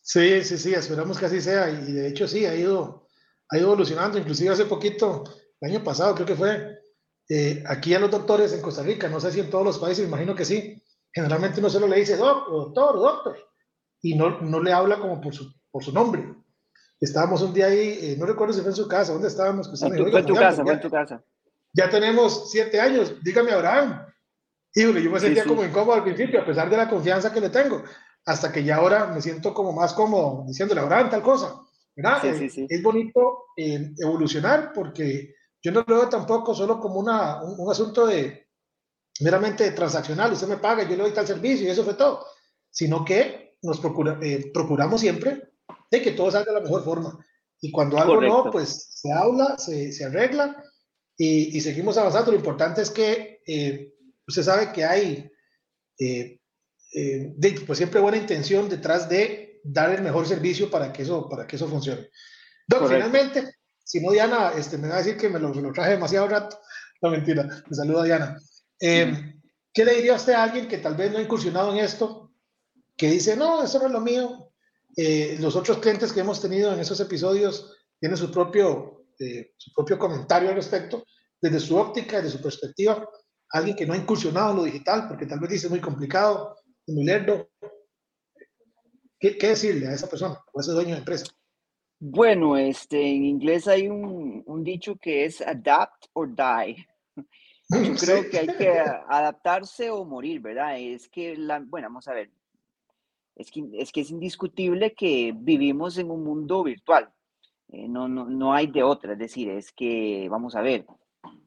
Sí, 0.04 0.42
sí, 0.42 0.58
sí, 0.58 0.74
esperamos 0.74 1.18
que 1.18 1.26
así 1.26 1.40
sea, 1.40 1.70
y 1.70 1.92
de 1.92 2.08
hecho 2.08 2.26
sí, 2.26 2.44
ha 2.44 2.54
ido, 2.54 3.06
ha 3.48 3.56
ido 3.56 3.68
evolucionando, 3.68 4.18
inclusive 4.18 4.50
hace 4.50 4.64
poquito, 4.64 5.22
el 5.60 5.70
año 5.70 5.84
pasado 5.84 6.14
creo 6.14 6.26
que 6.26 6.34
fue, 6.34 6.78
eh, 7.28 7.62
aquí 7.68 7.94
a 7.94 8.00
los 8.00 8.10
doctores 8.10 8.52
en 8.52 8.60
Costa 8.60 8.82
Rica, 8.82 9.08
no 9.08 9.20
sé 9.20 9.30
si 9.30 9.38
en 9.38 9.48
todos 9.48 9.64
los 9.64 9.78
países, 9.78 10.06
imagino 10.06 10.34
que 10.34 10.44
sí, 10.44 10.82
generalmente 11.12 11.60
uno 11.60 11.70
solo 11.70 11.86
le 11.86 12.00
dice 12.00 12.16
doctor, 12.16 12.74
doctor, 12.74 13.36
y 14.00 14.16
no, 14.16 14.40
no 14.40 14.60
le 14.60 14.72
habla 14.72 14.98
como 14.98 15.20
por 15.20 15.34
su, 15.34 15.54
por 15.70 15.84
su 15.84 15.92
nombre. 15.92 16.34
Estábamos 17.00 17.42
un 17.42 17.54
día 17.54 17.66
ahí, 17.66 17.98
eh, 18.00 18.16
no 18.18 18.26
recuerdo 18.26 18.54
si 18.54 18.60
fue 18.60 18.70
en 18.70 18.76
su 18.76 18.88
casa, 18.88 19.12
¿dónde 19.12 19.28
estábamos? 19.28 19.68
Pues, 19.68 19.82
en 19.82 19.96
tu, 19.96 20.10
fue 20.10 20.20
en 20.20 20.26
tu 20.26 20.34
casa, 20.34 20.62
fue 20.64 20.74
en 20.74 20.80
tu 20.80 20.90
casa. 20.90 21.24
Ya 21.72 21.88
tenemos 21.88 22.50
siete 22.50 22.80
años, 22.80 23.14
dígame 23.22 23.52
Abraham. 23.52 24.06
Y 24.74 24.82
yo 24.82 25.10
me 25.10 25.20
sentía 25.20 25.44
como 25.44 25.64
incómodo 25.64 25.94
al 25.94 26.04
principio, 26.04 26.40
a 26.40 26.46
pesar 26.46 26.70
de 26.70 26.76
la 26.76 26.88
confianza 26.88 27.32
que 27.32 27.40
le 27.40 27.50
tengo, 27.50 27.82
hasta 28.24 28.50
que 28.50 28.64
ya 28.64 28.76
ahora 28.76 29.06
me 29.06 29.20
siento 29.20 29.52
como 29.52 29.72
más 29.72 29.92
cómodo 29.92 30.44
diciéndole 30.46 30.80
Abraham 30.80 31.10
tal 31.10 31.22
cosa. 31.22 31.60
Eh, 31.94 32.66
es 32.70 32.82
bonito 32.82 33.44
eh, 33.56 33.92
evolucionar 33.98 34.72
porque 34.72 35.34
yo 35.62 35.72
no 35.72 35.84
lo 35.86 35.96
veo 35.96 36.08
tampoco 36.08 36.54
solo 36.54 36.80
como 36.80 37.00
una, 37.00 37.42
un, 37.42 37.70
asunto 37.70 38.06
de 38.06 38.48
meramente 39.20 39.70
transaccional, 39.72 40.32
usted 40.32 40.48
me 40.48 40.56
paga, 40.56 40.84
yo 40.84 40.96
le 40.96 41.02
doy 41.02 41.12
tal 41.12 41.26
servicio 41.26 41.66
y 41.66 41.70
eso 41.70 41.84
fue 41.84 41.94
todo, 41.94 42.24
sino 42.70 43.04
que 43.04 43.56
nos 43.62 43.78
procura, 43.78 44.18
eh, 44.22 44.50
procuramos 44.52 45.02
siempre 45.02 45.52
de 45.90 46.02
que 46.02 46.12
todo 46.12 46.30
salga 46.30 46.52
de 46.52 46.58
la 46.58 46.64
mejor 46.64 46.82
forma. 46.82 47.18
Y 47.60 47.70
cuando 47.70 47.98
algo 47.98 48.20
no, 48.20 48.50
pues 48.50 48.88
se 48.94 49.12
habla, 49.12 49.58
se, 49.58 49.92
se 49.92 50.06
arregla 50.06 50.64
y, 51.24 51.56
y, 51.56 51.60
seguimos 51.60 51.96
avanzando. 51.98 52.32
Lo 52.32 52.38
importante 52.38 52.82
es 52.82 52.90
que 52.90 53.40
usted 54.26 54.42
sabe 54.42 54.72
que 54.72 54.84
hay 54.84 55.30
pues 57.66 57.78
siempre 57.78 58.00
buena 58.00 58.18
intención 58.18 58.68
detrás 58.68 59.08
de 59.08 59.60
dar 59.62 59.92
el 59.92 60.02
mejor 60.02 60.26
servicio 60.26 60.70
para 60.70 60.92
que 60.92 61.02
eso, 61.02 61.28
para 61.28 61.46
que 61.46 61.56
eso 61.56 61.68
funcione. 61.68 62.08
Doc, 62.66 62.88
finalmente, 62.88 63.54
si 63.84 64.00
no, 64.00 64.10
Diana, 64.12 64.52
este, 64.56 64.78
me 64.78 64.88
va 64.88 64.96
a 64.96 64.98
decir 64.98 65.16
que 65.16 65.28
me 65.28 65.38
lo, 65.38 65.52
me 65.54 65.62
lo 65.62 65.72
traje 65.72 65.92
demasiado 65.92 66.28
rato. 66.28 66.58
No, 67.02 67.10
mentira, 67.10 67.42
me 67.42 67.74
saluda 67.74 68.04
Diana. 68.04 68.38
Eh, 68.78 69.34
¿Qué 69.74 69.84
le 69.84 69.96
diría 69.96 70.12
a 70.12 70.16
usted 70.16 70.34
a 70.34 70.44
alguien 70.44 70.68
que 70.68 70.78
tal 70.78 70.94
vez 70.94 71.10
no 71.10 71.18
ha 71.18 71.22
incursionado 71.22 71.72
en 71.72 71.78
esto, 71.78 72.32
que 72.96 73.10
dice, 73.10 73.34
no, 73.34 73.64
eso 73.64 73.80
no 73.80 73.86
es 73.86 73.90
lo 73.90 74.00
mío? 74.00 74.52
Eh, 74.96 75.36
los 75.40 75.56
otros 75.56 75.78
clientes 75.78 76.12
que 76.12 76.20
hemos 76.20 76.40
tenido 76.40 76.72
en 76.72 76.78
esos 76.78 77.00
episodios 77.00 77.76
tienen 77.98 78.16
su 78.16 78.30
propio, 78.30 79.01
su 79.56 79.72
propio 79.72 79.98
comentario 79.98 80.48
al 80.48 80.56
respecto, 80.56 81.04
desde 81.40 81.60
su 81.60 81.76
óptica, 81.76 82.16
desde 82.16 82.36
su 82.36 82.42
perspectiva. 82.42 83.08
alguien 83.50 83.76
que 83.76 83.86
no 83.86 83.92
ha 83.92 83.98
incursionado 83.98 84.52
en 84.52 84.56
lo 84.56 84.64
digital, 84.64 85.08
porque 85.08 85.26
tal 85.26 85.38
vez 85.40 85.50
dice 85.50 85.68
muy 85.68 85.80
complicado, 85.80 86.56
muy 86.86 87.04
lerdo. 87.04 87.50
¿Qué, 89.18 89.36
¿Qué, 89.36 89.48
decirle 89.48 89.88
a 89.88 89.92
esa 89.92 90.08
persona 90.08 90.38
o 90.52 90.58
a 90.58 90.62
ese 90.62 90.72
dueño 90.72 90.94
de 90.94 90.98
empresa? 90.98 91.26
Bueno, 92.00 92.56
este, 92.56 93.00
en 93.00 93.24
inglés 93.24 93.68
hay 93.68 93.88
un, 93.88 94.42
un 94.46 94.64
dicho 94.64 94.96
que 94.96 95.24
es 95.24 95.40
adapt 95.40 96.06
or 96.14 96.28
die. 96.34 96.86
Yo 97.70 97.94
creo 97.94 98.28
que 98.28 98.38
hay 98.38 98.46
que 98.56 98.68
adaptarse 98.70 99.90
o 99.90 100.04
morir, 100.04 100.40
¿verdad? 100.40 100.78
Es 100.78 101.08
que, 101.08 101.36
la, 101.36 101.60
bueno, 101.60 101.88
vamos 101.88 102.08
a 102.08 102.14
ver, 102.14 102.30
es 103.36 103.50
que, 103.50 103.64
es 103.74 103.92
que 103.92 104.00
es 104.00 104.10
indiscutible 104.10 104.94
que 104.94 105.32
vivimos 105.34 105.96
en 105.98 106.10
un 106.10 106.24
mundo 106.24 106.64
virtual. 106.64 107.12
Eh, 107.72 107.88
no, 107.88 108.06
no, 108.06 108.26
no 108.26 108.52
hay 108.52 108.66
de 108.66 108.82
otra, 108.82 109.14
es 109.14 109.18
decir, 109.18 109.48
es 109.48 109.72
que, 109.72 110.28
vamos 110.30 110.54
a 110.54 110.60
ver, 110.60 110.84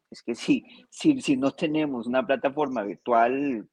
es 0.10 0.24
que 0.24 0.34
si, 0.34 0.66
si, 0.90 1.22
si 1.22 1.38
no 1.38 1.52
tenemos 1.52 2.08
una 2.08 2.26
plataforma 2.26 2.82
virtual, 2.82 3.68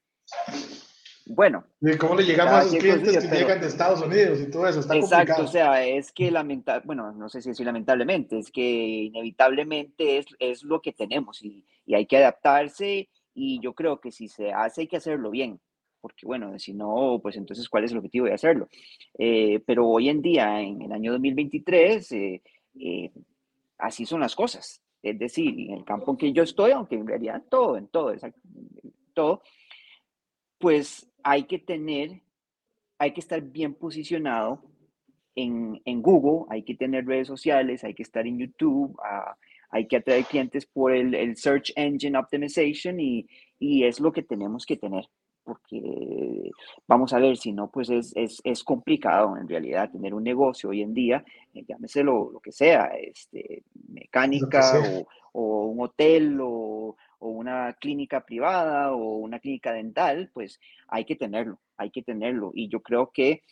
bueno. 1.25 1.65
¿Cómo 1.99 2.15
le 2.17 2.25
llegamos 2.25 2.53
a 2.53 2.63
esos 2.63 2.77
clientes 2.77 3.27
que 3.27 3.37
llegan 3.37 3.61
de 3.61 3.69
Estados 3.69 4.03
Unidos 4.03 4.39
y 4.41 4.51
todo 4.51 4.67
eso? 4.67 4.81
Está 4.81 4.97
exacto, 4.97 5.45
o 5.45 5.47
sea, 5.47 5.83
es 5.83 6.13
que 6.13 6.31
lamentablemente, 6.31 6.87
bueno, 6.87 7.13
no 7.13 7.29
sé 7.31 7.41
si 7.41 7.49
decir 7.49 7.65
lamentablemente, 7.65 8.39
es 8.39 8.51
que 8.51 8.61
inevitablemente 8.61 10.19
es, 10.19 10.27
es 10.39 10.63
lo 10.63 10.83
que 10.83 10.93
tenemos 10.93 11.43
y, 11.43 11.65
y 11.87 11.95
hay 11.95 12.05
que 12.05 12.19
adaptarse 12.19 13.09
y 13.35 13.61
yo 13.61 13.73
creo 13.73 13.99
que 13.99 14.13
si 14.13 14.29
se 14.29 14.53
hace 14.53 14.83
hay 14.83 14.89
que 14.89 14.99
hacerlo 14.99 15.31
bien 15.31 15.59
porque 16.03 16.27
bueno, 16.27 16.59
si 16.59 16.75
no, 16.75 17.21
pues 17.23 17.37
entonces, 17.37 17.69
¿cuál 17.69 17.85
es 17.85 17.93
el 17.93 17.99
objetivo 17.99 18.27
de 18.27 18.35
hacerlo? 18.35 18.69
Eh, 19.17 19.63
pero 19.65 19.89
hoy 19.89 20.09
en 20.09 20.21
día, 20.21 20.61
en 20.61 20.83
el 20.83 20.93
año 20.93 21.13
2023, 21.13 22.13
eh, 22.13 22.43
eh, 22.75 23.11
así 23.79 24.05
son 24.05 24.21
las 24.21 24.35
cosas. 24.35 24.83
Es 25.01 25.19
decir, 25.19 25.49
en 25.49 25.79
el 25.79 25.85
campo 25.85 26.11
en 26.11 26.17
que 26.19 26.33
yo 26.33 26.43
estoy, 26.43 26.73
aunque 26.73 26.97
en 26.97 27.07
realidad 27.07 27.43
todo, 27.49 27.77
en 27.77 27.87
todo, 27.89 28.13
todo, 29.15 29.43
pues 30.59 31.09
hay 31.23 31.45
que 31.45 31.59
tener, 31.61 32.21
hay 32.99 33.13
que 33.13 33.21
estar 33.21 33.41
bien 33.41 33.75
posicionado 33.75 34.63
en, 35.37 35.81
en 35.85 36.03
Google, 36.03 36.47
hay 36.51 36.65
que 36.65 36.75
tener 36.75 37.07
redes 37.07 37.29
sociales, 37.29 37.85
hay 37.85 37.95
que 37.95 38.03
estar 38.03 38.27
en 38.27 38.39
YouTube, 38.39 38.97
ah, 39.05 39.37
hay 39.71 39.87
que 39.87 39.97
atraer 39.97 40.25
clientes 40.25 40.67
por 40.67 40.93
el, 40.93 41.15
el 41.15 41.37
Search 41.37 41.73
Engine 41.77 42.19
Optimization 42.19 43.01
y, 43.01 43.27
y 43.59 43.85
es 43.85 44.01
lo 44.01 44.13
que 44.13 44.23
tenemos 44.23 44.67
que 44.67 44.77
tener 44.77 45.07
porque 45.45 46.51
vamos 46.87 47.13
a 47.13 47.19
ver, 47.19 47.37
si 47.37 47.53
no, 47.53 47.71
pues 47.71 47.91
es, 47.91 48.13
es, 48.15 48.41
es, 48.45 48.63
complicado 48.63 49.37
en 49.37 49.49
realidad 49.49 49.91
tener 49.91 50.15
un 50.15 50.23
negocio 50.23 50.71
hoy 50.71 50.83
en 50.83 50.95
día, 50.95 51.25
eh, 51.55 51.65
llámese 51.67 52.03
lo, 52.03 52.31
lo, 52.31 52.41
que 52.41 52.53
sea, 52.53 52.87
este, 52.87 53.65
mecánica 53.89 54.73
o, 54.79 55.07
o, 55.33 55.67
un 55.67 55.81
hotel 55.81 56.39
o, 56.41 56.97
o, 57.19 57.29
una 57.29 57.75
clínica 57.75 58.25
privada 58.25 58.93
o 58.93 59.17
una 59.17 59.41
clínica 59.41 59.73
dental, 59.73 60.31
pues 60.33 60.61
hay 60.89 61.05
que 61.05 61.17
tenerlo, 61.17 61.59
hay 61.77 61.91
que 61.91 62.03
tenerlo. 62.03 62.53
Y 62.55 62.69
yo 62.69 62.81
creo 62.81 63.11
que, 63.13 63.43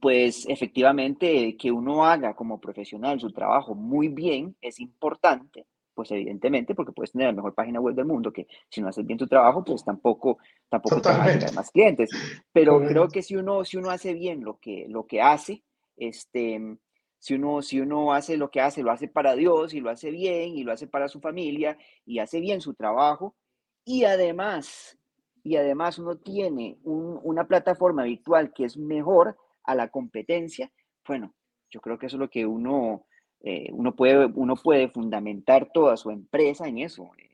pues 0.00 0.46
efectivamente, 0.48 1.56
que 1.56 1.72
uno 1.72 2.04
haga 2.04 2.34
como 2.34 2.60
profesional 2.60 3.20
su 3.20 3.32
trabajo 3.32 3.74
muy 3.74 4.08
bien 4.08 4.56
es 4.60 4.80
importante, 4.80 5.66
pues 5.94 6.10
evidentemente, 6.10 6.74
porque 6.74 6.92
puedes 6.92 7.12
tener 7.12 7.28
la 7.28 7.34
mejor 7.34 7.54
página 7.54 7.80
web 7.80 7.94
del 7.94 8.06
mundo, 8.06 8.32
que 8.32 8.46
si 8.68 8.80
no 8.80 8.88
haces 8.88 9.06
bien 9.06 9.18
tu 9.18 9.26
trabajo, 9.26 9.64
pues 9.64 9.84
tampoco, 9.84 10.38
tampoco 10.68 11.00
te 11.00 11.08
vas 11.08 11.44
a 11.44 11.52
más 11.52 11.70
clientes. 11.70 12.10
Pero 12.52 12.80
creo 12.80 13.08
que 13.08 13.22
si 13.22 13.36
uno, 13.36 13.64
si 13.64 13.76
uno 13.76 13.90
hace 13.90 14.14
bien 14.14 14.42
lo 14.42 14.58
que, 14.58 14.86
lo 14.88 15.06
que 15.06 15.20
hace, 15.20 15.62
este, 15.96 16.78
si 17.18 17.34
uno, 17.34 17.62
si 17.62 17.80
uno 17.80 18.12
hace 18.12 18.36
lo 18.36 18.50
que 18.50 18.60
hace, 18.60 18.82
lo 18.82 18.90
hace 18.90 19.08
para 19.08 19.34
Dios 19.34 19.74
y 19.74 19.80
lo 19.80 19.90
hace 19.90 20.10
bien 20.10 20.56
y 20.56 20.64
lo 20.64 20.72
hace 20.72 20.86
para 20.86 21.08
su 21.08 21.20
familia 21.20 21.78
y 22.04 22.18
hace 22.18 22.40
bien 22.40 22.60
su 22.60 22.74
trabajo 22.74 23.36
y 23.84 24.04
además, 24.04 24.98
y 25.42 25.56
además 25.56 25.98
uno 25.98 26.16
tiene 26.16 26.78
un, 26.84 27.20
una 27.22 27.46
plataforma 27.46 28.04
virtual 28.04 28.52
que 28.52 28.64
es 28.64 28.76
mejor 28.76 29.36
a 29.64 29.74
la 29.74 29.88
competencia, 29.88 30.72
bueno, 31.06 31.34
yo 31.70 31.80
creo 31.80 31.98
que 31.98 32.06
eso 32.06 32.16
es 32.16 32.20
lo 32.20 32.30
que 32.30 32.46
uno, 32.46 33.06
eh, 33.42 33.68
uno, 33.72 33.94
puede, 33.94 34.26
uno 34.26 34.56
puede 34.56 34.88
fundamentar 34.88 35.70
toda 35.72 35.96
su 35.96 36.10
empresa 36.10 36.68
en 36.68 36.78
eso. 36.78 37.10
Eh, 37.18 37.30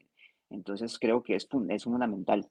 entonces 0.51 0.99
creo 0.99 1.23
que 1.23 1.35
es, 1.37 1.47
es 1.69 1.85
fundamental. 1.85 2.49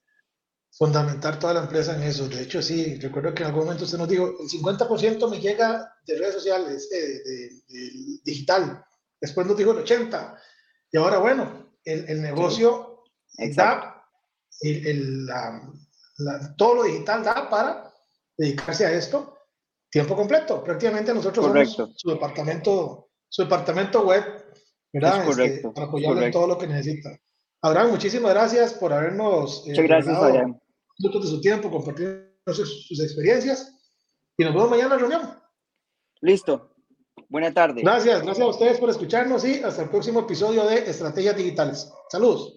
Fundamentar 0.71 1.39
toda 1.39 1.55
la 1.55 1.61
empresa 1.61 1.95
en 1.95 2.03
eso. 2.03 2.27
De 2.29 2.43
hecho, 2.43 2.61
sí, 2.61 2.99
recuerdo 2.99 3.33
que 3.33 3.41
en 3.41 3.47
algún 3.47 3.63
momento 3.63 3.85
usted 3.85 3.97
nos 3.97 4.09
dijo, 4.09 4.27
el 4.27 4.47
50% 4.47 5.29
me 5.29 5.39
llega 5.39 5.91
de 6.05 6.19
redes 6.19 6.35
sociales, 6.35 6.89
eh, 6.91 6.97
de, 6.97 7.49
de, 7.67 8.19
digital. 8.23 8.85
Después 9.19 9.47
nos 9.47 9.57
dijo 9.57 9.71
el 9.71 9.83
80%. 9.83 10.37
Y 10.91 10.97
ahora, 10.97 11.17
bueno, 11.17 11.73
el, 11.83 12.07
el 12.07 12.21
negocio 12.21 13.05
sí. 13.25 13.53
da, 13.53 14.03
el, 14.61 14.87
el, 14.87 15.25
la, 15.25 15.61
la, 16.17 16.55
todo 16.55 16.75
lo 16.75 16.83
digital 16.83 17.23
da 17.23 17.49
para 17.49 17.91
dedicarse 18.37 18.85
a 18.85 18.91
esto 18.91 19.37
tiempo 19.89 20.15
completo. 20.15 20.63
Prácticamente 20.63 21.13
nosotros 21.13 21.47
Correcto. 21.47 21.73
somos 21.73 21.95
su 21.97 22.09
departamento 22.11 23.06
su 23.29 23.43
departamento 23.43 24.05
web, 24.05 24.23
¿verdad? 24.93 25.19
Es 25.19 25.25
correcto, 25.25 25.67
este, 25.67 25.69
para 25.69 25.87
apoyarle 25.87 26.25
en 26.25 26.31
todo 26.31 26.47
lo 26.47 26.57
que 26.57 26.67
necesita. 26.67 27.17
Abraham, 27.61 27.91
muchísimas 27.91 28.33
gracias 28.33 28.73
por 28.73 28.93
habernos 28.93 29.63
eh, 29.65 29.69
Muchas 29.69 29.85
gracias, 29.85 30.17
minutos 30.99 31.23
de 31.23 31.29
su 31.29 31.41
tiempo, 31.41 31.69
compartir 31.69 32.39
sus, 32.45 32.87
sus, 32.87 32.99
experiencias 32.99 33.73
y 34.37 34.43
nos 34.43 34.53
vemos 34.53 34.69
mañana 34.69 34.95
en 34.95 35.01
la 35.01 35.07
reunión. 35.07 35.39
Listo. 36.21 36.73
Buena 37.29 37.53
tarde. 37.53 37.81
Gracias, 37.81 38.21
gracias 38.23 38.45
a 38.45 38.49
ustedes 38.49 38.79
por 38.79 38.89
escucharnos 38.89 39.43
y 39.43 39.61
hasta 39.61 39.83
el 39.83 39.89
próximo 39.89 40.21
episodio 40.21 40.65
de 40.65 40.89
Estrategias 40.89 41.35
Digitales. 41.35 41.91
Saludos. 42.09 42.56